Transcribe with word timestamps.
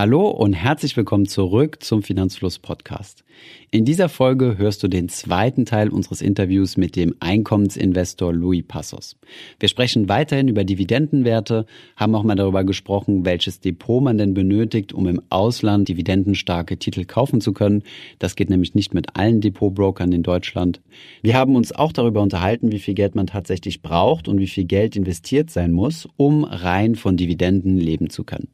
Hallo 0.00 0.30
und 0.30 0.54
herzlich 0.54 0.96
willkommen 0.96 1.26
zurück 1.26 1.82
zum 1.82 2.02
Finanzfluss 2.02 2.58
Podcast. 2.58 3.22
In 3.70 3.84
dieser 3.84 4.08
Folge 4.08 4.56
hörst 4.56 4.82
du 4.82 4.88
den 4.88 5.10
zweiten 5.10 5.66
Teil 5.66 5.90
unseres 5.90 6.22
Interviews 6.22 6.78
mit 6.78 6.96
dem 6.96 7.14
Einkommensinvestor 7.20 8.32
Louis 8.32 8.64
Passos. 8.66 9.18
Wir 9.58 9.68
sprechen 9.68 10.08
weiterhin 10.08 10.48
über 10.48 10.64
Dividendenwerte, 10.64 11.66
haben 11.96 12.14
auch 12.14 12.22
mal 12.22 12.34
darüber 12.34 12.64
gesprochen, 12.64 13.26
welches 13.26 13.60
Depot 13.60 14.02
man 14.02 14.16
denn 14.16 14.32
benötigt, 14.32 14.94
um 14.94 15.06
im 15.06 15.20
Ausland 15.28 15.86
dividendenstarke 15.90 16.78
Titel 16.78 17.04
kaufen 17.04 17.42
zu 17.42 17.52
können. 17.52 17.82
Das 18.18 18.36
geht 18.36 18.48
nämlich 18.48 18.74
nicht 18.74 18.94
mit 18.94 19.16
allen 19.16 19.42
Depotbrokern 19.42 20.12
in 20.12 20.22
Deutschland. 20.22 20.80
Wir 21.20 21.34
haben 21.34 21.56
uns 21.56 21.72
auch 21.72 21.92
darüber 21.92 22.22
unterhalten, 22.22 22.72
wie 22.72 22.78
viel 22.78 22.94
Geld 22.94 23.14
man 23.14 23.26
tatsächlich 23.26 23.82
braucht 23.82 24.28
und 24.28 24.38
wie 24.38 24.48
viel 24.48 24.64
Geld 24.64 24.96
investiert 24.96 25.50
sein 25.50 25.72
muss, 25.72 26.08
um 26.16 26.44
rein 26.44 26.94
von 26.94 27.18
Dividenden 27.18 27.76
leben 27.76 28.08
zu 28.08 28.24
können. 28.24 28.48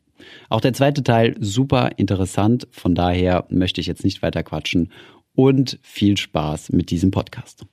Auch 0.48 0.60
der 0.60 0.72
zweite 0.72 1.02
Teil 1.02 1.36
super 1.40 1.90
interessant, 1.96 2.66
von 2.70 2.94
daher 2.94 3.46
möchte 3.48 3.80
ich 3.80 3.86
jetzt 3.86 4.04
nicht 4.04 4.22
weiter 4.22 4.42
quatschen. 4.42 4.92
Und 5.34 5.78
viel 5.82 6.16
Spaß 6.16 6.72
mit 6.72 6.90
diesem 6.90 7.10
Podcast. 7.10 7.66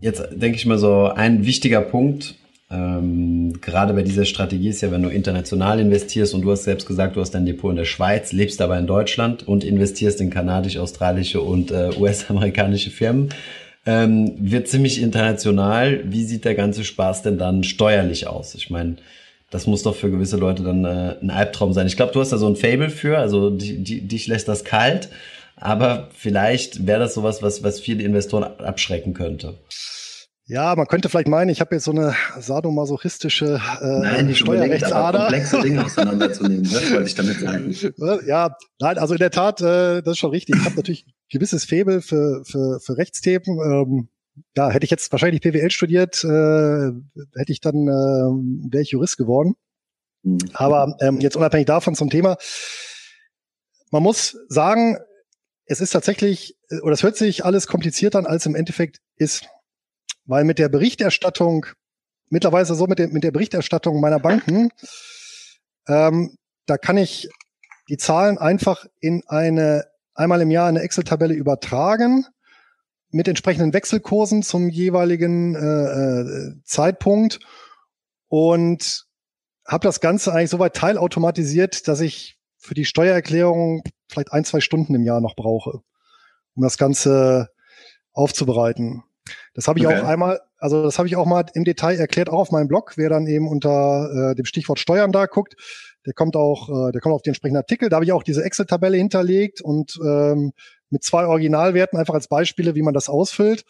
Jetzt 0.00 0.22
denke 0.30 0.56
ich 0.56 0.66
mal 0.66 0.78
so, 0.78 1.06
ein 1.06 1.44
wichtiger 1.44 1.80
Punkt, 1.80 2.36
ähm, 2.70 3.60
gerade 3.62 3.94
bei 3.94 4.02
dieser 4.02 4.26
Strategie 4.26 4.68
ist 4.68 4.82
ja, 4.82 4.90
wenn 4.90 5.02
du 5.02 5.08
international 5.08 5.80
investierst 5.80 6.34
und 6.34 6.42
du 6.42 6.50
hast 6.50 6.64
selbst 6.64 6.86
gesagt, 6.86 7.16
du 7.16 7.20
hast 7.20 7.30
dein 7.30 7.46
Depot 7.46 7.70
in 7.70 7.76
der 7.76 7.86
Schweiz, 7.86 8.32
lebst 8.32 8.60
aber 8.60 8.78
in 8.78 8.86
Deutschland 8.86 9.48
und 9.48 9.64
investierst 9.64 10.20
in 10.20 10.28
kanadisch-australische 10.28 11.40
und 11.40 11.70
äh, 11.70 11.90
US-amerikanische 11.98 12.90
Firmen, 12.90 13.30
ähm, 13.88 14.34
wird 14.38 14.68
ziemlich 14.68 15.00
international. 15.00 16.02
Wie 16.04 16.22
sieht 16.24 16.44
der 16.44 16.54
ganze 16.54 16.84
Spaß 16.84 17.22
denn 17.22 17.38
dann 17.38 17.64
steuerlich 17.64 18.26
aus? 18.26 18.54
Ich 18.54 18.68
meine, 18.68 18.96
das 19.50 19.66
muss 19.66 19.82
doch 19.82 19.96
für 19.96 20.10
gewisse 20.10 20.36
Leute 20.36 20.62
dann 20.62 20.84
äh, 20.84 21.16
ein 21.22 21.30
Albtraum 21.30 21.72
sein. 21.72 21.86
Ich 21.86 21.96
glaube, 21.96 22.12
du 22.12 22.20
hast 22.20 22.30
da 22.30 22.36
so 22.36 22.46
ein 22.46 22.56
Fable 22.56 22.90
für, 22.90 23.16
also 23.16 23.48
die, 23.48 23.82
die, 23.82 24.02
dich 24.02 24.26
lässt 24.26 24.46
das 24.46 24.64
kalt, 24.64 25.08
aber 25.56 26.10
vielleicht 26.14 26.86
wäre 26.86 27.00
das 27.00 27.14
sowas, 27.14 27.40
was, 27.42 27.62
was 27.62 27.80
viele 27.80 28.02
Investoren 28.02 28.44
abschrecken 28.60 29.14
könnte. 29.14 29.54
Ja, 30.50 30.74
man 30.76 30.86
könnte 30.86 31.10
vielleicht 31.10 31.28
meinen, 31.28 31.50
ich 31.50 31.60
habe 31.60 31.74
jetzt 31.74 31.84
so 31.84 31.90
eine 31.90 32.14
sadomasochistische 32.38 33.60
äh, 33.82 33.98
nein, 34.00 34.34
Steuerrechtsader. 34.34 35.18
komplexe 35.18 35.60
Dinge 35.60 35.84
auseinanderzunehmen, 35.84 36.62
ne? 36.62 36.90
wollte 36.90 37.06
ich 37.06 37.14
damit 37.14 37.38
sagen. 37.38 37.76
Ja, 38.26 38.56
nein, 38.80 38.96
also 38.96 39.12
in 39.12 39.18
der 39.18 39.30
Tat, 39.30 39.60
äh, 39.60 40.00
das 40.00 40.12
ist 40.12 40.18
schon 40.18 40.30
richtig. 40.30 40.56
Ich 40.56 40.64
habe 40.64 40.76
natürlich 40.76 41.04
gewisses 41.30 41.66
Faible 41.66 42.00
für, 42.00 42.42
für, 42.46 42.80
für 42.80 42.96
Rechtsthemen. 42.96 43.44
Ähm, 43.46 44.08
ja, 44.56 44.70
hätte 44.70 44.84
ich 44.84 44.90
jetzt 44.90 45.12
wahrscheinlich 45.12 45.42
PWL 45.42 45.70
studiert, 45.70 46.24
äh, 46.24 46.92
hätte 47.36 47.52
ich 47.52 47.60
dann, 47.60 47.86
äh, 47.86 48.70
wäre 48.72 48.82
ich 48.82 48.92
Jurist 48.92 49.18
geworden. 49.18 49.54
Mhm. 50.22 50.38
Aber 50.54 50.96
ähm, 51.00 51.20
jetzt 51.20 51.36
unabhängig 51.36 51.66
davon 51.66 51.94
zum 51.94 52.08
Thema, 52.08 52.38
man 53.90 54.02
muss 54.02 54.38
sagen, 54.48 54.96
es 55.66 55.82
ist 55.82 55.90
tatsächlich, 55.90 56.56
äh, 56.70 56.80
oder 56.80 56.94
es 56.94 57.02
hört 57.02 57.18
sich 57.18 57.44
alles 57.44 57.66
komplizierter 57.66 58.18
an, 58.18 58.26
als 58.26 58.46
im 58.46 58.54
Endeffekt 58.54 59.00
ist 59.16 59.46
weil 60.28 60.44
mit 60.44 60.58
der 60.58 60.68
Berichterstattung, 60.68 61.66
mittlerweile 62.28 62.66
so 62.66 62.86
mit 62.86 62.98
der, 62.98 63.08
mit 63.08 63.24
der 63.24 63.32
Berichterstattung 63.32 64.00
meiner 64.00 64.20
Banken, 64.20 64.70
ähm, 65.88 66.36
da 66.66 66.76
kann 66.76 66.98
ich 66.98 67.28
die 67.88 67.96
Zahlen 67.96 68.36
einfach 68.36 68.84
in 69.00 69.24
eine, 69.26 69.86
einmal 70.14 70.42
im 70.42 70.50
Jahr 70.50 70.68
eine 70.68 70.82
Excel-Tabelle 70.82 71.34
übertragen 71.34 72.26
mit 73.10 73.26
entsprechenden 73.26 73.72
Wechselkursen 73.72 74.42
zum 74.42 74.68
jeweiligen 74.68 75.54
äh, 75.54 75.60
äh, 75.60 76.62
Zeitpunkt 76.64 77.40
und 78.28 79.06
habe 79.66 79.88
das 79.88 80.00
Ganze 80.00 80.34
eigentlich 80.34 80.50
soweit 80.50 80.76
teilautomatisiert, 80.76 81.88
dass 81.88 82.00
ich 82.00 82.38
für 82.58 82.74
die 82.74 82.84
Steuererklärung 82.84 83.82
vielleicht 84.10 84.32
ein, 84.32 84.44
zwei 84.44 84.60
Stunden 84.60 84.94
im 84.94 85.04
Jahr 85.04 85.22
noch 85.22 85.36
brauche, 85.36 85.80
um 86.54 86.62
das 86.62 86.76
Ganze 86.76 87.48
aufzubereiten. 88.12 89.04
Das 89.58 89.66
habe 89.66 89.80
ich 89.80 89.88
okay. 89.88 89.98
auch 89.98 90.04
einmal, 90.04 90.40
also 90.58 90.84
das 90.84 90.98
habe 90.98 91.08
ich 91.08 91.16
auch 91.16 91.26
mal 91.26 91.44
im 91.52 91.64
Detail 91.64 91.98
erklärt, 91.98 92.30
auch 92.30 92.38
auf 92.38 92.52
meinem 92.52 92.68
Blog. 92.68 92.92
Wer 92.94 93.08
dann 93.08 93.26
eben 93.26 93.48
unter 93.48 94.30
äh, 94.30 94.34
dem 94.36 94.44
Stichwort 94.44 94.78
Steuern 94.78 95.10
da 95.10 95.26
guckt, 95.26 95.56
der 96.06 96.12
kommt 96.12 96.36
auch, 96.36 96.68
äh, 96.68 96.92
der 96.92 97.00
kommt 97.00 97.12
auf 97.12 97.22
den 97.22 97.30
entsprechenden 97.30 97.56
Artikel. 97.56 97.88
Da 97.88 97.96
habe 97.96 98.04
ich 98.04 98.12
auch 98.12 98.22
diese 98.22 98.44
Excel-Tabelle 98.44 98.96
hinterlegt 98.96 99.60
und 99.60 99.98
ähm, 100.00 100.52
mit 100.90 101.02
zwei 101.02 101.26
Originalwerten 101.26 101.98
einfach 101.98 102.14
als 102.14 102.28
Beispiele, 102.28 102.76
wie 102.76 102.82
man 102.82 102.94
das 102.94 103.08
ausfüllt. 103.08 103.64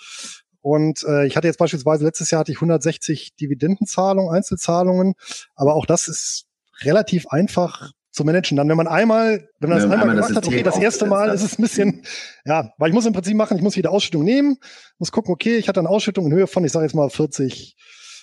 Und 0.61 1.05
äh, 1.05 1.27
ich 1.27 1.39
hatte 1.39 1.47
jetzt 1.47 1.59
beispielsweise 1.59 2.05
letztes 2.05 2.31
Jahr 2.31 2.41
hatte 2.41 2.53
ich 2.53 2.59
160 2.59 3.35
Dividendenzahlungen, 3.37 4.31
Einzelzahlungen, 4.31 5.15
aber 5.55 5.75
auch 5.75 5.87
das 5.87 6.07
ist 6.07 6.45
relativ 6.83 7.29
einfach 7.29 7.93
zu 8.11 8.25
managen. 8.25 8.57
Dann, 8.57 8.69
wenn 8.69 8.77
man 8.77 8.89
einmal, 8.89 9.49
wenn 9.61 9.71
man 9.71 9.79
das 9.79 9.85
einmal, 9.85 10.01
einmal 10.01 10.17
gemacht 10.17 10.31
das 10.31 10.37
hat, 10.37 10.47
okay, 10.47 10.63
das 10.63 10.79
erste 10.79 11.07
Mal 11.07 11.31
ist 11.31 11.43
es 11.43 11.59
ein 11.59 11.63
bisschen, 11.63 12.03
ja, 12.45 12.71
weil 12.79 12.89
ich 12.89 12.95
muss 12.95 13.07
im 13.07 13.13
Prinzip 13.13 13.37
machen, 13.37 13.57
ich 13.57 13.63
muss 13.63 13.77
jede 13.77 13.91
Ausschüttung 13.91 14.25
nehmen, 14.25 14.57
muss 14.99 15.13
gucken, 15.13 15.33
okay, 15.33 15.57
ich 15.57 15.69
hatte 15.69 15.81
eine 15.81 15.89
Ausschüttung 15.89 16.27
in 16.27 16.33
Höhe 16.33 16.47
von, 16.47 16.65
ich 16.65 16.73
sage 16.73 16.85
jetzt 16.87 16.95
mal 16.95 17.11
40 17.11 17.77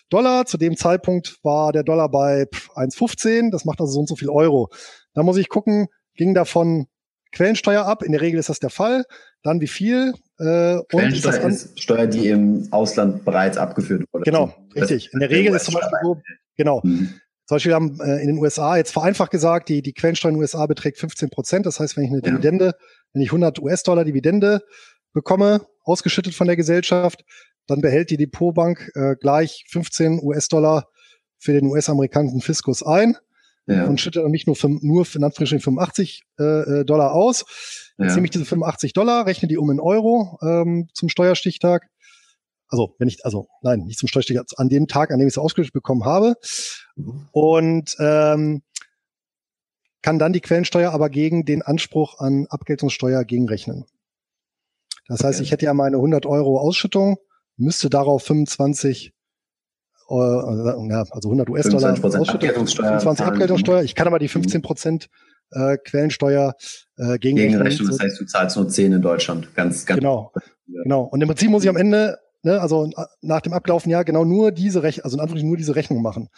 Dollar. 0.09 0.45
Zu 0.45 0.57
dem 0.57 0.77
Zeitpunkt 0.77 1.37
war 1.43 1.71
der 1.71 1.83
Dollar 1.83 2.09
bei 2.09 2.43
1,15, 2.75 3.51
das 3.51 3.65
macht 3.65 3.79
also 3.79 3.93
so 3.93 3.99
und 4.01 4.07
so 4.07 4.15
viel 4.15 4.29
Euro. 4.29 4.69
Da 5.13 5.23
muss 5.23 5.37
ich 5.37 5.49
gucken, 5.49 5.87
ging 6.15 6.33
davon 6.33 6.87
Quellensteuer 7.31 7.85
ab. 7.85 8.03
In 8.03 8.11
der 8.11 8.21
Regel 8.21 8.39
ist 8.39 8.49
das 8.49 8.59
der 8.59 8.69
Fall. 8.69 9.03
Dann 9.43 9.61
wie 9.61 9.67
viel? 9.67 10.13
Äh, 10.39 10.79
Quellensteuer 10.89 11.43
und 11.43 11.51
ist, 11.51 11.65
ist 11.65 11.79
Steuer, 11.79 12.07
die 12.07 12.29
im 12.29 12.67
Ausland 12.71 13.25
bereits 13.25 13.57
abgeführt 13.57 14.05
wurde. 14.11 14.23
Genau, 14.23 14.53
richtig. 14.75 15.11
In 15.13 15.19
der 15.19 15.29
Regel 15.29 15.53
ist 15.53 15.65
zum 15.65 15.75
Beispiel 15.75 15.99
so, 16.03 16.21
genau. 16.55 16.81
Mhm. 16.83 17.19
Zum 17.45 17.55
Beispiel 17.55 17.73
haben 17.73 17.99
äh, 17.99 18.21
in 18.21 18.27
den 18.27 18.37
USA 18.37 18.75
jetzt 18.77 18.91
vereinfacht 18.91 19.31
gesagt, 19.31 19.69
die, 19.69 19.81
die 19.81 19.93
Quellensteuer 19.93 20.29
in 20.29 20.35
den 20.35 20.41
USA 20.41 20.65
beträgt 20.65 20.97
15 20.97 21.29
Prozent. 21.29 21.65
Das 21.65 21.79
heißt, 21.79 21.95
wenn 21.95 22.05
ich 22.05 22.09
eine 22.09 22.21
ja. 22.23 22.31
Dividende, 22.31 22.73
wenn 23.13 23.21
ich 23.21 23.29
100 23.29 23.59
US-Dollar 23.59 24.03
Dividende 24.03 24.61
bekomme, 25.13 25.65
ausgeschüttet 25.83 26.33
von 26.33 26.47
der 26.47 26.55
Gesellschaft, 26.55 27.23
dann 27.67 27.81
behält 27.81 28.09
die 28.09 28.17
Depotbank 28.17 28.91
äh, 28.95 29.15
gleich 29.15 29.65
15 29.69 30.19
US-Dollar 30.23 30.87
für 31.37 31.53
den 31.53 31.67
US-amerikanischen 31.67 32.41
Fiskus 32.41 32.83
ein 32.83 33.15
ja. 33.67 33.85
und 33.85 33.99
schüttet 33.99 34.23
dann 34.23 34.31
nicht 34.31 34.47
nur, 34.47 34.55
für, 34.55 34.69
nur 34.69 35.05
in 35.15 35.23
Anführungsstrichen 35.23 35.61
85 35.61 36.23
äh, 36.39 36.43
äh, 36.43 36.85
Dollar 36.85 37.13
aus. 37.13 37.45
Jetzt 37.97 38.09
ja. 38.09 38.15
nehme 38.15 38.25
ich 38.25 38.31
diese 38.31 38.45
85 38.45 38.93
Dollar, 38.93 39.25
rechne 39.25 39.47
die 39.47 39.57
um 39.57 39.69
in 39.71 39.79
Euro 39.79 40.37
ähm, 40.41 40.87
zum 40.93 41.09
Steuerstichtag 41.09 41.87
also 42.67 42.95
wenn 42.97 43.07
ich, 43.07 43.25
also 43.25 43.47
nein, 43.61 43.81
nicht 43.81 43.99
zum 43.99 44.07
Steuerstichtag, 44.07 44.47
an 44.57 44.69
dem 44.69 44.87
Tag, 44.87 45.11
an 45.11 45.19
dem 45.19 45.27
ich 45.27 45.33
es 45.33 45.37
ausgeschüttet 45.37 45.73
bekommen 45.73 46.05
habe. 46.05 46.35
Und 47.31 47.95
ähm, 47.99 48.63
kann 50.01 50.19
dann 50.19 50.33
die 50.33 50.41
Quellensteuer 50.41 50.91
aber 50.91 51.09
gegen 51.09 51.45
den 51.45 51.61
Anspruch 51.61 52.19
an 52.19 52.45
Abgeltungssteuer 52.49 53.23
gegenrechnen. 53.23 53.85
Das 55.07 55.23
heißt, 55.23 55.41
ich 55.41 55.51
hätte 55.51 55.65
ja 55.65 55.73
meine 55.73 55.97
100 55.97 56.25
Euro 56.25 56.59
Ausschüttung, 56.59 57.17
müsste 57.57 57.89
darauf 57.89 58.23
25 58.23 59.13
äh, 60.07 60.13
ja, 60.13 61.03
also 61.09 61.29
100 61.29 61.49
US-Dollar 61.49 61.93
Ausschüttung, 61.93 62.29
Abgeltungssteuer 62.29 62.99
25 62.99 63.25
Abgeltungssteuer. 63.25 63.83
Ich 63.83 63.95
kann 63.95 64.07
aber 64.07 64.19
die 64.19 64.27
15 64.27 64.61
Prozent 64.61 65.09
äh, 65.51 65.77
Quellensteuer 65.77 66.55
äh, 66.97 67.17
gegenrechnen. 67.17 67.59
Gegenrechnung, 67.59 67.89
das 67.89 67.99
heißt, 67.99 68.19
du 68.19 68.25
zahlst 68.25 68.57
nur 68.57 68.69
10 68.69 68.93
in 68.93 69.01
Deutschland. 69.01 69.55
Ganz, 69.55 69.85
ganz 69.85 69.99
genau. 69.99 70.31
Genau. 70.67 71.03
Und 71.03 71.21
im 71.21 71.27
Prinzip 71.27 71.49
muss 71.49 71.63
ich 71.63 71.69
am 71.69 71.77
Ende 71.77 72.19
ne, 72.45 72.61
also 72.61 72.89
nach 73.21 73.41
dem 73.41 73.53
abgelaufenen 73.53 73.91
Jahr 73.91 74.05
genau 74.05 74.23
nur 74.23 74.51
diese 74.51 74.83
Rechnung, 74.83 75.03
also 75.03 75.17
in 75.17 75.21
Anführungszeichen 75.21 75.49
nur 75.49 75.57
diese 75.57 75.75
Rechnung 75.75 76.01
machen. 76.01 76.29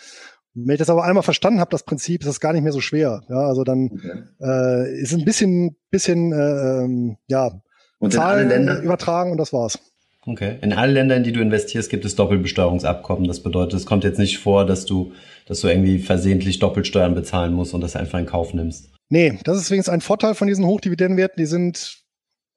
Wenn 0.53 0.73
ich 0.73 0.79
das 0.79 0.89
aber 0.89 1.03
einmal 1.03 1.21
verstanden 1.21 1.59
habe, 1.59 1.69
das 1.69 1.83
Prinzip, 1.83 2.21
ist 2.21 2.27
das 2.27 2.39
gar 2.39 2.53
nicht 2.53 2.63
mehr 2.63 2.71
so 2.71 2.81
schwer. 2.81 3.21
Ja, 3.29 3.41
also 3.41 3.63
dann 3.63 3.91
okay. 3.93 4.23
äh, 4.41 5.01
ist 5.01 5.13
ein 5.13 5.23
bisschen, 5.23 5.75
bisschen, 5.91 6.31
äh, 6.31 6.83
ähm, 6.83 7.17
ja, 7.27 7.61
und 7.99 8.13
Zahlen 8.13 8.49
Länder? 8.49 8.81
übertragen 8.81 9.31
und 9.31 9.37
das 9.37 9.53
war's. 9.53 9.79
Okay. 10.25 10.57
In 10.61 10.73
allen 10.73 10.93
Ländern, 10.93 11.19
in 11.19 11.23
die 11.23 11.31
du 11.31 11.41
investierst, 11.41 11.89
gibt 11.89 12.05
es 12.05 12.15
Doppelbesteuerungsabkommen. 12.15 13.27
Das 13.27 13.41
bedeutet, 13.41 13.75
es 13.75 13.85
kommt 13.85 14.03
jetzt 14.03 14.19
nicht 14.19 14.39
vor, 14.39 14.65
dass 14.65 14.85
du, 14.85 15.13
dass 15.45 15.61
du 15.61 15.67
irgendwie 15.67 15.99
versehentlich 15.99 16.59
Doppelsteuern 16.59 17.15
bezahlen 17.15 17.53
musst 17.53 17.73
und 17.73 17.81
das 17.81 17.95
einfach 17.95 18.19
in 18.19 18.25
Kauf 18.25 18.53
nimmst. 18.53 18.89
Nee, 19.09 19.39
das 19.45 19.57
ist 19.57 19.67
übrigens 19.67 19.89
ein 19.89 20.01
Vorteil 20.01 20.35
von 20.35 20.47
diesen 20.47 20.65
Hochdividendenwerten. 20.65 21.37
Die 21.39 21.45
sind 21.45 22.06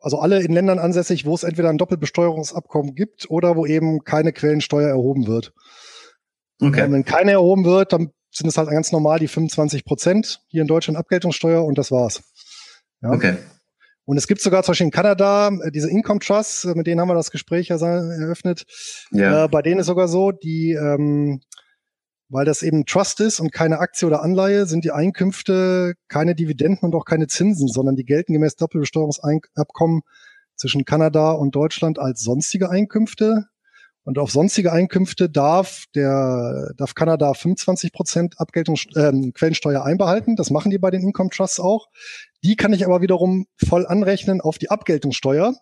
also 0.00 0.19
alle 0.19 0.43
in 0.43 0.52
Ländern 0.52 0.79
ansässig, 0.79 1.26
wo 1.26 1.35
es 1.35 1.43
entweder 1.43 1.69
ein 1.69 1.79
Doppelbesteuerungsabkommen 1.79 2.94
gibt 2.94 3.31
oder 3.31 3.56
wo 3.56 3.67
eben 3.67 4.05
keine 4.05 4.32
Quellensteuer 4.32 4.88
erhoben 4.88 5.26
wird. 5.26 5.52
Okay. 6.61 6.85
Und 6.85 6.93
wenn 6.93 7.05
keine 7.05 7.32
erhoben 7.32 7.64
wird, 7.64 7.93
dann 7.93 8.11
sind 8.31 8.49
es 8.49 8.56
halt 8.56 8.70
ganz 8.70 8.93
normal 8.93 9.19
die 9.19 9.29
25 9.29 9.85
Prozent 9.85 10.43
hier 10.49 10.62
in 10.62 10.69
Deutschland 10.69 10.99
Abgeltungssteuer 10.99 11.64
und 11.64 11.79
das 11.79 11.91
war's. 11.91 12.23
Ja. 13.02 13.11
Okay. 13.11 13.37
Und 14.05 14.17
es 14.17 14.26
gibt 14.26 14.41
sogar 14.41 14.62
zum 14.62 14.73
Beispiel 14.73 14.87
in 14.87 14.91
Kanada 14.91 15.50
äh, 15.62 15.70
diese 15.70 15.88
Income 15.88 16.20
Trusts, 16.20 16.64
äh, 16.64 16.75
mit 16.75 16.87
denen 16.87 17.00
haben 17.00 17.08
wir 17.08 17.14
das 17.14 17.31
Gespräch 17.31 17.69
ja 17.69 17.76
eröffnet. 17.76 18.64
Ja. 19.12 19.44
Äh, 19.44 19.49
bei 19.49 19.62
denen 19.62 19.81
ist 19.81 19.87
sogar 19.87 20.08
so, 20.08 20.32
die 20.32 20.73
ähm, 20.73 21.41
weil 22.31 22.44
das 22.44 22.62
eben 22.62 22.87
Trust 22.87 23.21
ist 23.21 23.41
und 23.41 23.53
keine 23.53 23.81
Aktie 23.81 24.06
oder 24.06 24.23
Anleihe, 24.23 24.67
sind 24.67 24.85
die 24.85 24.93
Einkünfte 24.93 25.94
keine 26.09 26.35
Dividenden 26.35 26.87
und 26.87 26.94
auch 26.94 27.05
keine 27.05 27.27
Zinsen, 27.27 27.69
sondern 27.69 27.97
die 27.97 28.05
gelten 28.05 28.32
gemäß 28.32 28.56
Doppelbesteuerungsabkommen 28.56 30.03
zwischen 30.56 30.85
Kanada 30.85 31.32
und 31.32 31.55
Deutschland 31.55 31.99
als 31.99 32.21
sonstige 32.23 32.71
Einkünfte. 32.71 33.47
Und 34.03 34.19
auf 34.19 34.31
sonstige 34.31 34.73
Einkünfte 34.73 35.29
darf 35.29 35.85
der 35.94 36.73
darf 36.77 36.94
Kanada 36.94 37.35
25 37.35 37.93
Prozent 37.93 38.35
Abgeltung 38.38 38.77
äh, 38.94 39.12
Quellensteuer 39.32 39.85
einbehalten. 39.85 40.37
Das 40.37 40.50
machen 40.50 40.71
die 40.71 40.79
bei 40.79 40.91
den 40.91 41.03
Income 41.03 41.31
Trusts 41.31 41.61
auch. 41.61 41.88
Die 42.43 42.56
kann 42.56 42.73
ich 42.73 42.87
aber 42.87 43.03
wiederum 43.03 43.47
voll 43.56 43.87
anrechnen 43.87 44.41
auf 44.41 44.59
die 44.59 44.71
Abgeltungssteuer 44.71 45.55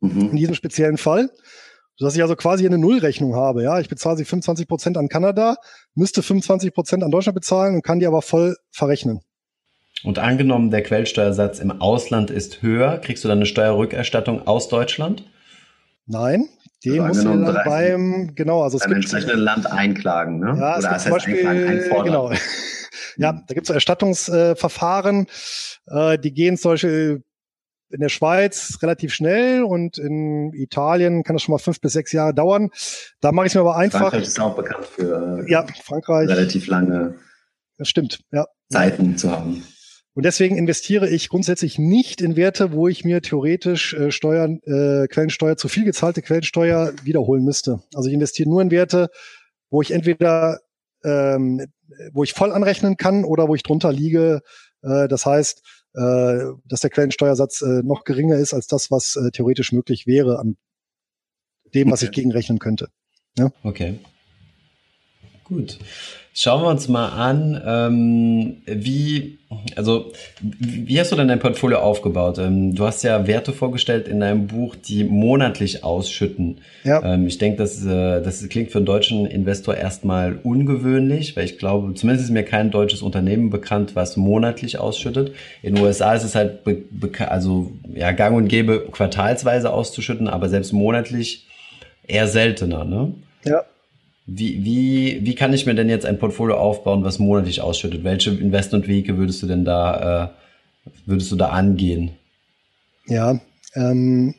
mhm. 0.00 0.30
in 0.30 0.36
diesem 0.36 0.54
speziellen 0.54 0.98
Fall, 0.98 1.30
dass 2.04 2.16
ich 2.16 2.22
also 2.22 2.36
quasi 2.36 2.66
eine 2.66 2.78
Nullrechnung 2.78 3.34
habe. 3.34 3.62
Ja, 3.62 3.80
ich 3.80 3.88
bezahle 3.88 4.16
sie 4.16 4.24
25 4.24 4.68
Prozent 4.68 4.96
an 4.96 5.08
Kanada, 5.08 5.56
müsste 5.94 6.22
25 6.22 6.72
Prozent 6.74 7.04
an 7.04 7.10
Deutschland 7.10 7.34
bezahlen 7.34 7.76
und 7.76 7.82
kann 7.82 8.00
die 8.00 8.06
aber 8.06 8.22
voll 8.22 8.56
verrechnen. 8.70 9.20
Und 10.04 10.18
angenommen, 10.18 10.70
der 10.70 10.82
Quellsteuersatz 10.82 11.60
im 11.60 11.80
Ausland 11.80 12.30
ist 12.30 12.62
höher, 12.62 12.98
kriegst 12.98 13.22
du 13.24 13.28
dann 13.28 13.38
eine 13.38 13.46
Steuerrückerstattung 13.46 14.46
aus 14.46 14.68
Deutschland? 14.68 15.24
Nein, 16.06 16.48
den 16.84 17.00
also 17.00 17.28
muss 17.28 17.38
du 17.38 17.44
dann 17.44 17.64
beim, 17.64 18.34
genau, 18.34 18.62
also 18.62 18.76
es 18.78 18.82
gibt 18.82 18.96
entsprechenden 18.96 19.38
Land 19.38 19.70
einklagen, 19.70 20.40
ne? 20.40 20.56
Ja, 20.58 20.78
es 20.78 20.84
Oder 20.84 20.88
gibt 20.88 21.00
zum 21.02 21.12
Beispiel, 21.12 21.90
genau. 22.04 22.32
ja, 23.16 23.32
da 23.32 23.54
gibt 23.54 23.68
es 23.68 23.74
Erstattungsverfahren, 23.74 25.26
äh, 25.86 26.18
die 26.18 26.34
gehen 26.34 26.56
zum 26.56 26.72
Beispiel 26.72 27.22
in 27.92 28.00
der 28.00 28.08
Schweiz 28.08 28.78
relativ 28.82 29.12
schnell 29.12 29.62
und 29.62 29.98
in 29.98 30.52
Italien 30.52 31.22
kann 31.22 31.36
das 31.36 31.42
schon 31.42 31.52
mal 31.52 31.58
fünf 31.58 31.80
bis 31.80 31.92
sechs 31.92 32.12
Jahre 32.12 32.34
dauern. 32.34 32.70
Da 33.20 33.32
mache 33.32 33.46
ich 33.46 33.50
es 33.52 33.54
mir 33.54 33.60
aber 33.60 33.76
einfach. 33.76 34.00
Frankreich 34.10 34.22
ist 34.22 34.40
auch 34.40 34.56
bekannt 34.56 34.86
für 34.86 35.44
äh, 35.46 35.50
ja, 35.50 35.66
Frankreich. 35.82 36.28
relativ 36.28 36.66
lange 36.66 37.14
das 37.78 37.88
stimmt, 37.88 38.20
ja. 38.30 38.46
Zeiten 38.70 39.16
zu 39.16 39.30
haben. 39.30 39.64
Und 40.14 40.24
deswegen 40.24 40.58
investiere 40.58 41.08
ich 41.08 41.30
grundsätzlich 41.30 41.78
nicht 41.78 42.20
in 42.20 42.36
Werte, 42.36 42.72
wo 42.72 42.86
ich 42.86 43.04
mir 43.04 43.22
theoretisch 43.22 43.94
äh, 43.94 44.10
Steuern, 44.10 44.60
äh, 44.64 45.08
Quellensteuer, 45.08 45.56
zu 45.56 45.68
viel 45.68 45.84
gezahlte 45.84 46.20
Quellensteuer 46.20 46.92
wiederholen 47.02 47.44
müsste. 47.44 47.80
Also 47.94 48.08
ich 48.08 48.14
investiere 48.14 48.48
nur 48.48 48.60
in 48.60 48.70
Werte, 48.70 49.08
wo 49.70 49.80
ich 49.80 49.90
entweder 49.90 50.60
ähm, 51.02 51.66
wo 52.12 52.24
ich 52.24 52.32
voll 52.32 52.52
anrechnen 52.52 52.96
kann 52.96 53.24
oder 53.24 53.48
wo 53.48 53.54
ich 53.54 53.62
drunter 53.62 53.92
liege. 53.92 54.42
Äh, 54.82 55.08
das 55.08 55.26
heißt, 55.26 55.62
äh, 55.94 56.52
dass 56.64 56.80
der 56.80 56.90
Quellensteuersatz 56.90 57.62
äh, 57.62 57.82
noch 57.82 58.04
geringer 58.04 58.36
ist 58.36 58.54
als 58.54 58.66
das, 58.66 58.90
was 58.90 59.16
äh, 59.16 59.30
theoretisch 59.30 59.72
möglich 59.72 60.06
wäre 60.06 60.38
an 60.38 60.56
dem, 61.74 61.90
was 61.90 62.00
okay. 62.00 62.10
ich 62.10 62.12
gegenrechnen 62.12 62.58
könnte. 62.58 62.88
Ja? 63.38 63.50
Okay. 63.62 63.98
Gut. 65.44 65.78
Schauen 66.34 66.62
wir 66.62 66.68
uns 66.68 66.88
mal 66.88 67.08
an, 67.10 67.60
ähm, 67.66 68.56
wie, 68.64 69.38
also, 69.76 70.12
wie 70.40 70.98
hast 70.98 71.12
du 71.12 71.16
denn 71.16 71.28
dein 71.28 71.40
Portfolio 71.40 71.80
aufgebaut? 71.80 72.38
Ähm, 72.38 72.74
du 72.74 72.86
hast 72.86 73.02
ja 73.02 73.26
Werte 73.26 73.52
vorgestellt 73.52 74.08
in 74.08 74.20
deinem 74.20 74.46
Buch, 74.46 74.74
die 74.74 75.04
monatlich 75.04 75.84
ausschütten. 75.84 76.62
Ja. 76.84 77.02
Ähm, 77.04 77.26
ich 77.26 77.36
denke, 77.36 77.58
das, 77.58 77.84
äh, 77.84 78.22
das 78.22 78.48
klingt 78.48 78.70
für 78.70 78.78
einen 78.78 78.86
deutschen 78.86 79.26
Investor 79.26 79.74
erstmal 79.74 80.38
ungewöhnlich, 80.42 81.36
weil 81.36 81.44
ich 81.44 81.58
glaube, 81.58 81.92
zumindest 81.92 82.28
ist 82.28 82.32
mir 82.32 82.44
kein 82.44 82.70
deutsches 82.70 83.02
Unternehmen 83.02 83.50
bekannt, 83.50 83.94
was 83.94 84.16
monatlich 84.16 84.78
ausschüttet. 84.78 85.32
In 85.62 85.74
den 85.74 85.84
USA 85.84 86.14
ist 86.14 86.24
es 86.24 86.34
halt, 86.34 86.60
also, 87.28 87.72
ja, 87.94 88.12
gang 88.12 88.34
und 88.34 88.48
gäbe, 88.48 88.86
quartalsweise 88.90 89.70
auszuschütten, 89.70 90.28
aber 90.28 90.48
selbst 90.48 90.72
monatlich 90.72 91.46
eher 92.06 92.26
seltener, 92.26 92.86
ne? 92.86 93.12
Ja. 93.44 93.64
Wie, 94.26 94.64
wie, 94.64 95.26
wie 95.26 95.34
kann 95.34 95.52
ich 95.52 95.66
mir 95.66 95.74
denn 95.74 95.88
jetzt 95.88 96.06
ein 96.06 96.18
Portfolio 96.18 96.56
aufbauen, 96.56 97.02
was 97.04 97.18
monatlich 97.18 97.60
ausschüttet? 97.60 98.04
Welche 98.04 98.30
Investmentwege 98.30 99.18
würdest 99.18 99.42
du 99.42 99.46
denn 99.46 99.64
da, 99.64 100.32
äh, 100.86 100.90
würdest 101.06 101.32
du 101.32 101.36
da 101.36 101.48
angehen? 101.48 102.12
Ja, 103.06 103.40
ähm, 103.74 104.34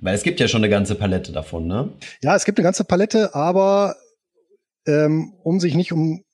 weil 0.00 0.14
es 0.14 0.22
gibt 0.22 0.40
ja 0.40 0.48
schon 0.48 0.62
eine 0.62 0.70
ganze 0.70 0.94
Palette 0.94 1.32
davon, 1.32 1.66
ne? 1.66 1.90
Ja, 2.22 2.36
es 2.36 2.44
gibt 2.44 2.58
eine 2.58 2.64
ganze 2.64 2.84
Palette, 2.84 3.34
aber 3.34 3.96
ähm, 4.86 5.32
um 5.42 5.60
sich 5.60 5.74
nicht 5.74 5.92
um 5.92 6.24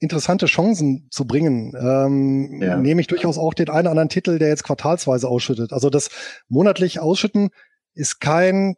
interessante 0.00 0.46
Chancen 0.46 1.06
zu 1.10 1.24
bringen, 1.26 1.74
ähm, 1.78 2.60
ja. 2.60 2.76
nehme 2.76 3.00
ich 3.00 3.06
durchaus 3.06 3.38
auch 3.38 3.54
den 3.54 3.68
einen 3.68 3.82
oder 3.82 3.90
anderen 3.90 4.08
Titel, 4.08 4.38
der 4.38 4.48
jetzt 4.48 4.64
quartalsweise 4.64 5.28
ausschüttet. 5.28 5.72
Also 5.72 5.90
das 5.90 6.10
monatlich 6.48 6.98
Ausschütten 6.98 7.50
ist 7.94 8.20
kein 8.20 8.74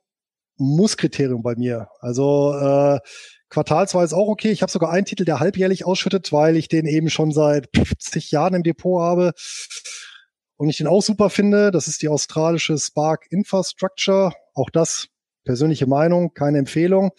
Musskriterium 0.58 1.42
bei 1.42 1.56
mir. 1.56 1.88
Also 2.00 2.54
äh, 2.54 2.98
quartalsweise 3.54 4.16
auch 4.16 4.26
okay. 4.26 4.50
Ich 4.50 4.62
habe 4.62 4.72
sogar 4.72 4.90
einen 4.90 5.06
Titel, 5.06 5.24
der 5.24 5.38
halbjährlich 5.38 5.86
ausschüttet, 5.86 6.32
weil 6.32 6.56
ich 6.56 6.66
den 6.66 6.86
eben 6.86 7.08
schon 7.08 7.30
seit 7.30 7.68
50 7.74 8.32
Jahren 8.32 8.54
im 8.54 8.64
Depot 8.64 9.00
habe 9.00 9.32
und 10.56 10.68
ich 10.68 10.78
den 10.78 10.88
auch 10.88 11.02
super 11.02 11.30
finde. 11.30 11.70
Das 11.70 11.86
ist 11.86 12.02
die 12.02 12.08
australische 12.08 12.76
Spark 12.76 13.26
Infrastructure. 13.30 14.32
Auch 14.54 14.70
das 14.70 15.06
persönliche 15.44 15.86
Meinung, 15.86 16.34
keine 16.34 16.58
Empfehlung. 16.58 17.12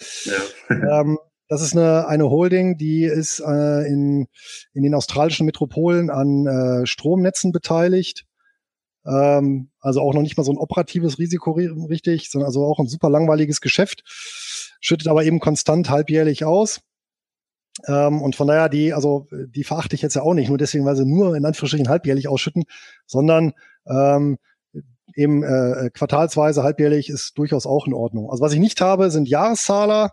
Ja. 0.69 1.01
ähm, 1.01 1.17
das 1.47 1.61
ist 1.61 1.73
eine, 1.73 2.07
eine 2.07 2.29
Holding, 2.29 2.77
die 2.77 3.05
ist 3.05 3.39
äh, 3.39 3.87
in, 3.87 4.27
in 4.73 4.83
den 4.83 4.93
australischen 4.93 5.45
Metropolen 5.45 6.09
an 6.09 6.47
äh, 6.47 6.85
Stromnetzen 6.85 7.53
beteiligt. 7.53 8.25
Ähm, 9.05 9.69
also 9.79 10.01
auch 10.01 10.13
noch 10.13 10.21
nicht 10.21 10.35
mal 10.35 10.43
so 10.43 10.51
ein 10.51 10.57
operatives 10.57 11.17
Risiko 11.17 11.51
richtig, 11.51 12.29
sondern 12.29 12.47
also 12.47 12.65
auch 12.65 12.79
ein 12.79 12.87
super 12.87 13.09
langweiliges 13.09 13.61
Geschäft 13.61 14.03
schüttet 14.85 15.07
aber 15.07 15.23
eben 15.23 15.39
konstant 15.39 15.89
halbjährlich 15.89 16.45
aus. 16.45 16.81
Ähm, 17.87 18.21
und 18.21 18.35
von 18.35 18.47
daher, 18.47 18.69
die, 18.69 18.93
also 18.93 19.27
die 19.31 19.63
verachte 19.63 19.95
ich 19.95 20.03
jetzt 20.03 20.15
ja 20.15 20.21
auch 20.21 20.35
nicht, 20.35 20.47
nur 20.47 20.59
deswegen, 20.59 20.85
weil 20.85 20.95
sie 20.95 21.05
nur 21.05 21.35
in 21.35 21.43
Anführungsstrichen 21.43 21.89
halbjährlich 21.89 22.27
ausschütten, 22.27 22.65
sondern 23.07 23.53
ähm, 23.87 24.37
eben 25.15 25.43
äh, 25.43 25.89
quartalsweise, 25.91 26.61
halbjährlich 26.61 27.09
ist 27.09 27.37
durchaus 27.37 27.65
auch 27.65 27.87
in 27.87 27.93
Ordnung. 27.93 28.29
Also 28.29 28.43
was 28.43 28.53
ich 28.53 28.59
nicht 28.59 28.79
habe, 28.79 29.09
sind 29.09 29.27
Jahreszahler, 29.27 30.11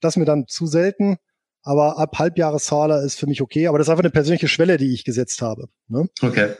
das 0.00 0.16
mir 0.16 0.24
dann 0.24 0.46
zu 0.48 0.66
selten, 0.66 1.18
aber 1.62 1.98
ab 1.98 2.18
Halbjahreszahler 2.18 3.02
ist 3.02 3.18
für 3.18 3.26
mich 3.26 3.42
okay, 3.42 3.66
aber 3.66 3.76
das 3.76 3.88
ist 3.88 3.90
einfach 3.90 4.04
eine 4.04 4.10
persönliche 4.10 4.48
Schwelle, 4.48 4.78
die 4.78 4.94
ich 4.94 5.04
gesetzt 5.04 5.42
habe. 5.42 5.68
Ne? 5.88 6.08
Okay. 6.22 6.54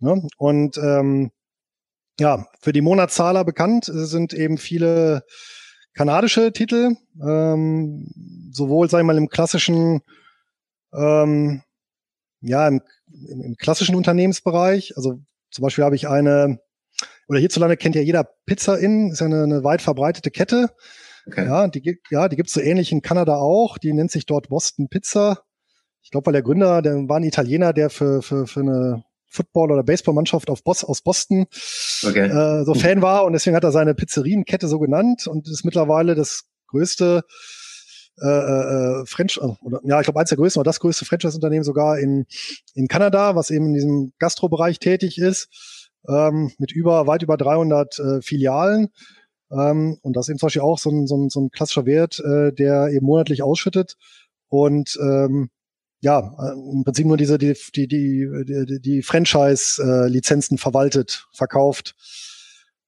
Ne? 0.00 0.26
Und 0.36 0.78
ähm, 0.78 1.30
ja, 2.18 2.48
für 2.60 2.72
die 2.72 2.82
Monatszahler 2.82 3.44
bekannt 3.44 3.84
sind 3.84 4.34
eben 4.34 4.58
viele 4.58 5.24
kanadische 5.94 6.52
Titel, 6.52 6.96
ähm, 7.22 8.06
sowohl, 8.52 8.90
sag 8.90 9.00
ich 9.00 9.06
mal, 9.06 9.16
im 9.16 9.28
klassischen, 9.28 10.02
ähm, 10.92 11.62
ja, 12.40 12.68
im, 12.68 12.82
im, 13.28 13.40
im 13.40 13.56
klassischen 13.56 13.94
Unternehmensbereich. 13.94 14.96
Also 14.96 15.20
zum 15.50 15.62
Beispiel 15.62 15.84
habe 15.84 15.96
ich 15.96 16.08
eine, 16.08 16.60
oder 17.28 17.38
hierzulande 17.38 17.76
kennt 17.76 17.94
ja 17.94 18.02
jeder 18.02 18.28
Pizza 18.46 18.78
Inn, 18.78 19.10
ist 19.10 19.20
ja 19.20 19.26
eine, 19.26 19.44
eine 19.44 19.64
weit 19.64 19.82
verbreitete 19.82 20.30
Kette. 20.30 20.70
Okay. 21.26 21.46
Ja, 21.46 21.68
die, 21.68 21.98
ja, 22.10 22.28
die 22.28 22.36
gibt's 22.36 22.52
so 22.52 22.60
ähnlich 22.60 22.92
in 22.92 23.00
Kanada 23.00 23.36
auch. 23.36 23.78
Die 23.78 23.92
nennt 23.92 24.10
sich 24.10 24.26
dort 24.26 24.48
Boston 24.48 24.88
Pizza. 24.88 25.42
Ich 26.02 26.10
glaube, 26.10 26.26
weil 26.26 26.32
der 26.34 26.42
Gründer, 26.42 26.82
der 26.82 27.08
war 27.08 27.16
ein 27.16 27.24
Italiener, 27.24 27.72
der 27.72 27.88
für, 27.88 28.20
für, 28.20 28.46
für 28.46 28.60
eine 28.60 29.04
Football- 29.34 29.72
oder 29.72 29.82
Baseballmannschaft 29.82 30.48
auf 30.48 30.62
Bos 30.62 30.84
aus 30.84 31.02
Boston 31.02 31.46
okay. 32.06 32.28
äh, 32.28 32.64
so 32.64 32.74
Fan 32.74 33.02
war 33.02 33.24
und 33.24 33.32
deswegen 33.32 33.56
hat 33.56 33.64
er 33.64 33.72
seine 33.72 33.94
Pizzeria-Kette 33.94 34.68
so 34.68 34.78
genannt 34.78 35.26
und 35.26 35.48
ist 35.48 35.64
mittlerweile 35.64 36.14
das 36.14 36.44
größte 36.68 37.24
äh, 38.22 38.28
äh, 38.28 39.06
French, 39.06 39.38
äh, 39.38 39.64
oder, 39.64 39.80
ja, 39.84 40.00
ich 40.00 40.04
glaube 40.04 40.20
eins 40.20 40.28
der 40.28 40.38
größten 40.38 40.60
oder 40.60 40.68
das 40.68 40.78
größte 40.80 41.04
Franchise-Unternehmen 41.04 41.64
sogar 41.64 41.98
in, 41.98 42.26
in 42.74 42.86
Kanada, 42.86 43.34
was 43.34 43.50
eben 43.50 43.66
in 43.66 43.74
diesem 43.74 44.12
Gastrobereich 44.20 44.78
tätig 44.78 45.18
ist, 45.18 45.90
ähm, 46.08 46.52
mit 46.58 46.70
über, 46.70 47.06
weit 47.06 47.22
über 47.22 47.36
300 47.36 47.98
äh, 47.98 48.22
Filialen. 48.22 48.90
Ähm, 49.50 49.98
und 50.02 50.16
das 50.16 50.26
ist 50.26 50.30
eben 50.30 50.38
zum 50.38 50.46
Beispiel 50.46 50.62
auch 50.62 50.78
so 50.78 50.90
ein, 50.90 51.06
so 51.06 51.16
ein, 51.16 51.28
so 51.28 51.40
ein 51.40 51.50
klassischer 51.50 51.86
Wert, 51.86 52.20
äh, 52.20 52.52
der 52.52 52.88
eben 52.88 53.04
monatlich 53.04 53.42
ausschüttet. 53.42 53.96
Und 54.48 54.96
ähm, 55.02 55.50
ja, 56.04 56.32
äh, 56.38 56.52
im 56.72 56.84
Prinzip 56.84 57.06
nur 57.06 57.16
diese, 57.16 57.38
die, 57.38 57.54
die, 57.74 57.88
die, 57.88 58.28
die, 58.80 59.02
Franchise-Lizenzen 59.02 60.58
verwaltet, 60.58 61.26
verkauft 61.32 61.94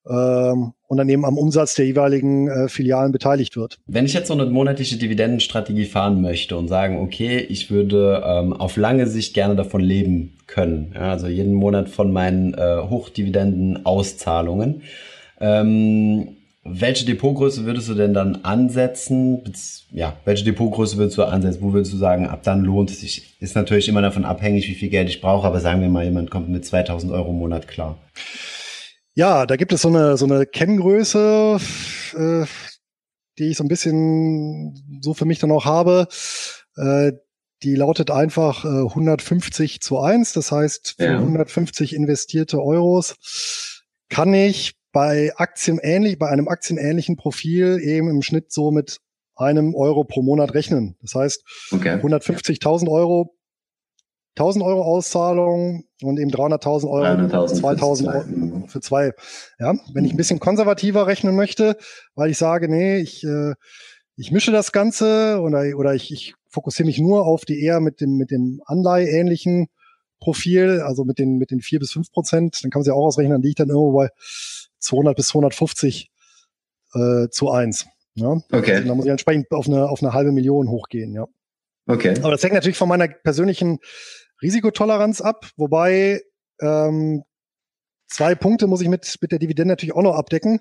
ähm, 0.06 0.74
und 0.86 0.98
dann 0.98 1.08
eben 1.08 1.24
am 1.24 1.38
Umsatz 1.38 1.74
der 1.74 1.86
jeweiligen 1.86 2.48
äh, 2.48 2.68
Filialen 2.68 3.12
beteiligt 3.12 3.56
wird. 3.56 3.78
Wenn 3.86 4.04
ich 4.04 4.12
jetzt 4.12 4.28
so 4.28 4.34
eine 4.34 4.44
monatliche 4.44 4.98
Dividendenstrategie 4.98 5.86
fahren 5.86 6.20
möchte 6.20 6.58
und 6.58 6.68
sagen, 6.68 6.98
okay, 6.98 7.38
ich 7.38 7.70
würde 7.70 8.22
ähm, 8.24 8.52
auf 8.52 8.76
lange 8.76 9.06
Sicht 9.06 9.32
gerne 9.32 9.56
davon 9.56 9.80
leben 9.80 10.36
können, 10.46 10.92
ja, 10.94 11.12
also 11.12 11.26
jeden 11.26 11.54
Monat 11.54 11.88
von 11.88 12.12
meinen 12.12 12.52
äh, 12.52 12.82
Hochdividenden-Auszahlungen, 12.82 14.82
ähm, 15.40 16.36
welche 16.68 17.04
Depotgröße 17.04 17.64
würdest 17.64 17.88
du 17.88 17.94
denn 17.94 18.14
dann 18.14 18.44
ansetzen? 18.44 19.42
Ja, 19.90 20.16
welche 20.24 20.44
Depotgröße 20.44 20.96
würdest 20.96 21.18
du 21.18 21.24
ansetzen? 21.24 21.62
Wo 21.62 21.72
würdest 21.72 21.92
du 21.92 21.96
sagen, 21.96 22.26
ab 22.26 22.42
dann 22.42 22.62
lohnt 22.62 22.90
es 22.90 23.00
sich? 23.00 23.36
Ist 23.40 23.54
natürlich 23.54 23.88
immer 23.88 24.02
davon 24.02 24.24
abhängig, 24.24 24.68
wie 24.68 24.74
viel 24.74 24.88
Geld 24.88 25.08
ich 25.08 25.20
brauche, 25.20 25.46
aber 25.46 25.60
sagen 25.60 25.80
wir 25.80 25.88
mal, 25.88 26.04
jemand 26.04 26.30
kommt 26.30 26.48
mit 26.48 26.64
2000 26.64 27.12
Euro 27.12 27.30
im 27.30 27.38
Monat 27.38 27.68
klar. 27.68 27.98
Ja, 29.14 29.46
da 29.46 29.56
gibt 29.56 29.72
es 29.72 29.82
so 29.82 29.88
eine, 29.88 30.16
so 30.16 30.26
eine 30.26 30.46
Kenngröße, 30.46 31.58
äh, 32.16 32.46
die 33.38 33.44
ich 33.44 33.56
so 33.56 33.64
ein 33.64 33.68
bisschen 33.68 35.00
so 35.00 35.14
für 35.14 35.24
mich 35.24 35.38
dann 35.38 35.50
auch 35.50 35.64
habe. 35.64 36.08
Äh, 36.76 37.12
die 37.62 37.74
lautet 37.74 38.10
einfach 38.10 38.64
äh, 38.64 38.68
150 38.68 39.80
zu 39.80 39.98
1. 39.98 40.34
Das 40.34 40.52
heißt, 40.52 40.96
für 40.98 41.04
ja. 41.04 41.18
150 41.18 41.94
investierte 41.94 42.62
Euros 42.62 43.84
kann 44.08 44.34
ich 44.34 44.75
bei 44.96 45.30
Aktien 45.36 45.78
ähnlich, 45.78 46.18
bei 46.18 46.30
einem 46.30 46.48
aktienähnlichen 46.48 47.16
Profil 47.16 47.78
eben 47.82 48.08
im 48.08 48.22
Schnitt 48.22 48.50
so 48.50 48.70
mit 48.70 49.00
einem 49.34 49.74
Euro 49.74 50.04
pro 50.04 50.22
Monat 50.22 50.54
rechnen. 50.54 50.96
Das 51.02 51.14
heißt, 51.14 51.44
okay. 51.70 51.96
150.000 51.96 52.88
Euro 52.88 53.36
1000 54.36 54.64
Euro 54.64 54.82
Auszahlung 54.84 55.84
und 56.00 56.18
eben 56.18 56.30
300.000 56.30 56.88
Euro, 56.88 57.28
300 57.28 57.56
2000 57.56 58.08
Euro 58.08 58.24
mhm. 58.26 58.68
für 58.68 58.80
zwei. 58.80 59.12
Ja, 59.58 59.74
wenn 59.92 60.06
ich 60.06 60.14
ein 60.14 60.16
bisschen 60.16 60.40
konservativer 60.40 61.06
rechnen 61.06 61.36
möchte, 61.36 61.76
weil 62.14 62.30
ich 62.30 62.38
sage, 62.38 62.66
nee, 62.66 62.96
ich, 62.96 63.22
äh, 63.22 63.52
ich 64.16 64.32
mische 64.32 64.50
das 64.50 64.72
Ganze 64.72 65.42
oder, 65.42 65.76
oder 65.76 65.94
ich, 65.94 66.10
ich 66.10 66.34
fokussiere 66.48 66.86
mich 66.86 66.98
nur 66.98 67.26
auf 67.26 67.44
die 67.44 67.62
eher 67.62 67.80
mit 67.80 68.00
dem, 68.00 68.16
mit 68.16 68.30
dem 68.30 68.62
Anleiheähnlichen 68.64 69.68
Profil, 70.20 70.80
also 70.80 71.04
mit 71.04 71.18
den, 71.18 71.36
mit 71.36 71.50
den 71.50 71.60
vier 71.60 71.80
bis 71.80 71.92
fünf 71.92 72.10
Prozent, 72.10 72.64
dann 72.64 72.70
kann 72.70 72.80
man 72.80 72.84
sich 72.84 72.92
auch 72.94 73.04
ausrechnen, 73.04 73.32
dann 73.32 73.42
liegt 73.42 73.60
dann 73.60 73.68
irgendwo 73.68 73.92
bei 73.92 74.08
200 74.86 75.16
bis 75.16 75.28
250 75.28 76.10
äh, 76.94 77.28
zu 77.28 77.50
eins. 77.50 77.86
Ja? 78.14 78.40
Okay. 78.50 78.76
Also, 78.76 78.88
da 78.88 78.94
muss 78.94 79.04
ich 79.04 79.10
entsprechend 79.10 79.50
auf 79.52 79.66
eine, 79.66 79.88
auf 79.88 80.02
eine 80.02 80.12
halbe 80.12 80.32
Million 80.32 80.68
hochgehen, 80.68 81.12
ja. 81.14 81.26
Okay. 81.86 82.14
Aber 82.20 82.32
das 82.32 82.42
hängt 82.42 82.54
natürlich 82.54 82.78
von 82.78 82.88
meiner 82.88 83.06
persönlichen 83.06 83.78
Risikotoleranz 84.42 85.20
ab, 85.20 85.48
wobei 85.56 86.20
ähm, 86.60 87.22
zwei 88.08 88.34
Punkte 88.34 88.66
muss 88.66 88.80
ich 88.80 88.88
mit, 88.88 89.16
mit 89.20 89.30
der 89.30 89.38
Dividende 89.38 89.72
natürlich 89.72 89.94
auch 89.94 90.02
noch 90.02 90.16
abdecken. 90.16 90.60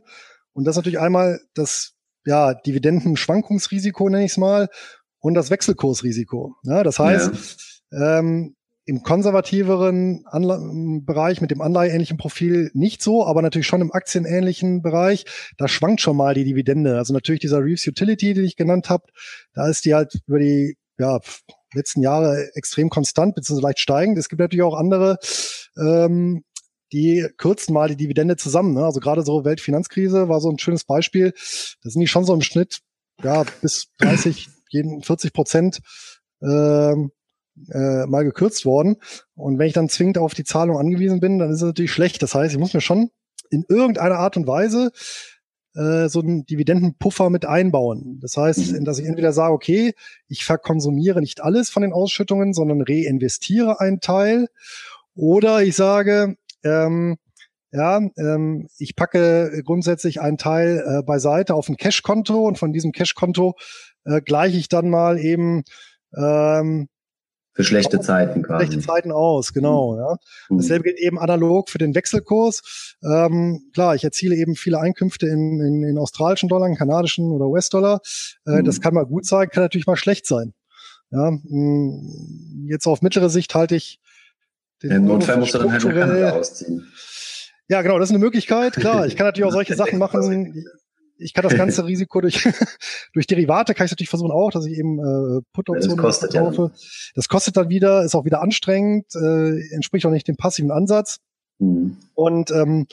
Und 0.53 0.65
das 0.65 0.73
ist 0.73 0.77
natürlich 0.77 0.99
einmal 0.99 1.39
das 1.55 1.95
ja, 2.25 2.53
Dividendenschwankungsrisiko, 2.53 4.09
nenne 4.09 4.25
ich 4.25 4.31
es 4.31 4.37
mal, 4.37 4.69
und 5.19 5.33
das 5.33 5.49
Wechselkursrisiko. 5.49 6.55
Ja, 6.63 6.83
das 6.83 6.99
heißt, 6.99 7.83
ja. 7.91 8.19
ähm, 8.19 8.54
im 8.85 9.01
konservativeren 9.01 10.25
Anla 10.25 10.59
Bereich 11.01 11.41
mit 11.41 11.51
dem 11.51 11.61
Anleiheähnlichen 11.61 12.17
Profil 12.17 12.69
nicht 12.73 13.01
so, 13.01 13.25
aber 13.25 13.41
natürlich 13.41 13.67
schon 13.67 13.81
im 13.81 13.91
aktienähnlichen 13.91 14.81
Bereich, 14.81 15.25
da 15.57 15.67
schwankt 15.67 16.01
schon 16.01 16.15
mal 16.15 16.35
die 16.35 16.43
Dividende. 16.43 16.97
Also 16.97 17.13
natürlich 17.13 17.41
dieser 17.41 17.63
Reeves 17.63 17.87
Utility, 17.87 18.33
die 18.33 18.41
ich 18.41 18.55
genannt 18.55 18.89
habe, 18.89 19.05
da 19.53 19.67
ist 19.67 19.85
die 19.85 19.95
halt 19.95 20.21
über 20.27 20.39
die 20.39 20.77
ja, 20.99 21.19
letzten 21.73 22.01
Jahre 22.01 22.49
extrem 22.53 22.89
konstant 22.89 23.35
bzw. 23.35 23.59
leicht 23.59 23.79
steigend. 23.79 24.17
Es 24.17 24.29
gibt 24.29 24.39
natürlich 24.39 24.63
auch 24.63 24.75
andere, 24.75 25.17
ähm, 25.77 26.43
die 26.93 27.27
kürzen 27.37 27.73
mal 27.73 27.89
die 27.89 27.97
Dividende 27.97 28.37
zusammen. 28.37 28.73
Ne? 28.73 28.85
Also 28.85 28.99
gerade 28.99 29.23
so 29.23 29.43
Weltfinanzkrise 29.43 30.29
war 30.29 30.39
so 30.39 30.49
ein 30.49 30.59
schönes 30.59 30.85
Beispiel. 30.85 31.33
Da 31.83 31.89
sind 31.89 32.01
die 32.01 32.07
schon 32.07 32.23
so 32.23 32.33
im 32.33 32.41
Schnitt 32.41 32.79
ja 33.23 33.43
bis 33.61 33.87
30, 33.99 34.49
40 35.01 35.33
Prozent 35.33 35.79
ähm, 36.41 37.11
äh, 37.71 38.05
mal 38.05 38.23
gekürzt 38.23 38.65
worden. 38.65 38.97
Und 39.35 39.59
wenn 39.59 39.67
ich 39.67 39.73
dann 39.73 39.89
zwingend 39.89 40.17
auf 40.17 40.33
die 40.33 40.43
Zahlung 40.43 40.77
angewiesen 40.77 41.19
bin, 41.19 41.39
dann 41.39 41.49
ist 41.49 41.57
es 41.57 41.63
natürlich 41.63 41.91
schlecht. 41.91 42.21
Das 42.21 42.35
heißt, 42.35 42.53
ich 42.53 42.59
muss 42.59 42.73
mir 42.73 42.81
schon 42.81 43.09
in 43.49 43.63
irgendeiner 43.67 44.17
Art 44.17 44.37
und 44.37 44.47
Weise 44.47 44.91
äh, 45.75 46.07
so 46.09 46.21
einen 46.21 46.45
Dividendenpuffer 46.45 47.29
mit 47.29 47.45
einbauen. 47.45 48.19
Das 48.21 48.37
heißt, 48.37 48.73
mhm. 48.73 48.85
dass 48.85 48.99
ich 48.99 49.05
entweder 49.05 49.33
sage, 49.33 49.53
okay, 49.53 49.93
ich 50.27 50.45
verkonsumiere 50.45 51.19
nicht 51.19 51.41
alles 51.43 51.69
von 51.69 51.81
den 51.81 51.93
Ausschüttungen, 51.93 52.53
sondern 52.53 52.81
reinvestiere 52.81 53.79
einen 53.79 53.99
Teil, 53.99 54.47
oder 55.15 55.63
ich 55.63 55.75
sage, 55.75 56.35
ähm, 56.63 57.17
ja, 57.71 57.97
ähm, 58.17 58.67
ich 58.77 58.95
packe 58.95 59.63
grundsätzlich 59.65 60.21
einen 60.21 60.37
Teil 60.37 60.83
äh, 60.85 61.03
beiseite 61.03 61.55
auf 61.55 61.69
ein 61.69 61.77
Cash-Konto 61.77 62.45
und 62.45 62.57
von 62.57 62.73
diesem 62.73 62.91
Cash-Konto 62.91 63.55
äh, 64.03 64.21
gleiche 64.21 64.57
ich 64.57 64.67
dann 64.67 64.89
mal 64.89 65.17
eben 65.17 65.63
ähm, 66.15 66.89
für 67.55 67.63
schlechte 67.63 68.01
Zeiten 68.01 68.43
quasi. 68.43 68.65
Schlechte 68.65 68.85
Zeiten 68.85 69.11
aus, 69.13 69.53
genau. 69.53 69.93
Mhm. 69.93 69.99
Ja. 69.99 70.17
Mhm. 70.49 70.57
Dasselbe 70.57 70.83
gilt 70.83 70.99
eben 70.99 71.17
analog 71.17 71.69
für 71.69 71.77
den 71.77 71.95
Wechselkurs. 71.95 72.95
Ähm, 73.01 73.69
klar, 73.73 73.95
ich 73.95 74.03
erziele 74.03 74.35
eben 74.35 74.55
viele 74.55 74.79
Einkünfte 74.79 75.27
in, 75.27 75.61
in, 75.61 75.83
in 75.83 75.97
australischen 75.97 76.49
Dollar, 76.49 76.67
in 76.67 76.75
kanadischen 76.75 77.31
oder 77.31 77.47
US-Dollar. 77.47 78.01
Äh, 78.45 78.59
mhm. 78.59 78.65
Das 78.65 78.81
kann 78.81 78.93
mal 78.93 79.05
gut 79.05 79.25
sein, 79.25 79.49
kann 79.49 79.63
natürlich 79.63 79.87
mal 79.87 79.95
schlecht 79.95 80.27
sein. 80.27 80.53
Ja, 81.11 81.31
mh, 81.31 81.39
mm, 81.43 82.67
jetzt 82.69 82.87
auf 82.87 83.01
mittlere 83.01 83.29
Sicht 83.29 83.55
halte 83.55 83.75
ich 83.75 83.99
den 84.83 84.91
ja, 84.91 84.99
Notfall 84.99 85.37
musst 85.37 85.53
du 85.53 85.59
dann 85.59 85.71
halt 85.71 85.85
eine 85.85 86.33
ausziehen. 86.33 86.85
Ja, 87.69 87.81
genau, 87.81 87.97
das 87.97 88.09
ist 88.09 88.15
eine 88.15 88.23
Möglichkeit. 88.23 88.73
Klar, 88.73 89.07
ich 89.07 89.15
kann 89.15 89.25
natürlich 89.25 89.47
auch 89.47 89.53
solche 89.53 89.75
Sachen 89.77 89.97
machen 89.97 90.21
ich 91.17 91.33
kann 91.33 91.43
das 91.43 91.55
ganze 91.57 91.85
Risiko 91.85 92.21
durch, 92.21 92.47
durch 93.13 93.27
Derivate 93.27 93.73
kann 93.73 93.85
ich 93.85 93.91
natürlich 93.91 94.09
versuchen 94.09 94.31
auch, 94.31 94.51
dass 94.51 94.65
ich 94.65 94.77
eben 94.77 94.99
äh, 94.99 95.41
Put-Optionen 95.53 95.97
kaufe. 95.97 96.29
Ja. 96.31 96.79
Das 97.15 97.27
kostet 97.29 97.57
dann 97.57 97.69
wieder, 97.69 98.03
ist 98.03 98.15
auch 98.15 98.25
wieder 98.25 98.41
anstrengend, 98.41 99.05
äh, 99.15 99.73
entspricht 99.73 100.05
auch 100.05 100.11
nicht 100.11 100.27
dem 100.27 100.37
passiven 100.37 100.71
Ansatz. 100.71 101.19
Mhm. 101.59 101.97
Und 102.13 102.51
ähm, 102.51 102.87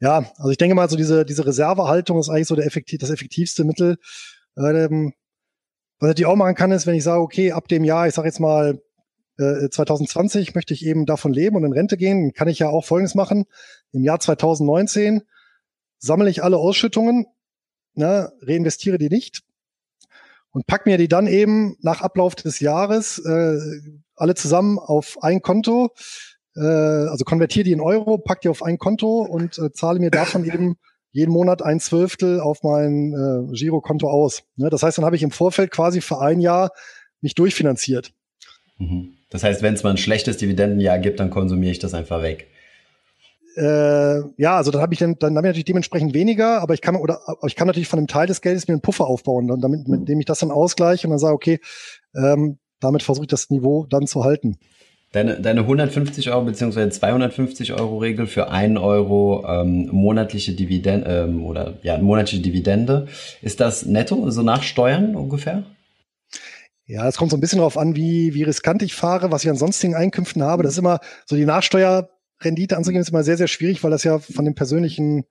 ja, 0.00 0.30
also 0.36 0.50
ich 0.50 0.58
denke 0.58 0.74
mal, 0.74 0.88
so 0.88 0.96
diese, 0.96 1.24
diese 1.24 1.44
Reservehaltung 1.44 2.18
ist 2.18 2.28
eigentlich 2.28 2.46
so 2.46 2.56
der 2.56 2.66
effektiv, 2.66 2.98
das 2.98 3.10
effektivste 3.10 3.64
Mittel. 3.64 3.96
Ähm, 4.56 5.12
was 6.00 6.14
ich 6.16 6.26
auch 6.26 6.36
machen 6.36 6.54
kann, 6.54 6.70
ist, 6.70 6.86
wenn 6.86 6.94
ich 6.94 7.02
sage, 7.02 7.20
okay, 7.20 7.52
ab 7.52 7.66
dem 7.68 7.84
Jahr, 7.84 8.06
ich 8.06 8.14
sage 8.14 8.28
jetzt 8.28 8.38
mal 8.38 8.80
äh, 9.38 9.68
2020 9.68 10.54
möchte 10.54 10.74
ich 10.74 10.84
eben 10.86 11.06
davon 11.06 11.32
leben 11.32 11.56
und 11.56 11.64
in 11.64 11.72
Rente 11.72 11.96
gehen, 11.96 12.32
kann 12.32 12.48
ich 12.48 12.60
ja 12.60 12.68
auch 12.68 12.84
Folgendes 12.84 13.14
machen. 13.14 13.46
Im 13.92 14.04
Jahr 14.04 14.20
2019 14.20 15.22
sammle 15.98 16.30
ich 16.30 16.44
alle 16.44 16.58
Ausschüttungen 16.58 17.26
ne, 17.94 18.32
reinvestiere 18.42 18.98
die 18.98 19.08
nicht 19.08 19.42
und 20.50 20.66
pack 20.66 20.86
mir 20.86 20.98
die 20.98 21.08
dann 21.08 21.26
eben 21.26 21.76
nach 21.80 22.00
Ablauf 22.00 22.34
des 22.34 22.60
Jahres 22.60 23.18
äh, 23.18 23.58
alle 24.16 24.34
zusammen 24.34 24.78
auf 24.78 25.18
ein 25.22 25.42
Konto, 25.42 25.90
äh, 26.56 26.60
also 26.60 27.24
konvertiere 27.24 27.64
die 27.64 27.72
in 27.72 27.80
Euro, 27.80 28.18
pack 28.18 28.40
die 28.40 28.48
auf 28.48 28.62
ein 28.62 28.78
Konto 28.78 29.20
und 29.20 29.58
äh, 29.58 29.72
zahle 29.72 30.00
mir 30.00 30.10
davon 30.10 30.44
eben 30.52 30.76
jeden 31.10 31.32
Monat 31.32 31.62
ein 31.62 31.80
Zwölftel 31.80 32.40
auf 32.40 32.62
mein 32.62 33.12
äh, 33.12 33.56
Girokonto 33.56 34.08
aus. 34.08 34.42
Ne? 34.56 34.68
Das 34.70 34.82
heißt, 34.82 34.98
dann 34.98 35.04
habe 35.04 35.16
ich 35.16 35.22
im 35.22 35.30
Vorfeld 35.30 35.70
quasi 35.70 36.00
für 36.00 36.20
ein 36.20 36.40
Jahr 36.40 36.70
mich 37.20 37.34
durchfinanziert. 37.34 38.12
Mhm. 38.78 39.14
Das 39.30 39.42
heißt, 39.42 39.62
wenn 39.62 39.74
es 39.74 39.82
mal 39.82 39.90
ein 39.90 39.96
schlechtes 39.96 40.36
Dividendenjahr 40.36 40.98
gibt, 40.98 41.20
dann 41.20 41.30
konsumiere 41.30 41.72
ich 41.72 41.78
das 41.78 41.94
einfach 41.94 42.22
weg 42.22 42.48
äh, 43.56 44.20
ja, 44.36 44.56
also 44.56 44.70
dann 44.70 44.80
habe 44.80 44.94
ich 44.94 45.00
dann, 45.00 45.16
dann 45.18 45.36
habe 45.36 45.46
ich 45.46 45.50
natürlich 45.50 45.64
dementsprechend 45.64 46.14
weniger, 46.14 46.60
aber 46.60 46.74
ich 46.74 46.80
kann 46.80 46.96
oder 46.96 47.20
ich 47.46 47.56
kann 47.56 47.66
natürlich 47.66 47.88
von 47.88 47.98
einem 47.98 48.06
Teil 48.06 48.26
des 48.26 48.40
Geldes 48.40 48.68
mir 48.68 48.74
einen 48.74 48.82
Puffer 48.82 49.06
aufbauen, 49.06 49.48
dann, 49.48 49.60
damit, 49.60 49.88
mit 49.88 50.08
dem 50.08 50.20
ich 50.20 50.26
das 50.26 50.40
dann 50.40 50.50
ausgleiche 50.50 51.06
und 51.06 51.10
dann 51.10 51.18
sage, 51.18 51.34
okay, 51.34 51.60
ähm, 52.14 52.58
damit 52.80 53.02
versuche 53.02 53.24
ich 53.24 53.30
das 53.30 53.50
Niveau 53.50 53.86
dann 53.88 54.06
zu 54.06 54.24
halten. 54.24 54.58
Deine, 55.12 55.40
deine 55.40 55.60
150 55.60 56.30
Euro 56.30 56.44
beziehungsweise 56.44 56.90
250 56.90 57.72
Euro 57.72 57.96
Regel 57.98 58.26
für 58.26 58.50
einen 58.50 58.76
Euro 58.76 59.44
ähm, 59.48 59.88
monatliche 59.90 60.52
Dividende 60.52 61.08
ähm, 61.08 61.46
oder 61.46 61.78
ja 61.82 61.96
monatliche 61.96 62.42
Dividende, 62.42 63.06
ist 63.40 63.60
das 63.60 63.86
netto, 63.86 64.22
also 64.22 64.42
nach 64.42 64.62
Steuern 64.62 65.16
ungefähr? 65.16 65.64
Ja, 66.84 67.08
es 67.08 67.16
kommt 67.16 67.30
so 67.30 67.36
ein 67.36 67.40
bisschen 67.40 67.58
darauf 67.58 67.78
an, 67.78 67.96
wie, 67.96 68.34
wie 68.34 68.42
riskant 68.42 68.82
ich 68.82 68.94
fahre, 68.94 69.32
was 69.32 69.44
ich 69.44 69.50
an 69.50 69.56
sonstigen 69.56 69.94
Einkünften 69.94 70.42
habe. 70.42 70.62
Das 70.62 70.72
ist 70.72 70.78
immer 70.78 71.00
so 71.26 71.36
die 71.36 71.44
Nachsteuer 71.44 72.10
Rendite 72.40 72.76
anzugeben, 72.76 73.02
ist 73.02 73.10
immer 73.10 73.24
sehr, 73.24 73.36
sehr 73.36 73.48
schwierig, 73.48 73.82
weil 73.82 73.90
das 73.90 74.04
ja 74.04 74.18
von 74.18 74.44
dem 74.44 74.54
persönlichen 74.54 75.24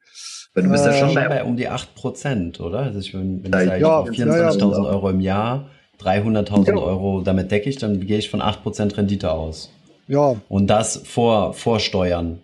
weil 0.53 0.63
du 0.63 0.71
bist 0.71 0.85
ja 0.85 0.93
schon 0.93 1.11
äh, 1.11 1.27
bei 1.29 1.43
um 1.43 1.55
die 1.55 1.67
8 1.67 1.93
Prozent, 1.93 2.59
oder? 2.59 2.79
Also 2.79 2.97
ich, 2.97 3.13
wenn, 3.13 3.43
wenn 3.43 3.61
ich 3.61 3.67
sage, 3.67 3.79
ja, 3.79 4.01
24.000 4.01 4.59
ja, 4.59 4.67
ja. 4.67 4.83
Euro 4.89 5.09
im 5.11 5.19
Jahr, 5.19 5.69
300.000 6.01 6.65
genau. 6.65 6.81
Euro, 6.81 7.21
damit 7.21 7.51
decke 7.51 7.69
ich, 7.69 7.77
dann 7.77 7.99
gehe 8.05 8.17
ich 8.17 8.31
von 8.31 8.41
8 8.41 8.63
Prozent 8.63 8.97
Rendite 8.97 9.31
aus. 9.31 9.69
Ja. 10.07 10.35
Und 10.49 10.67
das 10.67 10.97
vor, 11.05 11.53
vor 11.53 11.79
Steuern. 11.79 12.39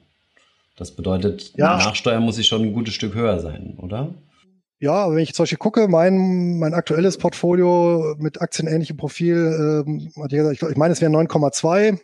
Das 0.77 0.91
bedeutet, 0.91 1.53
ja. 1.55 1.77
nach 1.77 1.95
Steuern 1.95 2.23
muss 2.23 2.37
ich 2.37 2.45
schon 2.45 2.61
ein 2.61 2.73
gutes 2.73 2.93
Stück 2.93 3.15
höher 3.15 3.39
sein, 3.39 3.77
oder? 3.81 4.13
Ja, 4.79 5.09
wenn 5.09 5.19
ich 5.19 5.33
zum 5.33 5.43
Beispiel 5.43 5.57
gucke, 5.57 5.87
mein, 5.87 6.59
mein 6.59 6.73
aktuelles 6.73 7.17
Portfolio 7.17 8.15
mit 8.19 8.41
aktienähnlichem 8.41 8.97
Profil, 8.97 9.83
ähm, 9.87 10.11
ich, 10.51 10.61
ich 10.61 10.77
meine, 10.77 10.91
es 10.91 11.01
wären 11.01 11.15
9,2 11.15 11.99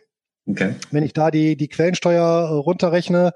Okay. 0.50 0.74
Wenn 0.90 1.04
ich 1.04 1.12
da 1.12 1.30
die, 1.30 1.56
die 1.56 1.68
Quellensteuer 1.68 2.22
äh, 2.22 2.54
runterrechne, 2.54 3.32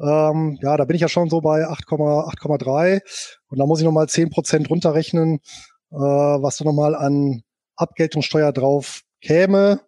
ähm, 0.00 0.58
ja, 0.62 0.76
da 0.76 0.84
bin 0.84 0.96
ich 0.96 1.02
ja 1.02 1.08
schon 1.08 1.30
so 1.30 1.40
bei 1.40 1.66
8,3 1.66 3.00
und 3.48 3.58
da 3.58 3.66
muss 3.66 3.80
ich 3.80 3.84
nochmal 3.84 4.08
10 4.08 4.30
Prozent 4.30 4.70
runterrechnen, 4.70 5.40
äh, 5.90 5.96
was 5.96 6.56
da 6.58 6.64
nochmal 6.64 6.94
an 6.94 7.42
Abgeltungssteuer 7.76 8.52
drauf 8.52 9.02
käme, 9.20 9.80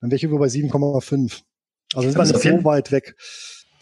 dann 0.00 0.10
wäre 0.10 0.16
ich 0.16 0.24
über 0.24 0.38
bei 0.38 0.46
7,5. 0.46 1.40
Also 1.94 2.08
ist 2.08 2.16
man 2.16 2.28
nicht 2.28 2.40
so 2.40 2.64
weit 2.64 2.92
weg. 2.92 3.16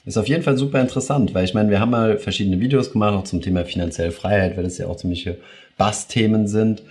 Ist 0.05 0.19
auf 0.19 0.29
jeden 0.29 0.43
Fall 0.43 0.59
super 0.59 0.81
interessant, 0.81 1.33
weil 1.33 1.45
ich 1.45 1.55
meine, 1.55 1.71
wir 1.71 1.81
haben 1.81 1.91
mal 1.91 2.19
verschiedene 2.19 2.61
Videos 2.61 2.93
gemacht, 2.93 3.15
auch 3.15 3.25
zum 3.25 3.41
Thema 3.41 3.65
finanzielle 3.65 4.13
Freiheit, 4.13 4.57
weil 4.57 4.65
das 4.65 4.77
ja 4.77 4.87
auch 4.87 4.97
ziemliche 4.97 5.39
Bass-Themen 5.79 6.47
sind. 6.47 6.83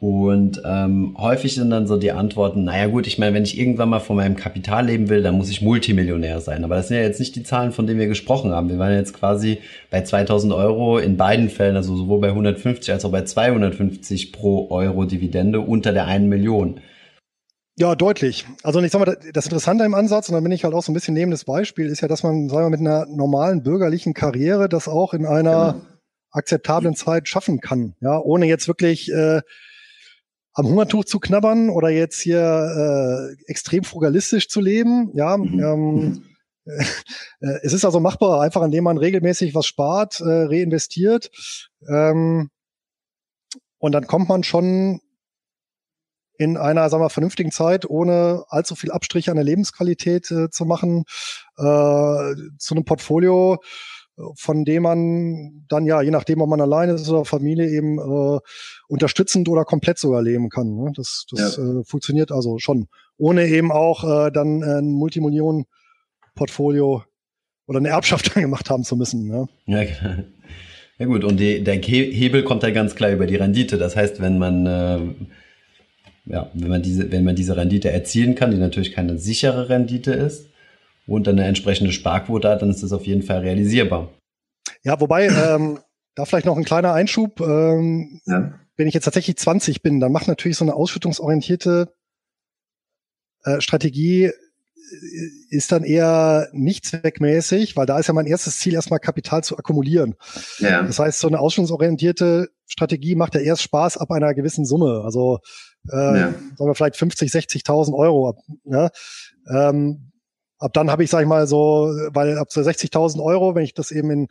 Und 0.00 0.62
ähm, 0.64 1.14
häufig 1.18 1.54
sind 1.54 1.68
dann 1.68 1.86
so 1.86 1.98
die 1.98 2.12
Antworten, 2.12 2.64
naja 2.64 2.86
gut, 2.86 3.06
ich 3.06 3.18
meine, 3.18 3.34
wenn 3.34 3.42
ich 3.42 3.58
irgendwann 3.58 3.90
mal 3.90 4.00
von 4.00 4.16
meinem 4.16 4.34
Kapital 4.34 4.86
leben 4.86 5.10
will, 5.10 5.22
dann 5.22 5.36
muss 5.36 5.50
ich 5.50 5.60
Multimillionär 5.60 6.40
sein. 6.40 6.64
Aber 6.64 6.76
das 6.76 6.88
sind 6.88 6.96
ja 6.96 7.02
jetzt 7.02 7.20
nicht 7.20 7.36
die 7.36 7.42
Zahlen, 7.42 7.70
von 7.70 7.86
denen 7.86 8.00
wir 8.00 8.06
gesprochen 8.06 8.50
haben. 8.50 8.70
Wir 8.70 8.78
waren 8.78 8.94
jetzt 8.94 9.12
quasi 9.12 9.58
bei 9.90 10.02
2000 10.02 10.54
Euro 10.54 10.96
in 10.96 11.18
beiden 11.18 11.50
Fällen, 11.50 11.76
also 11.76 11.94
sowohl 11.94 12.18
bei 12.18 12.28
150 12.28 12.90
als 12.94 13.04
auch 13.04 13.12
bei 13.12 13.24
250 13.24 14.32
pro 14.32 14.70
Euro 14.70 15.04
Dividende 15.04 15.60
unter 15.60 15.92
der 15.92 16.06
einen 16.06 16.30
Million. 16.30 16.80
Ja, 17.76 17.94
deutlich. 17.94 18.46
Also 18.62 18.80
ich 18.80 18.92
sag 18.92 19.04
mal, 19.04 19.18
das 19.34 19.44
Interessante 19.44 19.84
im 19.84 19.92
Ansatz, 19.92 20.30
und 20.30 20.34
dann 20.34 20.42
bin 20.42 20.52
ich 20.52 20.64
halt 20.64 20.72
auch 20.72 20.82
so 20.82 20.92
ein 20.92 20.94
bisschen 20.94 21.12
neben 21.12 21.30
das 21.30 21.44
Beispiel, 21.44 21.86
ist 21.86 22.00
ja, 22.00 22.08
dass 22.08 22.22
man, 22.22 22.48
sagen 22.48 22.64
wir, 22.64 22.70
mit 22.70 22.80
einer 22.80 23.04
normalen 23.04 23.62
bürgerlichen 23.62 24.14
Karriere 24.14 24.70
das 24.70 24.88
auch 24.88 25.12
in 25.12 25.26
einer 25.26 25.74
genau. 25.74 25.84
akzeptablen 26.30 26.94
Zeit 26.94 27.28
schaffen 27.28 27.60
kann. 27.60 27.96
Ja, 28.00 28.18
ohne 28.18 28.46
jetzt 28.46 28.66
wirklich 28.66 29.12
äh, 29.12 29.42
am 30.52 30.66
Hungertuch 30.66 31.04
zu 31.04 31.20
knabbern 31.20 31.70
oder 31.70 31.88
jetzt 31.88 32.20
hier 32.20 32.40
äh, 32.40 33.50
extrem 33.50 33.84
frugalistisch 33.84 34.48
zu 34.48 34.60
leben. 34.60 35.10
Ja, 35.14 35.36
mhm. 35.36 35.60
ähm, 35.60 36.24
äh, 36.64 37.58
es 37.62 37.72
ist 37.72 37.84
also 37.84 38.00
machbar, 38.00 38.42
einfach 38.42 38.62
indem 38.62 38.84
man 38.84 38.98
regelmäßig 38.98 39.54
was 39.54 39.66
spart, 39.66 40.20
äh, 40.20 40.24
reinvestiert. 40.24 41.30
Ähm, 41.88 42.50
und 43.78 43.92
dann 43.92 44.06
kommt 44.06 44.28
man 44.28 44.44
schon 44.44 45.00
in 46.36 46.56
einer, 46.56 46.88
sagen 46.88 47.02
wir, 47.02 47.10
vernünftigen 47.10 47.50
Zeit, 47.50 47.88
ohne 47.88 48.44
allzu 48.48 48.74
viel 48.74 48.90
Abstriche 48.92 49.30
an 49.30 49.36
der 49.36 49.44
Lebensqualität 49.44 50.30
äh, 50.30 50.48
zu 50.48 50.64
machen, 50.64 51.04
äh, 51.58 52.34
zu 52.58 52.74
einem 52.74 52.84
Portfolio, 52.86 53.58
von 54.36 54.64
dem 54.64 54.82
man 54.82 55.64
dann 55.68 55.86
ja, 55.86 56.02
je 56.02 56.10
nachdem, 56.10 56.40
ob 56.40 56.48
man 56.48 56.60
alleine 56.60 56.92
ist 56.92 57.08
oder 57.08 57.24
Familie 57.24 57.70
eben 57.70 57.98
äh, 57.98 58.38
unterstützend 58.88 59.48
oder 59.48 59.64
komplett 59.64 59.98
sogar 59.98 60.22
leben 60.22 60.48
kann. 60.48 60.74
Ne? 60.74 60.92
Das, 60.94 61.26
das 61.30 61.56
ja. 61.56 61.62
äh, 61.62 61.84
funktioniert 61.84 62.32
also 62.32 62.58
schon, 62.58 62.88
ohne 63.16 63.46
eben 63.46 63.72
auch 63.72 64.04
äh, 64.04 64.30
dann 64.30 64.62
ein 64.62 64.92
Multimillionen-Portfolio 64.92 67.02
oder 67.66 67.78
eine 67.78 67.88
Erbschaft 67.88 68.34
gemacht 68.40 68.70
haben 68.70 68.84
zu 68.84 68.96
müssen. 68.96 69.28
Ne? 69.28 69.48
Ja, 69.66 69.82
ja 70.98 71.06
gut, 71.06 71.24
und 71.24 71.38
die, 71.38 71.64
der 71.64 71.76
Hebel 71.76 72.44
kommt 72.44 72.62
da 72.62 72.70
ganz 72.70 72.94
klar 72.94 73.10
über 73.10 73.26
die 73.26 73.36
Rendite. 73.36 73.78
Das 73.78 73.96
heißt, 73.96 74.20
wenn 74.20 74.38
man 74.38 74.66
äh, 74.66 75.00
ja, 76.26 76.50
wenn 76.54 76.68
man 76.68 76.82
diese, 76.82 77.10
wenn 77.10 77.24
man 77.24 77.34
diese 77.34 77.56
Rendite 77.56 77.90
erzielen 77.90 78.34
kann, 78.34 78.50
die 78.50 78.58
natürlich 78.58 78.92
keine 78.92 79.18
sichere 79.18 79.68
Rendite 79.68 80.12
ist, 80.12 80.49
und 81.10 81.26
dann 81.26 81.38
eine 81.38 81.48
entsprechende 81.48 81.92
Sparquote 81.92 82.48
hat, 82.48 82.62
dann 82.62 82.70
ist 82.70 82.82
das 82.82 82.92
auf 82.92 83.06
jeden 83.06 83.22
Fall 83.22 83.40
realisierbar. 83.40 84.08
Ja, 84.82 85.00
wobei, 85.00 85.26
ähm, 85.26 85.78
da 86.14 86.24
vielleicht 86.24 86.46
noch 86.46 86.56
ein 86.56 86.64
kleiner 86.64 86.92
Einschub. 86.92 87.40
Ähm, 87.40 88.20
ja. 88.26 88.52
Wenn 88.76 88.86
ich 88.86 88.94
jetzt 88.94 89.04
tatsächlich 89.04 89.36
20 89.36 89.82
bin, 89.82 90.00
dann 90.00 90.12
macht 90.12 90.28
natürlich 90.28 90.56
so 90.56 90.64
eine 90.64 90.74
ausschüttungsorientierte 90.74 91.92
äh, 93.44 93.60
Strategie 93.60 94.24
äh, 94.24 94.32
ist 95.50 95.72
dann 95.72 95.82
eher 95.82 96.48
nicht 96.52 96.86
zweckmäßig, 96.86 97.76
weil 97.76 97.86
da 97.86 97.98
ist 97.98 98.06
ja 98.06 98.14
mein 98.14 98.26
erstes 98.26 98.58
Ziel, 98.58 98.74
erstmal 98.74 99.00
Kapital 99.00 99.42
zu 99.42 99.58
akkumulieren. 99.58 100.14
Ja. 100.58 100.82
Das 100.82 100.98
heißt, 100.98 101.18
so 101.18 101.28
eine 101.28 101.40
ausschüttungsorientierte 101.40 102.50
Strategie 102.66 103.16
macht 103.16 103.34
ja 103.34 103.40
erst 103.40 103.62
Spaß 103.62 103.96
ab 103.98 104.10
einer 104.12 104.32
gewissen 104.34 104.64
Summe. 104.64 105.02
Also 105.04 105.40
äh, 105.90 105.96
ja. 105.96 106.28
sagen 106.56 106.70
wir 106.70 106.74
vielleicht 106.74 106.96
50, 106.96 107.30
60.000 107.30 107.94
Euro. 107.94 108.36
Ja? 108.64 108.90
Ähm, 109.52 110.09
ab 110.60 110.72
dann 110.72 110.90
habe 110.90 111.02
ich, 111.02 111.10
sag 111.10 111.22
ich 111.22 111.26
mal, 111.26 111.46
so, 111.46 111.92
weil 112.12 112.38
ab 112.38 112.52
so 112.52 112.60
60.000 112.60 113.22
Euro, 113.22 113.54
wenn 113.54 113.64
ich 113.64 113.74
das 113.74 113.90
eben 113.90 114.10
in, 114.10 114.28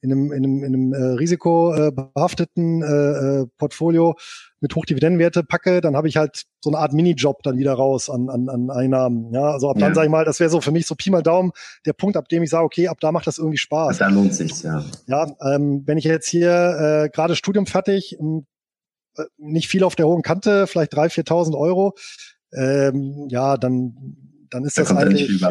in 0.00 0.12
einem, 0.12 0.32
in 0.32 0.44
einem, 0.44 0.64
in 0.64 0.74
einem 0.74 0.92
äh, 0.92 1.16
risikobehafteten 1.16 2.82
äh, 2.82 2.86
äh, 3.42 3.46
Portfolio 3.58 4.16
mit 4.60 4.74
Hochdividendenwerte 4.74 5.42
packe, 5.42 5.80
dann 5.80 5.96
habe 5.96 6.08
ich 6.08 6.16
halt 6.16 6.44
so 6.60 6.70
eine 6.70 6.78
Art 6.78 6.92
Minijob 6.92 7.42
dann 7.42 7.58
wieder 7.58 7.74
raus 7.74 8.10
an, 8.10 8.28
an, 8.28 8.48
an 8.48 8.70
Einnahmen. 8.70 9.32
Ja, 9.32 9.50
also 9.52 9.70
ab 9.70 9.76
ja. 9.76 9.86
dann 9.86 9.94
sage 9.94 10.06
ich 10.06 10.10
mal, 10.10 10.24
das 10.24 10.40
wäre 10.40 10.50
so 10.50 10.60
für 10.60 10.70
mich 10.70 10.86
so 10.86 10.94
Pi 10.94 11.10
mal 11.10 11.22
Daumen 11.22 11.52
der 11.86 11.92
Punkt, 11.94 12.16
ab 12.16 12.28
dem 12.28 12.42
ich 12.42 12.50
sage, 12.50 12.64
okay, 12.64 12.88
ab 12.88 12.98
da 13.00 13.12
macht 13.12 13.26
das 13.26 13.38
irgendwie 13.38 13.58
Spaß. 13.58 13.98
Da 13.98 14.08
lohnt 14.08 14.34
sich 14.34 14.62
ja. 14.62 14.84
Ja, 15.06 15.26
ähm, 15.42 15.82
wenn 15.86 15.98
ich 15.98 16.04
jetzt 16.04 16.28
hier 16.28 17.04
äh, 17.04 17.08
gerade 17.08 17.34
Studium 17.34 17.66
fertig, 17.66 18.16
ähm, 18.20 18.46
äh, 19.16 19.24
nicht 19.36 19.68
viel 19.68 19.84
auf 19.84 19.96
der 19.96 20.06
hohen 20.06 20.22
Kante, 20.22 20.66
vielleicht 20.66 20.92
3.000, 20.92 21.26
4.000 21.28 21.58
Euro, 21.58 21.94
ähm, 22.52 23.26
ja, 23.30 23.56
dann 23.56 24.27
dann 24.50 24.64
ist 24.64 24.78
da 24.78 24.82
das 24.82 24.96
eigentlich, 24.96 25.44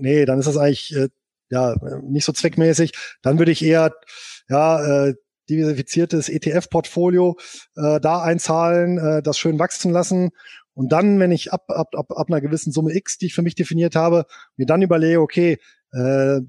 nee, 0.00 0.24
dann 0.24 0.38
ist 0.38 0.46
das 0.46 0.56
eigentlich, 0.56 0.94
äh, 0.94 1.08
ja, 1.50 1.74
nicht 2.02 2.24
so 2.24 2.32
zweckmäßig. 2.32 2.92
Dann 3.22 3.38
würde 3.38 3.52
ich 3.52 3.64
eher, 3.64 3.92
ja, 4.48 5.06
äh, 5.06 5.14
diversifiziertes 5.50 6.30
ETF-Portfolio 6.30 7.36
äh, 7.76 8.00
da 8.00 8.22
einzahlen, 8.22 8.98
äh, 8.98 9.22
das 9.22 9.38
schön 9.38 9.58
wachsen 9.58 9.92
lassen 9.92 10.30
und 10.74 10.90
dann, 10.90 11.18
wenn 11.20 11.30
ich 11.30 11.52
ab, 11.52 11.64
ab, 11.68 11.94
ab, 11.94 12.10
ab 12.10 12.26
einer 12.28 12.40
gewissen 12.40 12.72
Summe 12.72 12.94
X, 12.94 13.16
die 13.18 13.26
ich 13.26 13.34
für 13.34 13.42
mich 13.42 13.54
definiert 13.54 13.94
habe, 13.94 14.26
mir 14.56 14.66
dann 14.66 14.82
überlege, 14.82 15.20
okay, 15.20 15.58
äh, 15.92 16.40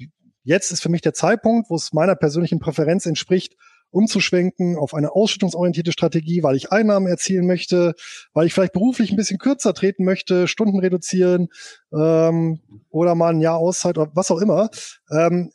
jetzt 0.43 0.71
ist 0.71 0.81
für 0.81 0.89
mich 0.89 1.01
der 1.01 1.13
Zeitpunkt, 1.13 1.69
wo 1.69 1.75
es 1.75 1.93
meiner 1.93 2.15
persönlichen 2.15 2.59
Präferenz 2.59 3.05
entspricht, 3.05 3.55
umzuschwenken 3.95 4.77
auf 4.77 4.93
eine 4.93 5.13
ausschüttungsorientierte 5.13 5.91
Strategie, 5.91 6.43
weil 6.43 6.55
ich 6.55 6.71
Einnahmen 6.71 7.07
erzielen 7.07 7.47
möchte, 7.47 7.95
weil 8.33 8.45
ich 8.45 8.53
vielleicht 8.53 8.73
beruflich 8.73 9.11
ein 9.11 9.15
bisschen 9.15 9.39
kürzer 9.39 9.73
treten 9.73 10.03
möchte, 10.03 10.47
Stunden 10.47 10.79
reduzieren 10.79 11.47
ähm, 11.93 12.59
oder 12.89 13.15
mal 13.15 13.33
ein 13.33 13.41
Jahr 13.41 13.57
Auszeit 13.57 13.97
oder 13.97 14.11
was 14.13 14.31
auch 14.31 14.41
immer, 14.41 14.69
ähm, 15.09 15.51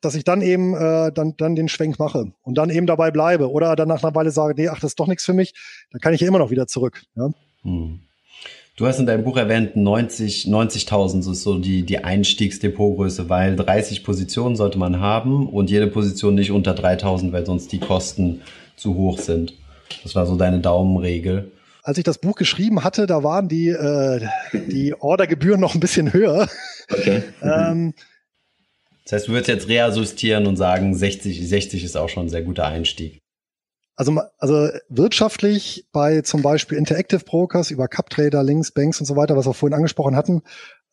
dass 0.00 0.14
ich 0.14 0.24
dann 0.24 0.42
eben 0.42 0.74
äh, 0.74 1.12
dann, 1.12 1.36
dann 1.36 1.56
den 1.56 1.68
Schwenk 1.68 1.98
mache 1.98 2.32
und 2.42 2.58
dann 2.58 2.70
eben 2.70 2.86
dabei 2.86 3.10
bleibe 3.10 3.50
oder 3.50 3.74
dann 3.74 3.88
nach 3.88 4.02
einer 4.02 4.14
Weile 4.14 4.30
sage, 4.30 4.54
nee, 4.56 4.68
ach, 4.68 4.80
das 4.80 4.92
ist 4.92 5.00
doch 5.00 5.08
nichts 5.08 5.24
für 5.24 5.34
mich, 5.34 5.54
dann 5.90 6.00
kann 6.00 6.14
ich 6.14 6.20
ja 6.20 6.28
immer 6.28 6.38
noch 6.38 6.50
wieder 6.50 6.66
zurück. 6.66 7.02
Ja? 7.16 7.30
Hm. 7.62 8.00
Du 8.76 8.88
hast 8.88 8.98
in 8.98 9.06
deinem 9.06 9.22
Buch 9.22 9.36
erwähnt, 9.36 9.76
90, 9.76 10.46
90.000 10.46 11.30
ist 11.30 11.44
so 11.44 11.58
die, 11.58 11.84
die 11.84 11.98
Einstiegsdepotgröße, 11.98 13.28
weil 13.28 13.54
30 13.54 14.02
Positionen 14.02 14.56
sollte 14.56 14.78
man 14.78 14.98
haben 14.98 15.48
und 15.48 15.70
jede 15.70 15.86
Position 15.86 16.34
nicht 16.34 16.50
unter 16.50 16.72
3.000, 16.74 17.30
weil 17.30 17.46
sonst 17.46 17.70
die 17.70 17.78
Kosten 17.78 18.42
zu 18.74 18.96
hoch 18.96 19.20
sind. 19.20 19.54
Das 20.02 20.16
war 20.16 20.26
so 20.26 20.34
deine 20.34 20.58
Daumenregel. 20.58 21.52
Als 21.84 21.98
ich 21.98 22.04
das 22.04 22.18
Buch 22.18 22.34
geschrieben 22.34 22.82
hatte, 22.82 23.06
da 23.06 23.22
waren 23.22 23.46
die, 23.46 23.68
äh, 23.68 24.26
die 24.52 24.94
Ordergebühren 24.98 25.60
noch 25.60 25.74
ein 25.74 25.80
bisschen 25.80 26.12
höher. 26.12 26.48
Okay. 26.90 27.22
ähm, 27.42 27.94
das 29.04 29.12
heißt, 29.12 29.28
du 29.28 29.32
würdest 29.32 29.48
jetzt 29.50 29.68
reajustieren 29.68 30.48
und 30.48 30.56
sagen, 30.56 30.96
60, 30.96 31.46
60 31.46 31.84
ist 31.84 31.96
auch 31.96 32.08
schon 32.08 32.26
ein 32.26 32.30
sehr 32.30 32.42
guter 32.42 32.66
Einstieg. 32.66 33.20
Also, 33.96 34.20
also 34.38 34.70
wirtschaftlich 34.88 35.86
bei 35.92 36.22
zum 36.22 36.42
Beispiel 36.42 36.78
Interactive 36.78 37.20
Brokers 37.24 37.70
über 37.70 37.86
CupTrader, 37.86 38.42
Links, 38.42 38.72
Banks 38.72 38.98
und 38.98 39.06
so 39.06 39.14
weiter, 39.14 39.36
was 39.36 39.46
wir 39.46 39.54
vorhin 39.54 39.76
angesprochen 39.76 40.16
hatten, 40.16 40.42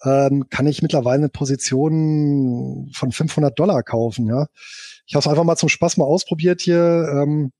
ähm, 0.03 0.49
kann 0.49 0.67
ich 0.67 0.81
mittlerweile 0.81 1.17
eine 1.17 1.29
Position 1.29 2.91
von 2.93 3.11
500 3.11 3.57
Dollar 3.57 3.81
kaufen. 3.81 4.27
Ja, 4.27 4.47
ich 5.07 5.15
habe 5.15 5.21
es 5.21 5.27
einfach 5.27 5.43
mal 5.43 5.55
zum 5.55 5.69
Spaß 5.69 5.97
mal 5.97 6.05
ausprobiert 6.05 6.61
hier 6.61 7.09
ähm, 7.11 7.51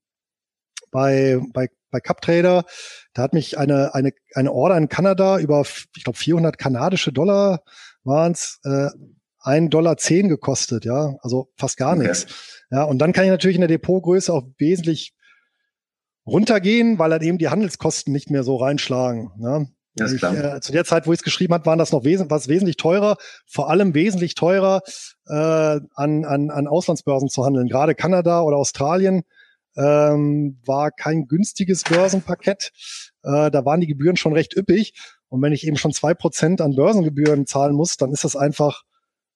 bei 0.92 1.40
bei 1.54 1.70
bei 1.90 2.00
CupTrader. 2.00 2.66
Da 3.14 3.22
hat 3.22 3.34
mich 3.34 3.58
eine 3.58 3.96
eine 3.96 4.12
eine 4.36 4.52
Order 4.52 4.78
in 4.78 4.90
Kanada 4.90 5.40
über 5.40 5.64
ich 5.96 6.04
glaube 6.04 6.20
400 6.20 6.58
kanadische 6.58 7.12
Dollar 7.12 7.64
waren 8.04 8.34
es. 8.34 8.60
Äh, 8.64 8.90
ein 9.44 9.72
Dollar 9.72 9.98
zehn 9.98 10.30
gekostet, 10.30 10.86
ja, 10.86 11.16
also 11.22 11.50
fast 11.58 11.78
gar 11.78 11.96
okay. 11.98 12.08
nichts. 12.08 12.28
Ja, 12.70 12.84
und 12.84 13.00
dann 13.00 13.12
kann 13.12 13.24
ich 13.24 13.32
natürlich 13.32 13.56
in 13.56 13.62
der 13.62 13.68
Depotgröße 13.70 14.32
auch 14.32 14.44
wesentlich 14.60 15.16
runtergehen, 16.26 17.00
weil 17.00 17.10
dann 17.10 17.22
eben 17.22 17.38
die 17.38 17.50
Handelskosten 17.50 18.14
nicht 18.14 18.30
mehr 18.30 18.44
so 18.44 18.56
reinschlagen. 18.58 19.32
Ne? 19.38 19.68
Ich, 19.96 20.24
äh, 20.24 20.62
zu 20.62 20.72
der 20.72 20.86
Zeit, 20.86 21.06
wo 21.06 21.12
ich 21.12 21.20
es 21.20 21.24
geschrieben 21.24 21.54
habe, 21.54 21.66
waren 21.66 21.80
das 21.80 21.92
noch 21.92 22.06
wes 22.06 22.24
was 22.30 22.48
wesentlich 22.48 22.78
teurer, 22.78 23.18
vor 23.46 23.70
allem 23.70 23.94
wesentlich 23.94 24.36
teurer 24.36 24.82
äh, 25.28 25.34
an, 25.34 26.26
an, 26.26 26.50
an 26.50 26.68
Auslandsbörsen 26.68 27.28
zu 27.28 27.46
handeln. 27.46 27.68
Gerade 27.68 27.94
Kanada 27.94 28.42
oder 28.42 28.56
Australien 28.56 29.24
ähm, 29.76 30.60
war 30.66 30.92
kein 30.92 31.28
günstiges 31.28 31.84
Börsenpaket. 31.84 32.72
Äh, 33.24 33.52
da 33.52 33.66
waren 33.66 33.82
die 33.82 33.88
Gebühren 33.88 34.16
schon 34.16 34.34
recht 34.34 34.56
üppig. 34.56 34.94
Und 35.28 35.42
wenn 35.42 35.54
ich 35.54 35.68
eben 35.68 35.78
schon 35.78 35.92
zwei 35.92 36.14
Prozent 36.14 36.62
an 36.62 36.76
Börsengebühren 36.76 37.46
zahlen 37.46 37.76
muss, 37.76 37.98
dann 37.98 38.12
ist 38.12 38.24
das 38.24 38.36
einfach 38.36 38.84